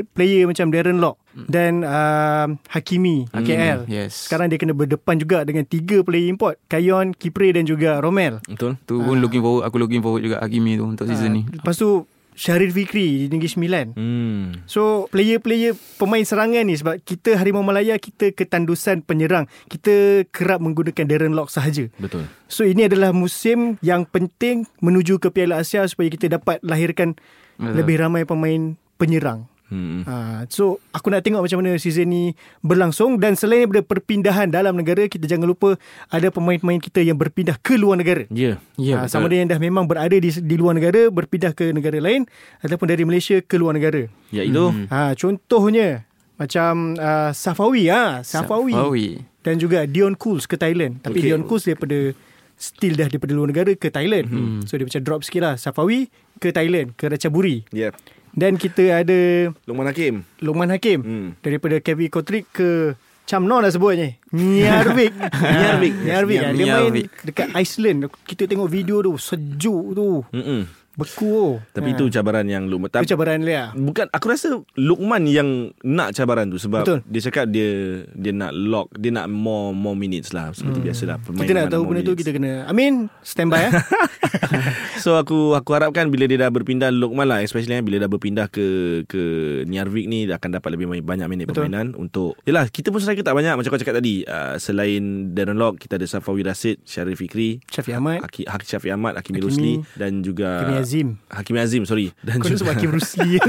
player 0.09 0.47
macam 0.47 0.71
Darren 0.71 0.99
Lock 0.99 1.19
dan 1.47 1.83
uh, 1.83 2.47
Hakimi 2.69 3.27
KL. 3.29 3.87
yes. 3.87 4.27
Sekarang 4.27 4.47
dia 4.47 4.55
kena 4.55 4.71
berdepan 4.71 5.15
juga 5.17 5.43
dengan 5.43 5.63
tiga 5.63 5.99
player 6.01 6.27
import, 6.29 6.59
Kayon, 6.67 7.11
Kipre 7.11 7.51
dan 7.51 7.63
juga 7.65 7.99
Romel. 7.99 8.39
Betul. 8.45 8.79
Tu 8.85 8.95
pun 8.95 9.19
looking 9.19 9.41
forward 9.41 9.63
aku 9.63 9.77
looking 9.77 9.99
forward 9.99 10.23
juga 10.23 10.39
Hakimi 10.39 10.75
tu 10.75 10.85
untuk 10.85 11.07
season 11.07 11.27
Ah, 11.27 11.35
ni. 11.35 11.43
Lepas 11.49 11.75
tu 11.75 12.07
Syarif 12.35 12.75
Fikri 12.75 13.27
di 13.27 13.27
Negeri 13.31 13.51
Sembilan. 13.51 13.87
Hmm. 13.95 14.67
So 14.67 15.07
player-player 15.15 15.75
pemain 15.97 16.27
serangan 16.27 16.67
ni 16.67 16.75
sebab 16.75 16.99
kita 17.01 17.39
Harimau 17.39 17.63
Malaya 17.63 17.95
kita 17.97 18.35
ketandusan 18.35 19.07
penyerang. 19.07 19.47
Kita 19.71 20.27
kerap 20.35 20.59
menggunakan 20.59 21.07
Darren 21.07 21.39
Lock 21.39 21.55
sahaja. 21.55 21.87
Betul. 21.97 22.27
So 22.51 22.67
ini 22.67 22.91
adalah 22.91 23.15
musim 23.15 23.79
yang 23.81 24.05
penting 24.05 24.67
menuju 24.83 25.23
ke 25.23 25.31
Piala 25.31 25.63
Asia 25.63 25.87
supaya 25.87 26.11
kita 26.11 26.27
dapat 26.27 26.59
lahirkan 26.67 27.15
Betul. 27.57 27.75
lebih 27.79 27.97
ramai 28.03 28.27
pemain 28.27 28.75
penyerang. 28.99 29.47
Hmm. 29.75 30.01
Ha, 30.05 30.15
so 30.47 30.79
aku 30.89 31.11
nak 31.11 31.21
tengok 31.21 31.43
macam 31.43 31.59
mana 31.59 31.75
season 31.75 32.07
ni 32.07 32.31
berlangsung 32.61 33.19
dan 33.19 33.35
selain 33.35 33.67
daripada 33.67 33.83
perpindahan 33.83 34.47
dalam 34.47 34.73
negara 34.73 35.05
kita 35.05 35.27
jangan 35.27 35.45
lupa 35.47 35.75
ada 36.07 36.31
pemain-pemain 36.31 36.79
kita 36.79 37.03
yang 37.03 37.19
berpindah 37.19 37.59
ke 37.59 37.75
luar 37.75 37.99
negara. 37.99 38.23
Ya. 38.31 38.63
Ya, 38.75 38.95
Ha, 38.97 39.11
sama 39.11 39.27
ada 39.27 39.35
yang 39.35 39.47
dah 39.47 39.59
memang 39.59 39.85
berada 39.85 40.15
di 40.15 40.31
di 40.31 40.55
luar 40.55 40.73
negara 40.73 41.11
berpindah 41.11 41.51
ke 41.51 41.71
negara 41.71 41.99
lain 41.99 42.31
ataupun 42.61 42.87
dari 42.87 43.03
Malaysia 43.03 43.41
ke 43.41 43.59
luar 43.59 43.75
negara. 43.75 44.07
Ya 44.31 44.43
itu. 44.43 44.63
Hmm. 44.65 44.87
Ha 44.87 45.13
contohnya 45.15 46.07
macam 46.35 46.95
uh, 46.95 47.31
Safawi 47.31 47.87
ah, 47.89 48.23
Safawi. 48.23 48.73
Safawi. 48.73 49.07
dan 49.41 49.55
juga 49.57 49.83
Dion 49.85 50.15
Cools 50.15 50.45
ke 50.45 50.55
Thailand. 50.55 50.99
Tapi 50.99 51.19
Okay. 51.19 51.29
Dion 51.29 51.43
Cools 51.43 51.65
daripada 51.65 52.15
still 52.55 52.95
dah 52.95 53.07
daripada 53.07 53.33
luar 53.33 53.51
negara 53.51 53.73
ke 53.73 53.89
Thailand. 53.89 54.27
Hmm. 54.27 54.61
So 54.63 54.75
dia 54.75 54.85
macam 54.85 55.03
drop 55.03 55.21
sikit 55.23 55.43
lah. 55.43 55.55
Safawi 55.55 56.07
ke 56.37 56.51
Thailand 56.51 56.95
ke 56.95 57.07
Ratchaburi. 57.07 57.67
Ya. 57.71 57.91
Dan 58.35 58.55
kita 58.55 59.01
ada 59.01 59.19
Luqman 59.63 59.87
Hakim. 59.87 60.15
Lokman 60.39 60.69
Hakim 60.69 60.99
Hmm. 61.01 61.29
daripada 61.39 61.79
Kevin 61.79 62.11
Kotrik 62.11 62.51
ke 62.51 62.99
Chamnon 63.25 63.59
lah 63.59 63.71
sebutnya. 63.71 64.19
Nyarvik. 64.29 65.15
Nyarvik. 65.55 65.95
Nyarvik. 65.97 66.39
Yes, 66.39 66.53
Dia 66.53 66.65
main 66.67 66.69
Nyarvik. 66.85 67.09
dekat 67.25 67.49
Iceland. 67.55 67.99
Kita 68.21 68.45
tengok 68.45 68.69
video 68.69 69.01
tu 69.01 69.15
sejuk 69.15 69.85
tu. 69.93 70.09
Mm-mm. 70.29 70.67
Beku. 70.95 71.59
Tapi 71.75 71.91
Ha. 71.91 71.95
itu 71.99 72.05
cabaran 72.09 72.47
yang 72.47 72.71
Luqman. 72.71 72.87
Itu 72.87 73.15
cabaran 73.19 73.43
dia. 73.43 73.75
Bukan 73.75 74.07
aku 74.15 74.27
rasa 74.31 74.63
Lukman 74.79 75.27
yang 75.27 75.75
nak 75.83 76.15
cabaran 76.15 76.47
tu 76.47 76.59
sebab 76.59 76.87
Betul. 76.87 76.99
dia 77.07 77.21
cakap 77.27 77.51
dia 77.51 78.03
dia 78.15 78.31
nak 78.31 78.55
lock 78.55 78.95
dia 78.95 79.11
nak 79.11 79.27
more 79.27 79.75
more 79.75 79.99
minutes 79.99 80.31
lah 80.31 80.55
seperti 80.55 80.79
hmm. 80.81 80.87
biasalah 80.87 81.17
pemain 81.21 81.43
Kita 81.43 81.53
nak 81.55 81.67
tahu 81.71 81.83
benda 81.87 82.03
tu 82.07 82.15
kita 82.15 82.31
kena 82.31 82.65
Amin 82.71 83.11
stand 83.27 83.51
by 83.51 83.69
eh. 83.69 83.73
So 85.05 85.19
aku 85.19 85.59
aku 85.59 85.71
harapkan 85.75 86.09
bila 86.09 86.25
dia 86.31 86.39
dah 86.39 86.51
berpindah 86.51 86.89
Lukman 86.95 87.27
lah 87.27 87.43
especially 87.43 87.77
bila 87.83 87.99
dah 88.07 88.11
berpindah 88.11 88.47
ke 88.49 88.67
ke 89.11 89.23
Nyarvik 89.67 90.07
ni 90.07 90.31
dia 90.31 90.39
akan 90.39 90.51
dapat 90.61 90.79
lebih 90.79 91.03
banyak 91.03 91.27
minit 91.27 91.51
Betul. 91.51 91.67
permainan 91.67 91.93
untuk 91.99 92.39
Yalah 92.47 92.71
kita 92.71 92.95
pun 92.95 93.03
striker 93.03 93.27
tak 93.27 93.35
banyak 93.35 93.55
macam 93.59 93.71
kau 93.71 93.81
cakap 93.81 93.99
tadi 93.99 94.23
uh, 94.25 94.57
selain 94.57 95.35
Darren 95.35 95.59
Lock 95.59 95.83
kita 95.83 95.99
ada 95.99 96.07
Safawi 96.07 96.47
Rasid 96.47 96.81
Syarif 96.87 97.19
Fikri 97.19 97.59
Syafiq 97.69 97.99
Ahmad. 97.99 98.23
Haki, 98.25 98.47
Haki 98.47 98.67
Syafiq 98.67 98.91
Ahmad 98.95 99.19
Hakimi 99.19 99.43
Hakimi. 99.43 99.47
Rusli 99.51 99.73
dan 99.99 100.23
juga 100.23 100.63
Hakimi 100.65 100.84
Azim. 100.85 101.17
Hakimi 101.33 101.65
Azim 101.65 101.89
sorry 101.89 102.13
dan 102.21 102.45
Kau 102.45 102.53
juga 102.53 102.77
Hakim 102.77 102.93
Rusli 102.93 103.37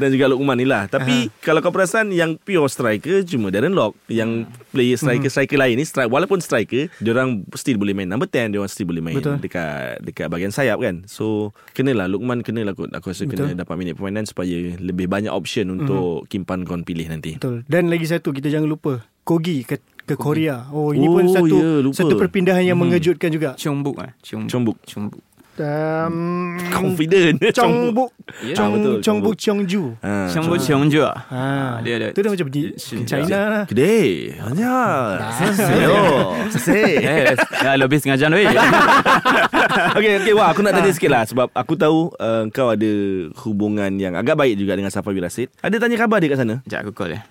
dan 0.00 0.08
juga 0.12 0.30
Lukman 0.30 0.58
ni 0.58 0.66
lah. 0.66 0.88
Tapi 0.88 1.28
uh-huh. 1.28 1.42
kalau 1.42 1.60
kau 1.62 1.74
perasan 1.74 2.10
yang 2.10 2.38
pure 2.40 2.66
striker 2.66 3.22
cuma 3.26 3.52
Darren 3.52 3.76
Lock 3.76 3.94
yang 4.10 4.48
player 4.72 4.96
striker-striker 4.96 5.58
lain 5.58 5.78
ni 5.78 5.84
strike 5.84 6.08
walaupun 6.08 6.40
striker 6.40 6.88
dia 6.88 7.10
orang 7.12 7.44
still 7.54 7.76
boleh 7.76 7.92
main 7.92 8.08
number 8.08 8.26
10 8.26 8.54
dia 8.54 8.58
orang 8.58 8.72
still 8.72 8.88
boleh 8.88 9.04
main 9.04 9.20
Betul. 9.20 9.36
dekat 9.38 10.00
dekat 10.02 10.26
bahagian 10.26 10.54
sayap 10.54 10.80
kan. 10.80 11.04
So 11.06 11.54
kenalah 11.76 12.08
Lukman 12.08 12.42
kenalah 12.42 12.74
kot 12.74 12.90
aku 12.90 13.12
rasa 13.12 13.28
kena 13.28 13.52
Betul. 13.52 13.60
dapat 13.62 13.74
minit 13.78 13.94
permainan 13.94 14.24
supaya 14.26 14.74
lebih 14.80 15.06
banyak 15.06 15.32
option 15.32 15.70
untuk 15.70 16.26
Kimpan 16.26 16.64
kau 16.64 16.78
pilih 16.82 17.06
nanti. 17.06 17.38
Betul. 17.38 17.62
Dan 17.68 17.92
lagi 17.92 18.08
satu 18.08 18.34
kita 18.34 18.48
jangan 18.48 18.68
lupa 18.68 19.04
Kogi 19.22 19.62
ke 20.02 20.14
Korea. 20.18 20.66
Oh 20.70 20.90
ini 20.90 21.06
Oh, 21.06 21.14
pun 21.16 21.24
satu 21.26 21.56
lupa. 21.82 21.96
satu 21.96 22.14
perpindahan 22.18 22.64
yang 22.64 22.78
mengejutkan 22.78 23.30
juga. 23.30 23.54
Chongbuk 23.54 23.96
ah. 23.98 24.10
Chongbuk. 24.22 24.78
Chombuk. 24.84 25.20
Um, 25.60 26.56
Confident. 26.72 27.36
Chongbuk. 27.52 28.10
Ya, 28.40 28.56
Chong 28.56 29.02
Chongbuk 29.04 29.36
Cheongju. 29.36 29.98
Ha, 30.00 30.30
Chongbuk 30.32 30.56
Cheongju. 30.62 31.04
ah. 31.04 31.18
Ha, 31.28 31.42
dia 31.84 32.00
ada. 32.00 32.08
Tu 32.16 32.22
dah 32.24 32.30
macam 32.32 32.48
di 32.48 32.72
China 32.80 33.38
lah. 33.50 33.64
Gede. 33.68 34.32
Hanya. 34.40 34.72
Yo. 35.84 36.32
Sese. 36.48 37.02
Ya, 37.02 37.76
lebih 37.76 37.98
setengah 38.00 38.16
jam 38.16 38.32
weh. 38.32 38.46
okay, 39.98 40.22
okay, 40.22 40.32
wah 40.32 40.54
aku 40.54 40.64
nak 40.64 40.72
tanya 40.72 40.94
sikit 40.94 41.10
lah 41.12 41.26
sebab 41.28 41.50
aku 41.52 41.74
tahu 41.76 42.14
uh, 42.16 42.48
kau 42.54 42.72
ada 42.72 42.92
hubungan 43.44 43.90
yang 44.00 44.16
agak 44.16 44.38
baik 44.38 44.56
juga 44.56 44.78
dengan 44.80 44.88
Safawi 44.88 45.20
Rasid. 45.20 45.52
Ada 45.60 45.76
tanya 45.82 46.00
khabar 46.00 46.22
dia 46.22 46.32
kat 46.32 46.40
sana? 46.40 46.54
Sekejap 46.64 46.80
aku 46.88 46.92
call 46.94 47.18
eh. 47.18 47.22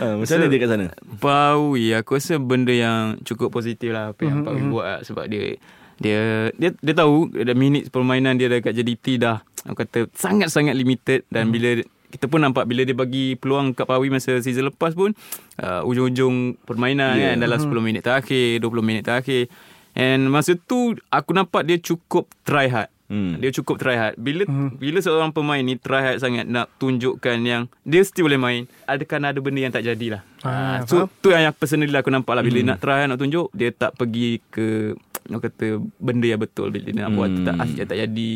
Uh, 0.00 0.14
macam 0.20 0.34
mana 0.40 0.46
dia 0.48 0.58
kat 0.58 0.70
sana? 0.74 0.86
Pawi 1.20 1.92
aku 1.94 2.16
rasa 2.16 2.40
benda 2.40 2.72
yang 2.72 3.20
cukup 3.22 3.52
positif 3.52 3.92
lah 3.92 4.16
apa 4.16 4.22
yang 4.24 4.42
Pawi 4.42 4.64
buat 4.80 4.88
lah, 4.88 5.00
sebab 5.04 5.28
dia 5.28 5.60
dia 6.00 6.48
dia 6.56 6.72
dia 6.72 6.94
tahu 6.96 7.28
ada 7.36 7.52
minit 7.52 7.92
permainan 7.92 8.40
dia 8.40 8.48
dekat 8.48 8.72
JDT 8.72 9.20
dah 9.20 9.44
aku 9.68 9.84
kata 9.84 10.08
sangat-sangat 10.16 10.72
limited 10.72 11.28
dan 11.28 11.52
bila 11.52 11.84
kita 12.10 12.26
pun 12.26 12.42
nampak 12.42 12.66
bila 12.66 12.82
dia 12.82 12.96
bagi 12.96 13.38
peluang 13.38 13.76
kat 13.76 13.86
Pawi 13.86 14.10
masa 14.10 14.40
season 14.42 14.72
lepas 14.72 14.96
pun 14.98 15.14
uh, 15.62 15.86
ujung-ujung 15.86 16.58
permainan 16.66 17.14
Yeah. 17.14 17.36
kan 17.36 17.44
dalam 17.44 17.58
10 17.60 17.70
minit 17.84 18.02
terakhir 18.02 18.58
20 18.58 18.82
minit 18.82 19.04
terakhir. 19.06 19.46
And 19.94 20.30
masa 20.30 20.54
tu 20.58 20.98
aku 21.10 21.30
nampak 21.34 21.66
dia 21.66 21.78
cukup 21.78 22.26
try 22.42 22.66
hard 22.66 22.90
Hmm. 23.10 23.36
dia 23.36 23.50
cukup 23.50 23.76
try 23.76 23.98
hard. 23.98 24.14
Bila 24.14 24.46
bila 24.72 25.02
seorang 25.02 25.28
pemain 25.28 25.58
ni 25.58 25.74
try 25.74 26.00
hard 26.00 26.18
sangat 26.18 26.46
nak 26.46 26.70
tunjukkan 26.78 27.42
yang 27.42 27.66
dia 27.82 28.00
still 28.00 28.24
boleh 28.24 28.38
main, 28.38 28.60
adakah 28.86 29.18
ada 29.20 29.36
benda 29.36 29.60
yang 29.60 29.74
tak 29.74 29.82
jadilah. 29.82 30.22
Ah, 30.40 30.78
Ah, 30.78 30.86
so 30.86 31.10
tu 31.18 31.28
yang 31.28 31.50
personally 31.50 31.90
aku 31.90 32.08
nampak 32.08 32.32
lah. 32.32 32.40
Bila 32.40 32.62
nak 32.64 32.78
try 32.78 33.02
hard 33.02 33.10
nak 33.10 33.18
tunjuk 33.18 33.50
dia 33.50 33.68
tak 33.68 33.92
pergi 33.92 34.38
ke 34.46 34.94
nak 35.26 35.42
kata 35.42 35.66
benda 35.98 36.26
yang 36.26 36.38
betul. 36.38 36.70
Bila 36.70 36.86
dia 36.86 37.02
nak 37.02 37.12
buat 37.12 37.28
tu 37.28 37.42
tak 37.42 37.56
asyik 37.60 37.84
tak 37.84 37.98
jadi. 37.98 38.30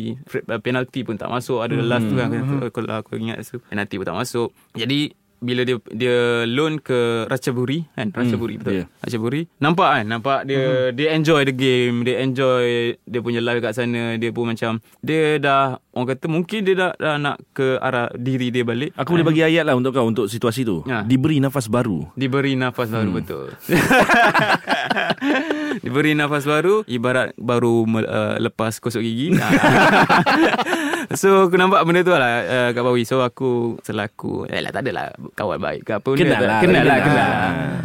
Penalty 0.59 0.99
pun 1.01 1.15
tak 1.15 1.27
masuk. 1.27 1.59
Ada 1.59 1.75
last 1.77 2.05
tu 2.05 2.15
kan 2.15 2.27
aku- 2.29 2.71
kalau 2.71 2.91
aku 2.93 3.15
ingat 3.15 3.41
tu. 3.41 3.63
Penalty 3.63 3.95
pun 3.95 4.05
tak 4.05 4.17
masuk. 4.17 4.51
Jadi 4.71 5.15
bila 5.43 5.61
dia 5.67 5.77
dia 5.91 6.43
loan 6.47 6.79
ke 6.79 7.29
Ratchaburi 7.29 7.85
kan? 7.93 8.11
Ratchaburi 8.11 8.55
betul? 8.59 8.83
yeah. 8.83 8.87
Ratchaburi 9.03 9.47
nampak 9.59 9.89
kan? 10.01 10.05
Nampak 10.07 10.39
dia 10.47 10.91
dia 10.95 11.13
enjoy 11.15 11.43
the 11.43 11.55
game 11.55 12.03
dia 12.07 12.21
enjoy 12.21 12.95
dia 13.03 13.19
punya 13.21 13.41
life 13.43 13.61
kat 13.61 13.75
sana. 13.75 14.15
Dia 14.15 14.31
pun 14.31 14.51
macam 14.51 14.79
dia 15.03 15.37
dah 15.37 15.79
orang 15.95 16.07
kata 16.11 16.25
mungkin 16.27 16.59
dia 16.61 16.75
dah, 16.75 16.91
dah 16.93 17.15
nak 17.15 17.39
ke 17.49 17.79
arah 17.79 18.11
diri 18.13 18.51
dia 18.51 18.61
balik 18.61 18.91
Aku 18.93 19.15
boleh 19.15 19.23
bagi 19.23 19.41
ayat 19.41 19.63
lah 19.63 19.73
untuk 19.73 19.91
kau 19.91 20.03
untuk 20.03 20.27
situasi 20.27 20.61
tu. 20.61 20.83
Ya. 20.83 21.01
Diberi 21.01 21.39
nafas 21.39 21.65
baru. 21.65 22.11
Diberi 22.13 22.53
nafas 22.53 22.87
baru 22.89 23.09
betul. 23.09 23.55
Diberi 25.77 26.11
nafas 26.13 26.43
baru 26.43 26.83
ibarat 26.85 27.35
baru 27.35 27.83
uh, 27.85 28.35
lepas 28.37 28.77
kosok 28.77 29.01
gigi. 29.01 29.35
so 31.19 31.47
aku 31.47 31.55
nampak 31.55 31.83
benda 31.83 32.01
tu 32.01 32.11
lah 32.11 32.31
uh, 32.41 32.69
kat 32.71 32.81
Bawi. 32.81 33.03
So 33.03 33.21
aku 33.21 33.79
selaku 33.81 34.47
eh 34.47 34.59
lah 34.59 34.71
tak 34.71 34.85
adalah 34.85 35.11
kawan 35.33 35.57
baik 35.57 35.81
ke 35.83 35.91
apa 35.93 36.09
Kenal 36.13 36.37
tak- 36.37 36.43
lah, 36.45 36.59
kenal 36.59 36.83
lah 36.83 36.97
kenal. 36.97 37.27
kenal. 37.29 37.29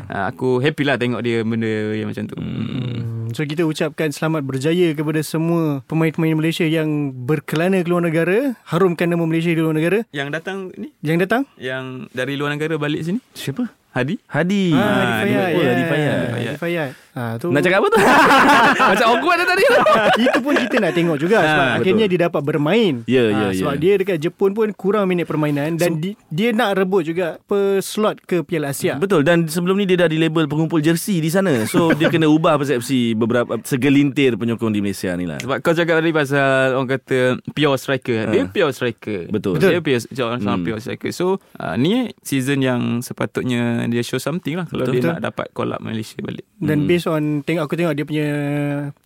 Uh, 0.09 0.25
aku 0.27 0.49
happy 0.59 0.83
lah 0.83 0.97
tengok 0.97 1.21
dia 1.21 1.43
benda 1.43 1.71
yang 1.95 2.09
macam 2.09 2.25
tu. 2.27 2.37
Hmm. 2.37 3.10
So 3.31 3.47
kita 3.47 3.63
ucapkan 3.63 4.11
selamat 4.11 4.43
berjaya 4.43 4.91
kepada 4.91 5.23
semua 5.23 5.87
pemain-pemain 5.87 6.35
Malaysia 6.35 6.67
yang 6.67 7.15
berkelana 7.15 7.79
ke 7.79 7.87
luar 7.87 8.03
negara, 8.03 8.59
harumkan 8.67 9.07
nama 9.07 9.23
Malaysia 9.23 9.55
di 9.55 9.63
luar 9.63 9.79
negara. 9.79 10.03
Yang 10.11 10.29
datang 10.35 10.59
ni 10.75 10.91
Yang 10.99 11.19
datang 11.27 11.43
yang 11.55 12.11
dari 12.11 12.35
luar 12.35 12.59
negara 12.59 12.75
balik 12.75 13.07
sini 13.07 13.23
Siapa? 13.39 13.80
Hadi. 13.91 14.15
Hadi. 14.25 14.71
Ah, 14.71 15.19
Hadi 15.19 15.33
Fayad. 15.33 15.51
Oh, 15.51 15.61
Hadi 15.61 15.67
yeah. 15.75 15.85
Fayad. 15.85 16.19
Hadi 16.31 16.57
Fayad. 16.57 16.91
Ah, 17.11 17.35
tu. 17.37 17.51
Nak 17.51 17.59
cakap 17.61 17.83
apa 17.83 17.89
tu? 17.91 17.99
Macam 18.95 19.07
awkward 19.11 19.37
dah 19.37 19.49
tadi. 19.49 19.65
Itu 20.25 20.39
pun 20.39 20.55
kita 20.55 20.77
nak 20.79 20.93
tengok 20.93 21.17
juga 21.19 21.39
sebab 21.41 21.59
Ah, 21.61 21.75
akhirnya 21.75 22.07
dia 22.07 22.19
dapat 22.23 22.39
bermain. 22.41 23.03
Ya, 23.05 23.27
ya, 23.27 23.35
Ah, 23.41 23.51
Sebab 23.51 23.75
ya. 23.75 23.81
dia 23.81 23.93
dekat 23.97 24.17
Jepun 24.21 24.55
pun 24.55 24.71
kurang 24.73 25.05
minit 25.05 25.27
permainan 25.27 25.75
dan 25.75 25.99
di, 25.99 26.15
dia 26.29 26.53
nak 26.53 26.79
rebut 26.79 27.03
juga 27.03 27.43
per 27.43 27.81
slot 27.81 28.23
ke 28.23 28.41
Piala 28.41 28.71
Asia. 28.71 28.95
Betul 28.95 29.27
dan 29.27 29.45
sebelum 29.45 29.75
ni 29.75 29.85
dia 29.85 29.99
dah 29.99 30.07
di 30.07 30.17
label 30.17 30.47
pengumpul 30.47 30.79
jersey 30.79 31.19
di 31.19 31.27
sana. 31.27 31.67
So 31.67 31.91
dia 31.99 32.07
kena 32.07 32.27
ubah 32.27 32.57
persepsi 32.57 33.13
beberapa 33.13 33.59
segelintir 33.61 34.39
penyokong 34.39 34.71
di 34.71 34.79
Malaysia 34.79 35.11
ni 35.13 35.27
lah. 35.27 35.43
Sebab 35.43 35.59
kau 35.61 35.75
cakap 35.75 35.99
tadi 35.99 36.15
pasal 36.15 36.79
orang 36.79 36.91
kata 36.93 37.19
pure 37.51 37.75
striker. 37.75 38.31
Dia 38.31 38.47
pure 38.47 38.71
striker. 38.71 39.27
Betul. 39.27 39.59
Dia 39.59 39.83
pure, 39.83 39.99
Hmm. 40.39 40.63
pure 40.63 40.79
striker. 40.79 41.11
So 41.11 41.43
uh, 41.59 41.75
ni 41.75 42.15
season 42.23 42.63
yang 42.63 43.03
sepatutnya 43.03 43.80
dia 43.89 44.05
show 44.05 44.21
something 44.21 44.61
lah 44.61 44.67
kalau 44.67 44.85
Betul. 44.85 44.93
dia 44.93 45.01
Betul. 45.01 45.13
nak 45.15 45.25
dapat 45.25 45.47
call 45.51 45.73
up 45.73 45.81
Malaysia 45.81 46.21
balik. 46.21 46.45
Dan 46.59 46.85
based 46.85 47.07
on 47.07 47.41
tengok 47.41 47.65
aku 47.65 47.75
tengok 47.75 47.95
dia 47.95 48.05
punya 48.05 48.29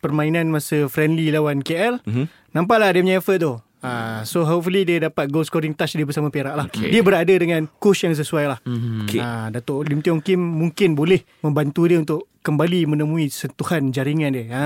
permainan 0.01 0.51
masa 0.51 0.89
friendly 0.89 1.31
lawan 1.31 1.62
KL, 1.62 2.03
Mhm. 2.03 2.27
nampaklah 2.51 2.91
dia 2.91 3.01
punya 3.01 3.16
effort 3.18 3.39
tu. 3.39 3.55
Ah, 3.85 4.20
so 4.24 4.49
hopefully 4.49 4.89
dia 4.89 4.97
dapat 5.12 5.28
goal 5.28 5.45
scoring 5.45 5.76
touch 5.76 5.93
dia 5.93 6.09
bersama 6.09 6.32
Perak 6.32 6.57
lah. 6.57 6.66
Okay. 6.72 6.89
Dia 6.89 7.05
berada 7.05 7.35
dengan 7.37 7.68
coach 7.76 8.09
yang 8.09 8.16
sesuai 8.16 8.45
lah. 8.49 8.59
Mm-hmm. 8.64 8.99
Okay. 9.05 9.20
Ah, 9.20 9.53
Datuk 9.53 9.85
Lim 9.85 10.01
Tiong 10.01 10.24
Kim 10.24 10.41
mungkin 10.41 10.97
boleh 10.97 11.20
membantu 11.45 11.85
dia 11.85 12.01
untuk 12.01 12.32
kembali 12.45 12.85
menemui 12.85 13.32
sentuhan 13.32 13.89
jaringan 13.89 14.37
dia. 14.37 14.45
Ha. 14.53 14.64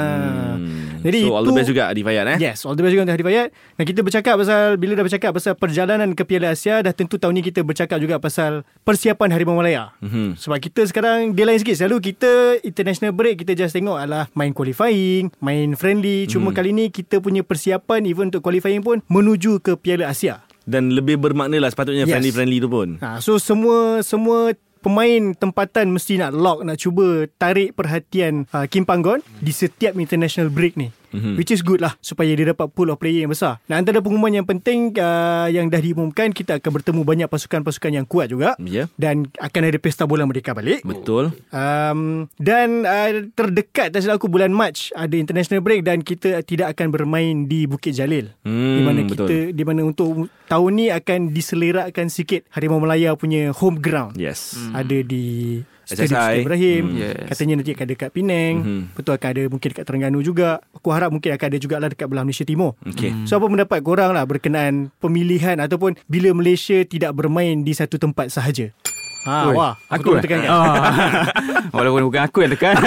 Hmm. 0.58 0.98
Jadi 0.98 1.30
so 1.30 1.38
all 1.38 1.46
itu, 1.46 1.54
the 1.54 1.58
best 1.62 1.70
juga 1.70 1.82
Adi 1.86 2.02
Fayad 2.02 2.26
eh. 2.34 2.38
Yes, 2.42 2.66
all 2.66 2.74
the 2.74 2.82
best 2.82 2.90
juga 2.90 3.06
untuk 3.06 3.14
Hadi 3.14 3.26
Fayad. 3.30 3.48
Dan 3.78 3.84
kita 3.86 4.00
bercakap 4.02 4.34
pasal, 4.34 4.74
bila 4.82 4.98
dah 4.98 5.06
bercakap 5.06 5.30
pasal 5.30 5.54
perjalanan 5.54 6.10
ke 6.18 6.26
Piala 6.26 6.58
Asia, 6.58 6.82
dah 6.82 6.90
tentu 6.90 7.22
tahun 7.22 7.38
ni 7.38 7.46
kita 7.46 7.62
bercakap 7.62 8.02
juga 8.02 8.18
pasal 8.18 8.66
persiapan 8.82 9.30
Harimau 9.30 9.54
Malaya. 9.54 9.94
Mhm. 10.02 10.34
Sebab 10.42 10.58
kita 10.58 10.90
sekarang, 10.90 11.38
dia 11.38 11.46
lain 11.46 11.62
sikit. 11.62 11.78
Selalu 11.78 12.10
kita 12.10 12.58
international 12.66 13.14
break, 13.14 13.46
kita 13.46 13.54
just 13.54 13.78
tengok 13.78 13.94
adalah 13.94 14.26
main 14.34 14.50
qualifying, 14.50 15.30
main 15.38 15.78
friendly. 15.78 16.26
Cuma 16.26 16.50
kali 16.50 16.74
ni 16.74 16.90
kita 16.90 17.22
punya 17.22 17.46
persiapan, 17.46 18.10
even 18.10 18.34
untuk 18.34 18.42
qualifying 18.42 18.82
pun, 18.82 19.06
menuju 19.08 19.58
ke 19.58 19.74
Piala 19.74 20.08
Asia. 20.08 20.44
Dan 20.68 20.92
lebih 20.92 21.16
bermakna 21.16 21.56
lah 21.56 21.72
sepatutnya 21.72 22.04
Yes. 22.04 22.12
friendly-friendly 22.12 22.58
tu 22.60 22.68
pun. 22.68 22.88
Ha, 23.00 23.24
so 23.24 23.40
semua 23.40 24.04
semua 24.04 24.52
pemain 24.78 25.32
tempatan 25.34 25.90
mesti 25.90 26.20
nak 26.20 26.36
lock 26.36 26.62
nak 26.62 26.76
cuba 26.76 27.24
tarik 27.34 27.72
perhatian 27.72 28.44
uh, 28.52 28.68
Kim 28.68 28.84
Panggon 28.84 29.24
di 29.40 29.50
setiap 29.50 29.96
international 29.96 30.52
break 30.52 30.76
ni. 30.76 30.92
Mm-hmm. 31.12 31.34
Which 31.40 31.50
is 31.54 31.64
good 31.64 31.80
lah 31.80 31.96
supaya 32.04 32.30
dia 32.36 32.52
dapat 32.52 32.68
pool 32.72 32.92
of 32.92 33.00
player 33.00 33.24
yang 33.24 33.32
besar. 33.32 33.60
Dan 33.64 33.84
antara 33.84 34.04
pengumuman 34.04 34.32
yang 34.32 34.46
penting 34.46 34.92
uh, 35.00 35.48
yang 35.48 35.72
dah 35.72 35.80
diumumkan 35.80 36.30
kita 36.32 36.60
akan 36.60 36.70
bertemu 36.80 37.00
banyak 37.04 37.28
pasukan-pasukan 37.28 37.92
yang 38.02 38.06
kuat 38.06 38.28
juga. 38.32 38.54
Ya. 38.60 38.86
Dan 39.00 39.30
akan 39.40 39.60
ada 39.68 39.78
pesta 39.80 40.04
bola 40.04 40.28
merdeka 40.28 40.52
balik. 40.52 40.84
Betul. 40.84 41.32
Um, 41.52 42.28
dan 42.36 42.84
uh, 42.84 43.28
terdekat 43.32 43.92
tak 43.94 44.04
silap 44.04 44.20
aku 44.20 44.28
bulan 44.28 44.52
Mac 44.52 44.92
ada 44.92 45.16
international 45.16 45.64
break 45.64 45.82
dan 45.86 46.04
kita 46.04 46.44
tidak 46.44 46.76
akan 46.76 46.92
bermain 46.92 47.48
di 47.48 47.64
Bukit 47.64 47.96
Jalil. 47.96 48.30
Hmm, 48.44 48.76
di 48.76 48.82
mana 48.84 49.00
betul. 49.04 49.26
kita 49.26 49.36
di 49.56 49.64
mana 49.64 49.80
untuk 49.88 50.28
tahun 50.50 50.70
ni 50.76 50.86
akan 50.92 51.32
diselerakkan 51.32 52.12
sikit 52.12 52.44
Harimau 52.52 52.80
Melaya 52.82 53.16
punya 53.16 53.50
home 53.56 53.80
ground. 53.80 54.16
Yes. 54.20 54.56
Hmm. 54.56 54.76
Ada 54.76 54.98
di 55.02 55.60
SSI. 55.88 56.44
Ibrahim 56.44 56.82
Hmm. 56.84 56.98
Yes. 56.98 57.26
Katanya 57.28 57.54
nanti 57.56 57.70
akan 57.72 57.86
dekat 57.88 58.10
Penang 58.10 58.54
Mhm. 58.58 58.80
Betul 58.92 59.12
akan 59.14 59.28
ada 59.30 59.42
Mungkin 59.46 59.68
dekat 59.70 59.84
Terengganu 59.84 60.18
juga 60.20 60.60
Aku 60.72 60.88
harap 60.90 61.08
mungkin 61.08 61.30
akan 61.30 61.46
ada 61.46 61.58
jugalah 61.58 61.88
Dekat 61.88 62.06
belah 62.06 62.22
Malaysia 62.22 62.44
Timur 62.44 62.76
Okay. 62.84 63.14
So 63.24 63.36
apa 63.36 63.46
pendapat 63.46 63.80
korang 63.80 64.12
lah 64.12 64.24
Berkenaan 64.24 64.92
pemilihan 64.98 65.56
Ataupun 65.56 65.96
Bila 66.04 66.32
Malaysia 66.32 66.82
tidak 66.82 67.14
bermain 67.14 67.60
Di 67.60 67.72
satu 67.72 67.96
tempat 67.96 68.28
sahaja 68.28 68.68
Ha, 69.26 69.50
Oi, 69.50 69.54
wah, 69.58 69.74
aku 69.90 70.14
aku 70.14 70.18
eh? 70.18 70.22
tekan 70.22 70.38
kan. 70.46 70.50
Ah. 70.50 71.26
Walaupun 71.76 72.06
bukan 72.06 72.22
aku 72.22 72.46
yang 72.46 72.52
tekan. 72.54 72.78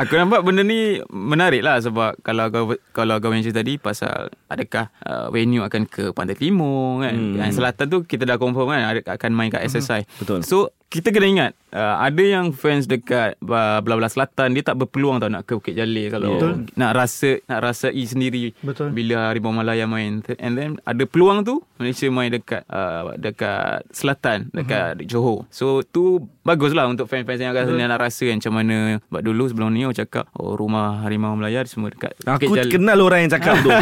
aku 0.00 0.12
nampak 0.16 0.40
benda 0.46 0.62
ni 0.62 1.02
menarik 1.10 1.66
lah 1.66 1.82
sebab 1.82 2.14
kalau 2.22 2.46
kau 2.48 2.64
kalau 2.94 3.18
kau 3.18 3.34
mention 3.34 3.52
tadi 3.52 3.76
pasal 3.76 4.30
adakah 4.46 4.88
uh, 5.02 5.26
venue 5.34 5.66
akan 5.66 5.90
ke 5.90 6.14
Pantai 6.14 6.38
Timur 6.38 7.02
kan. 7.02 7.14
Hmm. 7.14 7.36
Yang 7.42 7.58
selatan 7.58 7.86
tu 7.90 7.98
kita 8.06 8.22
dah 8.24 8.38
confirm 8.38 8.70
kan 8.70 9.02
akan 9.02 9.30
main 9.34 9.50
kat 9.50 9.66
SSI. 9.66 10.06
Betul. 10.22 10.46
So 10.46 10.70
kita 10.92 11.08
kena 11.08 11.26
ingat 11.26 11.52
uh, 11.72 11.96
ada 12.04 12.20
yang 12.20 12.52
fans 12.52 12.84
dekat 12.84 13.40
uh, 13.40 13.80
belah-belah 13.80 14.12
selatan 14.12 14.52
dia 14.52 14.60
tak 14.60 14.76
berpeluang 14.76 15.24
tau 15.24 15.32
nak 15.32 15.48
ke 15.48 15.56
Bukit 15.56 15.72
Jalil 15.72 16.12
kalau 16.12 16.36
Betul. 16.36 16.52
nak 16.76 16.92
rasa 16.92 17.40
nak 17.48 17.60
rasai 17.64 18.04
sendiri 18.04 18.52
Betul. 18.60 18.92
bila 18.92 19.32
Harimau 19.32 19.56
Malaya 19.56 19.88
main 19.88 20.20
and 20.36 20.54
then 20.54 20.70
ada 20.84 21.08
peluang 21.08 21.48
tu 21.48 21.64
Malaysia 21.80 22.06
main 22.12 22.28
dekat 22.28 22.62
uh, 22.68 23.16
dekat 23.16 23.88
selatan 23.88 24.52
dekat 24.52 25.00
uh-huh. 25.00 25.08
Johor 25.08 25.38
so 25.48 25.80
tu 25.80 26.28
baguslah 26.44 26.86
untuk 26.86 27.08
fans-fans 27.08 27.40
yang 27.40 27.56
akan 27.56 27.74
nak 27.80 27.98
rasa 27.98 28.28
kan 28.28 28.38
macam 28.38 28.54
mana 28.54 29.02
sebab 29.08 29.22
dulu 29.24 29.44
sebelum 29.48 29.68
ni 29.72 29.88
aku 29.88 29.96
cakap 29.96 30.28
oh 30.36 30.54
rumah 30.54 31.02
Harimau 31.02 31.34
Malaya 31.34 31.64
semua 31.64 31.88
dekat 31.88 32.12
Aku 32.28 32.52
Bukit 32.52 32.68
Jalil. 32.68 32.72
kenal 32.76 32.98
orang 33.00 33.26
yang 33.26 33.32
cakap 33.32 33.54
tu. 33.62 33.70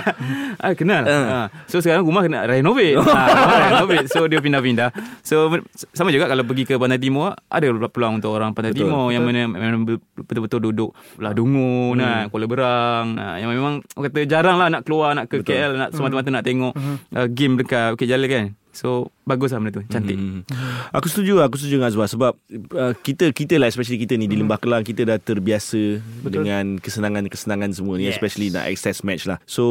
Ah 0.60 0.76
kenal. 0.76 1.08
Uh. 1.08 1.48
So 1.72 1.80
sekarang 1.80 2.04
rumah 2.04 2.20
kena 2.20 2.44
renovate. 2.44 3.00
rumah 3.00 3.56
renovate. 3.72 4.12
So 4.12 4.28
dia 4.28 4.44
pindah-pindah. 4.44 4.92
So 5.24 5.48
sama 5.96 6.12
juga 6.12 6.28
kalau 6.28 6.44
pergi 6.44 6.68
ke 6.68 6.76
Pantai 6.76 6.99
Timur 7.00 7.32
ada 7.48 7.66
peluang 7.88 8.20
untuk 8.20 8.30
orang 8.36 8.52
Pantai 8.52 8.76
Betul. 8.76 8.92
Timur 8.92 9.08
yang 9.10 9.24
mana 9.24 9.48
memang 9.48 9.88
betul-betul 10.14 10.60
duduk 10.70 10.90
belah 11.16 11.32
Dungu, 11.32 11.92
hmm. 11.92 11.98
nah, 11.98 12.20
Kuala 12.28 12.46
Berang, 12.46 13.06
nah, 13.16 13.40
yang 13.40 13.50
memang 13.50 13.80
orang 13.96 14.12
kata 14.12 14.28
jarang 14.28 14.56
lah 14.60 14.68
nak 14.68 14.84
keluar 14.84 15.16
nak 15.16 15.32
ke 15.32 15.40
Betul. 15.40 15.56
KL 15.56 15.72
nak 15.80 15.88
semata-mata 15.96 16.28
nak 16.28 16.44
tengok 16.44 16.72
uh, 17.16 17.28
game 17.32 17.56
dekat 17.58 17.96
Bukit 17.96 18.06
Jalil 18.06 18.28
kan. 18.28 18.46
So 18.70 19.10
bagus 19.24 19.50
lah 19.50 19.58
benda 19.58 19.74
tu, 19.74 19.82
cantik. 19.84 20.14
Hmm. 20.14 20.46
Aku 20.90 21.06
setuju 21.06 21.38
aku 21.40 21.54
setuju 21.54 21.76
dengan 21.76 21.90
Azwar 21.90 22.06
sebab 22.06 22.38
uh, 22.72 22.94
kita 22.96 23.30
kita 23.30 23.58
lah 23.58 23.66
especially 23.66 23.98
kita 23.98 24.14
ni 24.14 24.24
di 24.24 24.34
Lembah 24.34 24.56
Kelang 24.56 24.82
kita 24.82 25.02
dah 25.02 25.18
terbiasa 25.18 25.98
Betul. 26.22 26.46
dengan 26.46 26.78
kesenangan-kesenangan 26.78 27.70
semua 27.72 27.94
ni 27.96 28.06
Yes. 28.06 28.14
especially 28.14 28.48
nak 28.48 28.66
access 28.66 29.02
match 29.02 29.26
lah. 29.26 29.42
So 29.44 29.64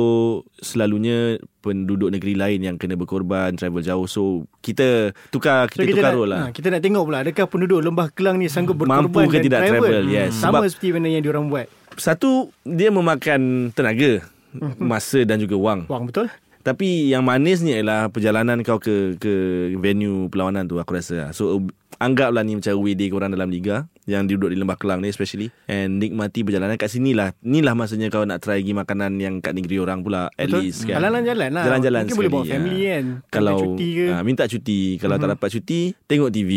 selalunya 0.56 1.40
penduduk 1.60 2.08
negeri 2.10 2.36
lain 2.36 2.60
yang 2.62 2.76
kena 2.76 2.96
berkorban 2.96 3.56
travel 3.56 3.80
jauh 3.80 4.04
so 4.04 4.22
kita 4.60 5.12
tukar 5.28 5.68
kita, 5.68 5.92
tukar 5.92 6.04
nak, 6.06 6.16
role 6.16 6.30
lah. 6.30 6.40
ha, 6.40 6.52
kita 6.52 6.68
nak 6.68 6.80
tengok 6.80 7.04
pula 7.04 7.18
adakah 7.20 7.46
penduduk 7.48 7.80
Lembah 7.80 8.08
Kelang 8.12 8.36
ni 8.36 8.48
sanggup 8.48 8.76
berkorban 8.76 9.08
Mampu 9.08 9.28
ke 9.28 9.40
tidak 9.40 9.64
travel, 9.66 10.08
yes. 10.08 10.36
Sama 10.36 10.60
Sebab- 10.60 10.72
seperti 10.72 10.88
mana 10.92 11.08
yang 11.10 11.24
diorang 11.24 11.48
buat. 11.48 11.68
Satu 11.96 12.52
dia 12.64 12.88
memakan 12.90 13.72
tenaga, 13.72 14.24
masa 14.78 15.24
dan 15.24 15.36
juga 15.38 15.56
wang. 15.56 15.84
Wang 15.88 16.08
betul? 16.08 16.32
Tapi 16.60 17.12
yang 17.12 17.24
manisnya 17.24 17.80
ialah 17.80 18.12
perjalanan 18.12 18.60
kau 18.68 18.78
ke 18.78 19.16
ke 19.16 19.34
venue 19.80 20.28
perlawanan 20.28 20.68
tu 20.68 20.76
aku 20.76 21.00
rasa. 21.00 21.32
So 21.32 21.64
anggaplah 22.00 22.44
ni 22.44 22.60
macam 22.60 22.74
away 22.76 22.96
day 22.96 23.12
korang 23.12 23.32
dalam 23.32 23.52
liga 23.52 23.88
yang 24.10 24.26
duduk 24.26 24.50
di 24.50 24.58
Lembah 24.58 24.76
Kelang 24.76 25.00
ni 25.00 25.08
especially 25.08 25.54
and 25.66 25.98
nikmati 25.98 26.42
perjalanan 26.42 26.76
kat 26.76 26.90
sini 26.90 27.14
lah. 27.14 27.32
Inilah 27.40 27.74
masanya 27.74 28.10
kau 28.10 28.24
nak 28.24 28.40
try 28.40 28.58
pergi 28.60 28.74
makanan 28.74 29.12
yang 29.16 29.34
kat 29.38 29.54
negeri 29.54 29.78
orang 29.78 30.02
pula 30.02 30.28
at 30.32 30.46
Betul. 30.46 30.62
least 30.62 30.84
kan. 30.84 30.98
Jalan-jalan 31.00 31.50
lah. 31.52 31.64
Jalan-jalan 31.64 32.02
Mungkin 32.04 32.18
boleh 32.18 32.32
bawa 32.32 32.44
family 32.44 32.78
ya. 32.80 32.90
kan. 32.92 33.06
Kalau 33.30 33.58
cuti 33.70 33.88
ke. 33.94 34.06
ah, 34.10 34.22
minta 34.22 34.44
cuti, 34.46 34.80
kalau 34.98 35.16
tak 35.16 35.30
dapat 35.32 35.50
cuti, 35.52 35.80
tengok 36.04 36.30
TV. 36.30 36.50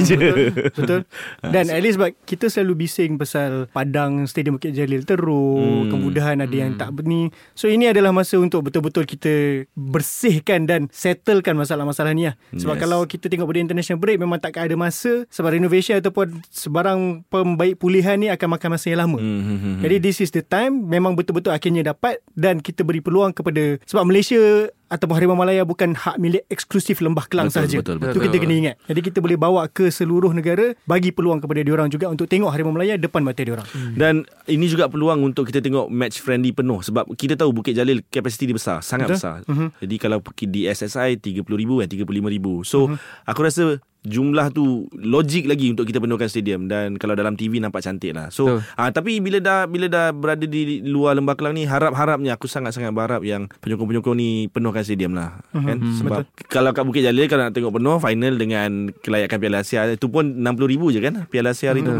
je. 0.00 0.16
Betul. 0.18 0.36
Betul. 0.76 1.00
Dan 1.42 1.64
at 1.66 1.80
least 1.80 1.96
sebab 1.96 2.12
kita 2.22 2.46
selalu 2.46 2.84
bising 2.84 3.16
pasal 3.16 3.66
padang 3.68 4.24
Stadium 4.24 4.54
Bukit 4.54 4.70
Jalil 4.70 5.02
teruk, 5.02 5.56
Hmm. 5.58 5.88
kemudahan 5.88 6.38
ada 6.38 6.52
yang 6.52 6.74
tak 6.74 6.92
berni. 6.92 7.32
So 7.52 7.66
ini 7.66 7.86
adalah 7.86 8.12
masa 8.12 8.36
untuk 8.36 8.62
betul-betul 8.64 9.02
kita 9.02 9.64
bersihkan 9.74 10.64
dan 10.64 10.86
settlekan 10.90 11.54
masalah-masalah 11.54 12.12
ni 12.12 12.26
lah. 12.26 12.34
Sebab 12.52 12.74
Yes. 12.74 12.82
kalau 12.82 13.00
kita 13.04 13.26
tengok 13.26 13.46
pada 13.46 13.60
international 13.60 13.98
break 13.98 14.18
memang 14.18 14.38
takkan 14.38 14.66
ada 14.66 14.76
masa 14.76 15.24
sebab 15.28 15.50
renovation 15.50 15.96
ataupun 15.96 16.44
sebarang 16.48 16.97
pembaik 17.28 17.80
pulihan 17.80 18.16
ni 18.18 18.30
akan 18.30 18.56
makan 18.56 18.68
masa 18.74 18.86
yang 18.92 19.00
lama. 19.06 19.18
Hmm, 19.18 19.42
hmm, 19.42 19.58
hmm. 19.58 19.76
Jadi 19.84 19.96
this 19.98 20.18
is 20.22 20.30
the 20.30 20.42
time 20.44 20.86
memang 20.86 21.18
betul-betul 21.18 21.50
akhirnya 21.50 21.92
dapat 21.94 22.22
dan 22.38 22.62
kita 22.62 22.86
beri 22.86 23.02
peluang 23.02 23.34
kepada 23.34 23.80
sebab 23.84 24.04
Malaysia 24.08 24.70
ataupun 24.88 25.14
Harimau 25.14 25.36
Malaya 25.36 25.62
bukan 25.62 25.92
hak 25.92 26.16
milik 26.16 26.44
eksklusif 26.48 26.98
Lembah 26.98 27.28
Kelang 27.28 27.48
Betul, 27.48 27.68
sahaja. 27.68 27.76
betul, 27.80 27.96
betul. 28.00 28.12
Itu 28.16 28.20
kita 28.24 28.36
kena 28.40 28.54
ingat. 28.56 28.74
Jadi 28.88 29.00
kita 29.04 29.18
boleh 29.20 29.36
bawa 29.36 29.68
ke 29.68 29.88
seluruh 29.88 30.32
negara 30.32 30.72
bagi 30.84 31.12
peluang 31.12 31.38
kepada 31.38 31.60
diorang 31.60 31.88
juga 31.88 32.08
untuk 32.08 32.24
tengok 32.26 32.48
Harimau 32.48 32.72
Malaya 32.72 32.96
depan 32.96 33.20
mata 33.20 33.40
diorang. 33.40 33.68
Dan 33.94 34.24
ini 34.48 34.66
juga 34.66 34.88
peluang 34.88 35.20
untuk 35.22 35.46
kita 35.46 35.60
tengok 35.60 35.92
match 35.92 36.18
friendly 36.18 36.50
penuh 36.50 36.80
sebab 36.80 37.04
kita 37.14 37.36
tahu 37.36 37.52
Bukit 37.52 37.76
Jalil 37.76 38.00
kapasiti 38.08 38.48
dia 38.48 38.56
besar, 38.56 38.80
sangat 38.80 39.12
Betul. 39.12 39.16
besar. 39.20 39.36
Mhm. 39.46 39.68
Jadi 39.84 39.94
kalau 40.00 40.18
pergi 40.24 40.44
di 40.48 40.60
SSI 40.64 41.20
30,000 41.20 41.84
dan 41.84 41.88
35,000. 41.88 42.64
So 42.64 42.88
aku 43.24 43.40
rasa 43.44 43.78
jumlah 44.06 44.54
tu 44.54 44.86
logik 44.94 45.50
lagi 45.50 45.74
untuk 45.74 45.82
kita 45.84 45.98
penuhkan 45.98 46.30
stadium 46.30 46.70
dan 46.70 46.94
kalau 46.96 47.18
dalam 47.18 47.34
TV 47.34 47.58
nampak 47.58 47.82
cantik 47.82 48.14
lah. 48.14 48.30
So 48.30 48.46
Betul. 48.46 48.58
ah 48.78 48.90
tapi 48.94 49.18
bila 49.18 49.38
dah 49.42 49.66
bila 49.66 49.90
dah 49.90 50.14
berada 50.14 50.46
di 50.46 50.80
luar 50.80 51.18
Lembah 51.18 51.34
Kelang 51.34 51.58
ni 51.58 51.66
harap-harapnya 51.66 52.38
aku 52.38 52.46
sangat-sangat 52.46 52.94
berharap 52.94 53.26
yang 53.26 53.50
penyokong-penyokong 53.58 54.16
ni 54.16 54.46
penuhkan 54.48 54.77
stadium 54.82 55.12
lah 55.12 55.40
kan? 55.52 55.78
sebab 55.98 56.22
kalau 56.48 56.70
kat 56.72 56.84
Bukit 56.84 57.02
Jalil 57.02 57.26
kalau 57.26 57.48
nak 57.48 57.54
tengok 57.54 57.74
penuh 57.74 57.96
final 57.98 58.34
dengan 58.36 58.70
kelayakan 59.00 59.38
Piala 59.38 59.58
Asia 59.62 59.86
itu 59.86 60.06
pun 60.06 60.24
60,000 60.38 60.94
je 60.94 61.00
kan? 61.00 61.14
Piala 61.26 61.54
Asia 61.54 61.70
hari 61.70 61.82
tu. 61.82 61.94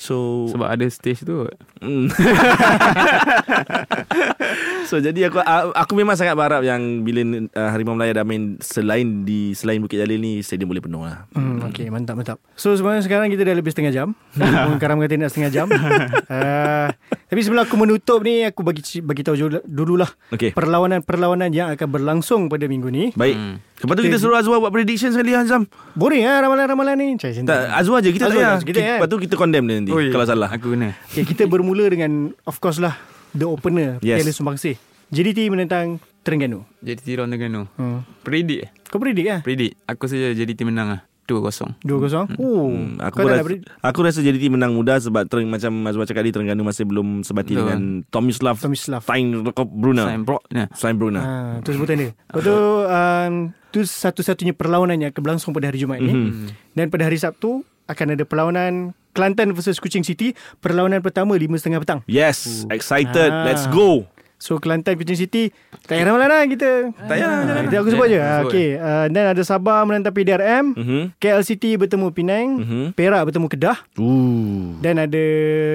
So 0.00 0.48
Sebab 0.48 0.64
ada 0.64 0.86
stage 0.88 1.22
tu 1.22 1.44
Mm. 1.80 2.12
so 4.84 5.00
jadi 5.00 5.28
aku 5.28 5.40
aku 5.72 5.92
memang 5.96 6.12
sangat 6.12 6.36
berharap 6.36 6.60
yang 6.60 7.00
bila 7.00 7.24
uh, 7.24 7.68
Harimau 7.72 7.96
Melaya 7.96 8.20
dah 8.20 8.24
main 8.24 8.60
selain 8.60 9.24
di 9.24 9.52
selain 9.52 9.80
Bukit 9.80 9.96
Jalil 9.96 10.20
ni 10.20 10.40
stadium 10.40 10.68
boleh 10.68 10.84
penuh 10.84 11.00
lah. 11.00 11.24
Hmm, 11.32 11.64
okay, 11.64 11.88
mantap, 11.88 12.20
mantap. 12.20 12.36
So 12.52 12.76
sebenarnya 12.76 13.00
sekarang 13.00 13.32
kita 13.32 13.44
dah 13.44 13.56
lebih 13.56 13.72
setengah 13.72 13.92
jam. 13.92 14.08
Karam 14.82 15.00
kata 15.00 15.16
nak 15.16 15.32
setengah 15.32 15.48
jam. 15.48 15.66
uh, 15.72 16.88
tapi 17.32 17.40
sebelum 17.40 17.64
aku 17.64 17.76
menutup 17.80 18.20
ni, 18.20 18.44
aku 18.44 18.60
bagi 18.60 18.84
bagi 19.00 19.22
tahu 19.24 19.36
dulu- 19.38 19.64
dululah 19.64 20.10
Okey. 20.32 20.52
perlawanan-perlawanan 20.52 21.48
yang 21.48 21.72
akan 21.72 21.88
berlangsung 21.88 22.52
pada 22.52 22.68
minggu 22.68 22.92
ni. 22.92 23.04
Baik. 23.16 23.36
Hmm. 23.36 23.56
Lepas 23.80 23.94
tu 23.94 24.02
kita 24.02 24.16
suruh 24.16 24.36
Azwar 24.36 24.58
buat 24.58 24.68
prediction 24.70 25.08
sekali 25.08 25.32
Azam. 25.32 25.64
Boring 25.92 26.22
ah 26.22 26.40
ramalan-ramalan 26.40 26.94
ni. 26.94 27.08
Cai. 27.16 27.32
Tak, 27.34 27.60
Azwar 27.72 28.00
je 28.00 28.10
kita 28.10 28.26
tak 28.26 28.36
payah. 28.36 28.58
kita, 28.60 28.78
kan? 28.78 28.98
Lepas 28.98 29.08
tu 29.08 29.18
kita 29.18 29.34
condemn 29.34 29.64
dia 29.64 29.76
nanti 29.76 29.90
Oi, 29.90 30.08
kalau 30.08 30.24
salah. 30.24 30.48
Aku 30.48 30.70
kena 30.70 30.92
Okay, 31.08 31.24
kita 31.24 31.44
bermula 31.44 31.86
dengan 31.86 32.32
of 32.44 32.56
course 32.56 32.76
lah 32.76 32.94
the 33.32 33.44
opener 33.44 33.96
Yes. 34.00 34.20
Piala 34.20 34.32
Sumbangsih. 34.32 34.76
JDT 35.08 35.48
menentang 35.48 35.98
Terengganu. 36.20 36.62
JDT 36.78 37.16
lawan 37.16 37.30
Terengganu 37.30 37.62
Hmm. 37.74 38.04
Predict 38.20 38.60
eh 38.60 38.70
Kau 38.86 38.98
predict 38.98 39.28
ah? 39.28 39.40
Predict 39.40 39.74
Aku 39.86 40.06
saja 40.06 40.30
JDT 40.30 40.62
menang 40.62 40.88
lah 40.90 41.00
2-0 41.30 41.78
2-0. 41.86 42.34
Oh, 42.36 42.66
Hmm, 42.66 42.98
aku 42.98 43.22
rasa, 43.22 43.42
predict? 43.46 43.70
aku 43.78 43.98
rasa 44.02 44.18
JDT 44.18 44.50
menang 44.50 44.74
mudah 44.74 44.98
sebab 44.98 45.24
tereng, 45.24 45.46
macam 45.46 45.70
Azwar 45.86 46.04
cakap 46.04 46.26
tadi 46.26 46.34
Terengganu 46.34 46.66
masih 46.66 46.84
belum 46.84 47.22
sebati 47.22 47.54
Betul. 47.54 47.62
dengan 47.62 47.80
Tomislav 48.10 48.58
Tomislav. 48.58 49.06
Stein 49.06 49.46
Bruna. 49.70 50.10
Sign 50.10 50.22
bro 50.22 50.38
nah. 50.50 50.66
Stein 50.74 50.96
Bruna. 50.98 51.20
Ah, 51.20 51.54
tu 51.62 51.70
sebutan 51.70 51.96
dia. 51.96 52.10
Lepas 52.12 52.42
tu 52.42 52.56
um, 52.84 53.32
tu 53.70 53.80
satu-satunya 53.80 54.52
perlawanan 54.52 54.98
yang 54.98 55.10
akan 55.10 55.22
berlangsung 55.22 55.54
pada 55.54 55.70
hari 55.70 55.78
Jumaat 55.78 56.02
ni. 56.02 56.10
Mhm. 56.10 56.74
Dan 56.74 56.90
pada 56.90 57.06
hari 57.06 57.16
Sabtu 57.16 57.62
akan 57.86 58.06
ada 58.12 58.24
perlawanan 58.26 58.72
Kelantan 59.10 59.50
versus 59.50 59.82
Kuching 59.82 60.06
City. 60.06 60.38
Perlawanan 60.58 61.02
pertama 61.02 61.34
5.30 61.34 61.82
petang. 61.82 62.00
Yes, 62.06 62.62
excited. 62.70 63.30
Ah. 63.30 63.42
Let's 63.42 63.66
go. 63.66 64.06
So 64.40 64.56
Kelantan 64.56 64.96
Kuching 64.96 65.20
City 65.20 65.52
tak 65.84 65.94
payah 65.94 66.08
ramalan 66.08 66.26
lah 66.26 66.40
kita. 66.44 66.70
Tak 66.96 67.06
payah, 67.06 67.28
Ah, 67.28 67.40
jangan. 67.44 67.62
kita 67.62 67.76
aku 67.76 67.90
sebut 67.90 68.06
je. 68.08 68.16
Ah, 68.18 68.40
okay. 68.40 68.68
Uh, 68.74 69.06
dan 69.06 69.24
ada 69.28 69.42
Sabah 69.42 69.84
menentang 69.84 70.10
PDRM. 70.10 70.64
Mhm. 70.72 71.02
KL 71.14 71.42
City 71.42 71.76
bertemu 71.76 72.08
Penang. 72.08 72.46
Mhm. 72.58 72.84
Perak 72.90 73.22
bertemu 73.22 73.46
Kedah. 73.46 73.78
Ooh. 74.00 74.80
Dan 74.80 74.96
ada 74.96 75.24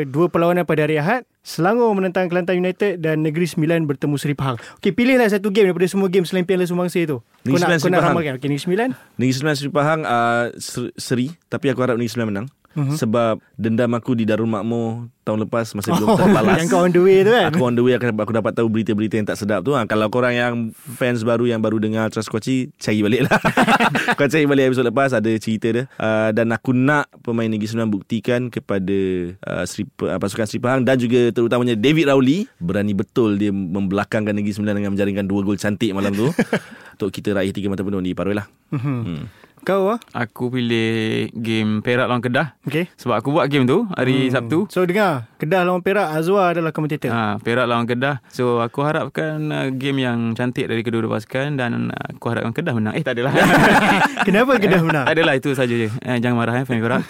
dua 0.04 0.26
perlawanan 0.28 0.64
pada 0.64 0.82
hari 0.82 0.98
Ahad. 0.98 1.24
Selangor 1.40 1.94
menentang 1.94 2.26
Kelantan 2.26 2.58
United 2.58 2.98
dan 2.98 3.22
Negeri 3.22 3.46
Sembilan 3.46 3.86
bertemu 3.86 4.18
Seri 4.18 4.34
Pahang. 4.34 4.58
Okey, 4.76 4.90
pilihlah 4.92 5.30
satu 5.30 5.54
game 5.54 5.70
daripada 5.70 5.86
semua 5.86 6.10
game 6.10 6.26
selain 6.26 6.42
Piala 6.42 6.66
Sumbangsih 6.66 7.06
tu. 7.06 7.22
Negeri 7.40 7.54
kau 7.54 7.70
nak, 7.70 7.70
Sembilan, 7.70 7.70
kau 7.72 7.78
Seri 7.80 7.92
nak 7.92 8.00
Pahang. 8.00 8.12
ramalkan. 8.12 8.34
Okey, 8.34 8.48
Negeri 8.48 8.64
Sembilan. 8.64 8.90
Negeri 9.16 9.34
Sembilan 9.36 9.56
Seri 9.56 9.70
Pahang 9.70 10.02
uh, 10.04 10.44
ser- 10.56 10.94
seri 10.96 11.28
Tapi 11.46 11.66
aku 11.70 11.80
harap 11.80 11.96
Negeri 11.96 12.10
Sembilan 12.10 12.30
menang 12.34 12.48
Mhm. 12.76 13.00
Sebab 13.00 13.40
dendam 13.56 13.88
aku 13.96 14.20
di 14.20 14.28
Darul 14.28 14.52
Makmur 14.52 15.08
Tahun 15.24 15.40
lepas 15.48 15.72
Masih 15.74 15.96
belum 15.96 16.20
terbalas 16.20 16.60
yang 16.60 16.68
kau 16.68 16.84
on 16.84 16.92
the 16.92 17.00
way 17.00 17.24
tu 17.24 17.32
kan? 17.32 17.48
Aku 17.50 17.64
on 17.64 17.74
the 17.74 17.82
way 17.82 17.96
aku, 17.96 18.12
aku 18.12 18.34
dapat 18.36 18.52
tahu 18.52 18.68
berita-berita 18.68 19.16
yang 19.16 19.28
tak 19.28 19.40
sedap 19.40 19.64
tu 19.64 19.72
ha. 19.72 19.88
Kalau 19.88 20.12
korang 20.12 20.36
yang 20.36 20.54
fans 20.76 21.24
baru 21.24 21.48
Yang 21.48 21.62
baru 21.64 21.78
dengar 21.80 22.12
Trust 22.12 22.28
Kochi 22.28 22.70
Cari 22.76 23.00
balik 23.00 23.32
lah 23.32 23.40
Kau 24.20 24.28
cari 24.28 24.44
balik 24.44 24.76
episod 24.76 24.84
lepas 24.84 25.16
Ada 25.16 25.32
cerita 25.40 25.72
dia 25.72 25.84
uh, 26.04 26.36
Dan 26.36 26.52
aku 26.52 26.76
nak 26.76 27.08
Pemain 27.24 27.48
Negeri 27.48 27.72
Sembilan 27.72 27.90
buktikan 27.90 28.52
Kepada 28.52 28.98
uh, 29.40 29.64
Sri, 29.64 29.88
uh, 29.88 30.20
Pasukan 30.20 30.44
Seri 30.44 30.60
Pahang 30.60 30.84
Dan 30.84 31.00
juga 31.00 31.32
terutamanya 31.32 31.80
David 31.80 32.12
Rowley 32.12 32.52
Berani 32.60 32.92
betul 32.92 33.40
Dia 33.40 33.56
membelakangkan 33.56 34.36
Negeri 34.36 34.52
Sembilan 34.52 34.76
Dengan 34.84 34.92
menjaringkan 34.92 35.24
dua 35.24 35.48
gol 35.48 35.56
cantik 35.56 35.96
malam 35.96 36.12
tu 36.12 36.28
Untuk 37.00 37.10
kita 37.16 37.32
raih 37.32 37.56
tiga 37.56 37.72
mata 37.72 37.88
penuh 37.88 38.04
di 38.04 38.12
Paroi 38.12 38.36
lah 38.36 38.48
hmm. 38.76 39.45
Kau 39.66 39.90
ah? 39.90 40.00
Aku 40.14 40.54
pilih 40.54 41.26
game 41.34 41.82
Perak 41.82 42.06
lawan 42.06 42.22
Kedah. 42.22 42.54
Okey. 42.70 42.86
Sebab 43.02 43.18
aku 43.18 43.34
buat 43.34 43.50
game 43.50 43.66
tu 43.66 43.90
Hari 43.90 44.30
Sabtu. 44.30 44.70
So 44.70 44.86
dengar, 44.86 45.26
Kedah 45.42 45.66
lawan 45.66 45.82
Perak, 45.82 46.14
Azwar 46.14 46.54
adalah 46.54 46.70
komentator. 46.70 47.10
Ha, 47.10 47.42
Perak 47.42 47.66
lawan 47.66 47.90
Kedah. 47.90 48.22
So 48.30 48.62
aku 48.62 48.86
harapkan 48.86 49.42
uh, 49.50 49.74
Game 49.74 50.06
yang 50.06 50.38
cantik 50.38 50.70
Dari 50.70 50.86
kedua-dua 50.86 51.18
pasukan 51.18 51.58
Dan 51.58 51.90
uh, 51.90 52.14
aku 52.14 52.30
harapkan 52.30 52.54
Kedah 52.54 52.78
menang. 52.78 52.94
Eh 52.94 53.02
tak 53.02 53.18
adalah. 53.18 53.34
Kenapa 54.30 54.62
Kedah 54.62 54.82
menang? 54.86 55.06
Tak 55.10 55.18
adalah 55.18 55.34
itu 55.34 55.50
saja 55.58 55.74
je. 55.74 55.90
Eh, 55.90 56.18
Jangan 56.22 56.38
marah 56.38 56.62
eh 56.62 56.66
Fan 56.66 56.78
Perak. 56.78 57.02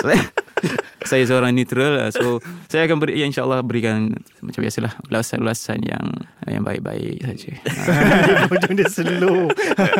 Saya, 0.00 0.22
saya 1.10 1.24
seorang 1.24 1.56
neutral 1.56 1.96
uh, 1.96 2.10
So 2.12 2.44
Saya 2.68 2.86
akan 2.86 3.00
beri 3.00 3.18
ya, 3.18 3.26
InsyaAllah 3.26 3.64
berikan 3.64 4.12
Macam 4.44 4.60
biasalah 4.60 5.00
Ulasan-ulasan 5.08 5.80
yang 5.82 6.06
Yang 6.44 6.62
baik-baik 6.66 7.18
saja 7.24 7.50
hujung 8.50 8.74
dia 8.76 8.88
slow. 8.90 9.50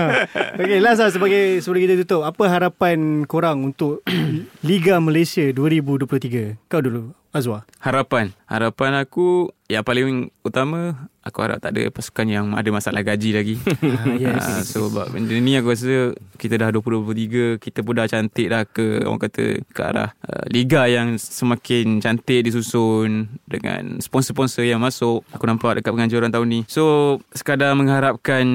okay, 0.61 0.79
last 0.83 1.01
lah 1.03 1.11
sebagai 1.13 1.63
sebelum 1.63 1.81
kita 1.87 1.95
tutup. 2.05 2.23
Apa 2.27 2.51
harapan 2.51 3.25
korang 3.25 3.63
untuk 3.73 4.03
Liga 4.69 4.99
Malaysia 4.99 5.45
2023? 5.51 6.71
Kau 6.71 6.83
dulu, 6.83 7.15
Azwar. 7.31 7.67
Harapan 7.83 8.35
Harapan 8.51 9.01
aku 9.01 9.55
Yang 9.71 9.85
paling 9.87 10.07
utama 10.43 11.11
Aku 11.21 11.45
harap 11.45 11.61
tak 11.61 11.77
ada 11.77 11.93
pasukan 11.93 12.25
yang 12.25 12.47
ada 12.57 12.65
masalah 12.73 13.05
gaji 13.05 13.31
lagi. 13.37 13.57
Ah, 14.01 14.17
yes. 14.17 14.41
Ah, 14.41 14.63
So 14.65 14.89
sebab 14.89 15.13
benda 15.13 15.37
ni 15.37 15.53
aku 15.53 15.77
rasa 15.77 16.17
Kita 16.41 16.57
dah 16.57 16.73
2023 16.73 17.61
Kita 17.61 17.85
pun 17.85 17.93
dah 18.01 18.09
cantik 18.09 18.49
dah 18.49 18.65
ke 18.65 19.05
Orang 19.05 19.21
kata 19.21 19.61
Ke 19.71 19.83
arah 19.85 20.11
uh, 20.25 20.45
Liga 20.49 20.89
yang 20.89 21.21
semakin 21.21 22.01
cantik 22.01 22.49
disusun 22.49 23.29
Dengan 23.45 24.01
sponsor-sponsor 24.01 24.65
yang 24.65 24.81
masuk. 24.81 25.21
Aku 25.37 25.45
nampak 25.45 25.81
dekat 25.81 25.93
penganjuran 25.93 26.33
tahun 26.33 26.49
ni. 26.49 26.61
So 26.65 27.19
Sekadar 27.37 27.77
mengharapkan 27.77 28.47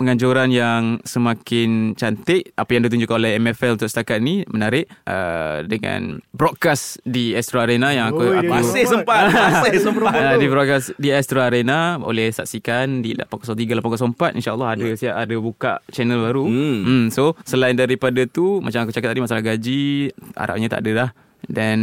Penganjuran 0.00 0.48
yang 0.48 1.04
semakin 1.04 1.92
cantik 1.94 2.56
Apa 2.56 2.70
yang 2.72 2.88
ditunjukkan 2.88 3.16
oleh 3.18 3.32
MFL 3.36 3.76
untuk 3.76 3.92
setakat 3.92 4.24
ni 4.24 4.48
Menarik 4.48 4.88
uh, 5.04 5.60
Dengan 5.68 6.24
broadcast 6.32 7.04
di 7.04 7.36
Astro 7.36 7.60
Arena 7.60 7.92
Yang 7.92 8.06
aku, 8.16 8.24
Oi, 8.24 8.38
aku 8.40 8.52
Masih 8.56 8.84
sempat 8.88 9.22
Masih 9.28 9.80
sempat 9.84 10.31
Uh, 10.32 10.40
di 10.40 10.48
di 10.96 11.08
Astro 11.12 11.44
Arena 11.44 12.00
boleh 12.00 12.32
saksikan 12.32 13.04
di 13.04 13.12
803 13.16 13.80
804 13.82 14.38
insyaallah 14.38 14.68
ada 14.78 14.88
siap 14.96 15.14
ada 15.14 15.34
buka 15.36 15.72
channel 15.92 16.24
baru. 16.24 16.44
Hmm. 16.48 16.78
Hmm 16.82 17.04
so 17.12 17.36
selain 17.44 17.76
daripada 17.76 18.24
tu 18.24 18.64
macam 18.64 18.86
aku 18.86 18.92
cakap 18.94 19.12
tadi 19.12 19.22
masalah 19.24 19.44
gaji 19.44 20.12
harapnya 20.34 20.68
tak 20.72 20.82
ada 20.86 20.90
dah 20.92 21.10
dan 21.50 21.80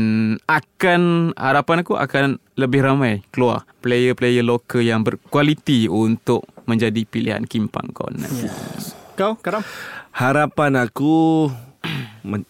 akan 0.47 1.31
harapan 1.35 1.83
aku 1.83 1.99
akan 1.99 2.39
lebih 2.55 2.79
ramai 2.83 3.23
keluar 3.31 3.67
player-player 3.83 4.43
lokal 4.43 4.83
yang 4.83 5.03
berkualiti 5.03 5.91
untuk 5.91 6.47
menjadi 6.63 7.03
pilihan 7.03 7.43
Kimpang 7.43 7.91
Corner. 7.91 8.29
Kau, 9.19 9.35
Karam? 9.35 9.65
Harapan 10.15 10.79
aku 10.79 11.47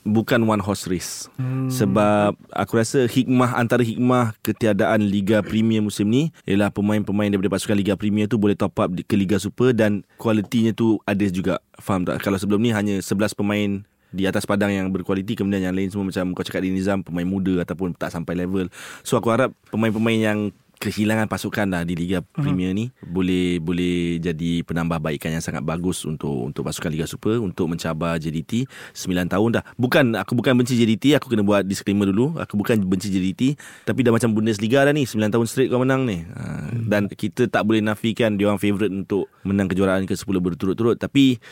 bukan 0.06 0.42
one 0.46 0.62
horse 0.62 0.90
race. 0.90 1.28
Hmm. 1.38 1.70
Sebab 1.70 2.36
aku 2.54 2.80
rasa 2.80 3.06
hikmah 3.06 3.58
antara 3.58 3.86
hikmah 3.86 4.36
ketiadaan 4.42 5.06
Liga 5.06 5.42
Premier 5.46 5.82
musim 5.84 6.10
ni 6.10 6.34
ialah 6.46 6.74
pemain-pemain 6.74 7.30
daripada 7.30 7.58
pasukan 7.58 7.78
Liga 7.78 7.94
Premier 7.96 8.26
tu 8.26 8.38
boleh 8.42 8.58
top 8.58 8.76
up 8.82 8.90
ke 8.92 9.16
Liga 9.16 9.38
Super 9.38 9.74
dan 9.74 10.06
kualitinya 10.18 10.74
tu 10.74 10.98
ada 11.06 11.26
juga. 11.30 11.56
Faham 11.80 12.04
tak? 12.04 12.22
Kalau 12.22 12.38
sebelum 12.38 12.60
ni 12.60 12.74
hanya 12.76 13.00
11 13.00 13.38
pemain 13.38 13.86
di 14.10 14.26
atas 14.26 14.50
padang 14.50 14.74
yang 14.74 14.90
berkualiti 14.90 15.38
kemudian 15.38 15.70
yang 15.70 15.76
lain 15.78 15.94
semua 15.94 16.10
macam 16.10 16.34
kau 16.34 16.42
cakap 16.42 16.66
di 16.66 16.74
Nizam 16.74 17.06
pemain 17.06 17.30
muda 17.30 17.62
ataupun 17.62 17.94
tak 17.94 18.10
sampai 18.10 18.34
level. 18.34 18.68
So 19.06 19.22
aku 19.22 19.30
harap 19.30 19.54
pemain-pemain 19.70 20.20
yang 20.20 20.40
kehilangan 20.80 21.28
pasukan 21.28 21.68
lah 21.68 21.84
di 21.84 21.92
Liga 21.94 22.24
Premier 22.24 22.72
ni 22.72 22.88
boleh 23.04 23.60
boleh 23.60 24.16
jadi 24.24 24.64
penambahbaikan 24.64 25.36
yang 25.36 25.44
sangat 25.44 25.60
bagus 25.68 26.08
untuk 26.08 26.48
untuk 26.48 26.64
pasukan 26.64 26.88
Liga 26.88 27.04
Super 27.04 27.44
untuk 27.44 27.68
mencabar 27.68 28.16
JDT 28.16 28.64
9 28.96 29.28
tahun 29.28 29.50
dah. 29.60 29.64
Bukan 29.76 30.16
aku 30.16 30.40
bukan 30.40 30.56
benci 30.56 30.80
JDT, 30.80 31.20
aku 31.20 31.28
kena 31.28 31.44
buat 31.44 31.68
disclaimer 31.68 32.08
dulu. 32.08 32.40
Aku 32.40 32.56
bukan 32.56 32.80
benci 32.88 33.12
JDT, 33.12 33.60
tapi 33.84 34.08
dah 34.08 34.16
macam 34.16 34.32
Bundesliga 34.32 34.88
dah 34.88 34.96
ni 34.96 35.04
9 35.04 35.20
tahun 35.20 35.46
straight 35.52 35.68
kau 35.68 35.84
menang 35.84 36.08
ni. 36.08 36.24
Ha, 36.24 36.72
dan 36.88 37.12
kita 37.12 37.52
tak 37.52 37.68
boleh 37.68 37.84
nafikan 37.84 38.40
dia 38.40 38.48
orang 38.48 38.58
favourite 38.64 38.96
untuk 38.96 39.28
menang 39.44 39.68
kejuaraan 39.68 40.08
ke-10 40.08 40.36
berturut-turut 40.40 40.96
tapi 40.96 41.44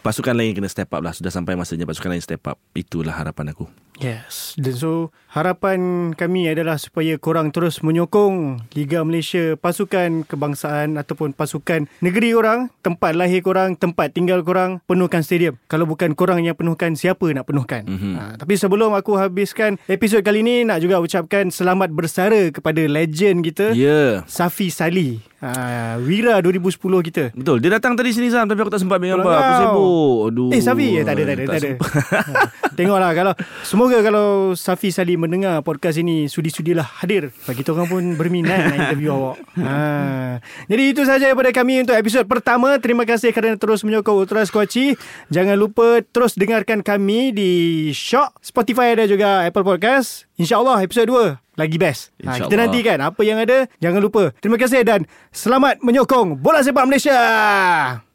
pasukan 0.00 0.32
lain 0.32 0.54
kena 0.54 0.70
step 0.70 0.88
up 0.94 1.02
lah. 1.02 1.10
Sudah 1.10 1.34
sampai 1.34 1.58
masanya 1.58 1.90
pasukan 1.90 2.14
lain 2.14 2.22
step 2.22 2.46
up. 2.46 2.56
Itulah 2.72 3.18
harapan 3.18 3.50
aku. 3.50 3.66
Yes. 4.02 4.58
Dan 4.58 4.74
so 4.74 4.92
harapan 5.30 6.10
kami 6.14 6.46
adalah 6.50 6.78
supaya 6.78 7.18
korang 7.18 7.50
terus 7.50 7.82
menyokong 7.82 8.66
Liga 8.74 9.02
Malaysia, 9.06 9.54
pasukan 9.58 10.26
kebangsaan 10.26 10.98
ataupun 10.98 11.34
pasukan 11.34 11.86
negeri 12.02 12.34
korang, 12.34 12.70
tempat 12.82 13.14
lahir 13.14 13.42
korang, 13.42 13.74
tempat 13.78 14.14
tinggal 14.14 14.42
korang, 14.42 14.82
penuhkan 14.86 15.22
stadium. 15.22 15.58
Kalau 15.70 15.86
bukan 15.86 16.14
korang 16.18 16.42
yang 16.42 16.58
penuhkan, 16.58 16.94
siapa 16.98 17.26
nak 17.34 17.46
penuhkan? 17.46 17.86
Mhm. 17.86 18.12
Ha, 18.14 18.22
tapi 18.38 18.54
sebelum 18.58 18.94
aku 18.94 19.18
habiskan 19.18 19.78
episod 19.86 20.22
kali 20.22 20.42
ni, 20.42 20.62
nak 20.66 20.82
juga 20.82 20.98
ucapkan 21.02 21.50
selamat 21.50 21.90
bersara 21.90 22.50
kepada 22.50 22.82
legend 22.86 23.42
kita, 23.46 23.66
Ya. 23.74 23.90
Yeah. 23.90 24.14
Safi 24.30 24.70
Sali. 24.70 25.18
Ha, 25.44 26.00
Wira 26.00 26.40
2010 26.40 27.04
kita. 27.04 27.24
Betul. 27.36 27.60
Dia 27.60 27.76
datang 27.76 27.92
tadi 27.92 28.16
sini 28.16 28.32
Sam 28.32 28.48
tapi 28.48 28.64
aku 28.64 28.72
tak 28.72 28.80
sempat 28.80 28.96
ambil 28.96 29.20
gambar. 29.20 29.28
Pulang 29.28 29.44
Aku 29.44 29.52
sibuk. 29.60 30.18
Aduh. 30.32 30.50
Eh 30.56 30.60
Safi 30.64 30.88
eh, 30.96 31.04
tak 31.04 31.20
ada 31.20 31.22
tak 31.28 31.34
ada 31.36 31.44
tak, 31.44 31.52
ada. 31.52 31.68
sempat. 31.68 31.90
Ha, 31.92 32.72
Tengoklah 32.72 33.10
kalau 33.12 33.32
semua 33.60 33.83
Semoga 33.84 34.00
kalau 34.00 34.56
Safi 34.56 34.88
Salim 34.88 35.28
mendengar 35.28 35.60
podcast 35.60 36.00
ini 36.00 36.24
Sudi-sudilah 36.24 37.04
hadir 37.04 37.36
Bagi 37.44 37.60
kita 37.60 37.76
orang 37.76 37.84
pun 37.84 38.02
berminat 38.16 38.72
nak 38.72 38.76
interview 38.80 39.12
awak 39.12 39.36
ha. 39.60 40.40
Jadi 40.72 40.96
itu 40.96 41.04
sahaja 41.04 41.28
daripada 41.28 41.52
kami 41.52 41.84
untuk 41.84 41.92
episod 41.92 42.24
pertama 42.24 42.80
Terima 42.80 43.04
kasih 43.04 43.28
kerana 43.36 43.60
terus 43.60 43.84
menyokong 43.84 44.24
Ultra 44.24 44.40
Squatchy 44.48 44.96
Jangan 45.28 45.60
lupa 45.60 46.00
terus 46.00 46.32
dengarkan 46.32 46.80
kami 46.80 47.36
di 47.36 47.52
Shock, 47.92 48.40
Spotify 48.40 48.96
dan 48.96 49.04
juga 49.04 49.44
Apple 49.44 49.68
Podcast 49.68 50.32
InsyaAllah 50.40 50.80
episod 50.80 51.04
2 51.04 51.44
lagi 51.60 51.76
best. 51.76 52.10
Ha, 52.24 52.40
kita 52.40 52.48
InsyaAllah. 52.50 52.60
nantikan 52.66 52.98
apa 52.98 53.20
yang 53.22 53.38
ada. 53.38 53.70
Jangan 53.78 54.02
lupa. 54.02 54.34
Terima 54.42 54.58
kasih 54.58 54.82
dan 54.82 55.06
selamat 55.30 55.86
menyokong 55.86 56.34
Bola 56.42 56.66
Sepak 56.66 56.82
Malaysia. 56.82 57.14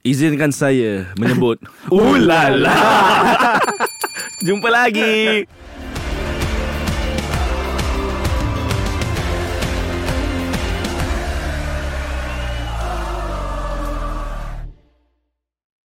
Izinkan 0.03 0.51
saya 0.51 1.07
menyebut 1.15 1.63
Ulala 1.87 2.75
Jumpa 4.39 4.71
lagi 4.71 5.43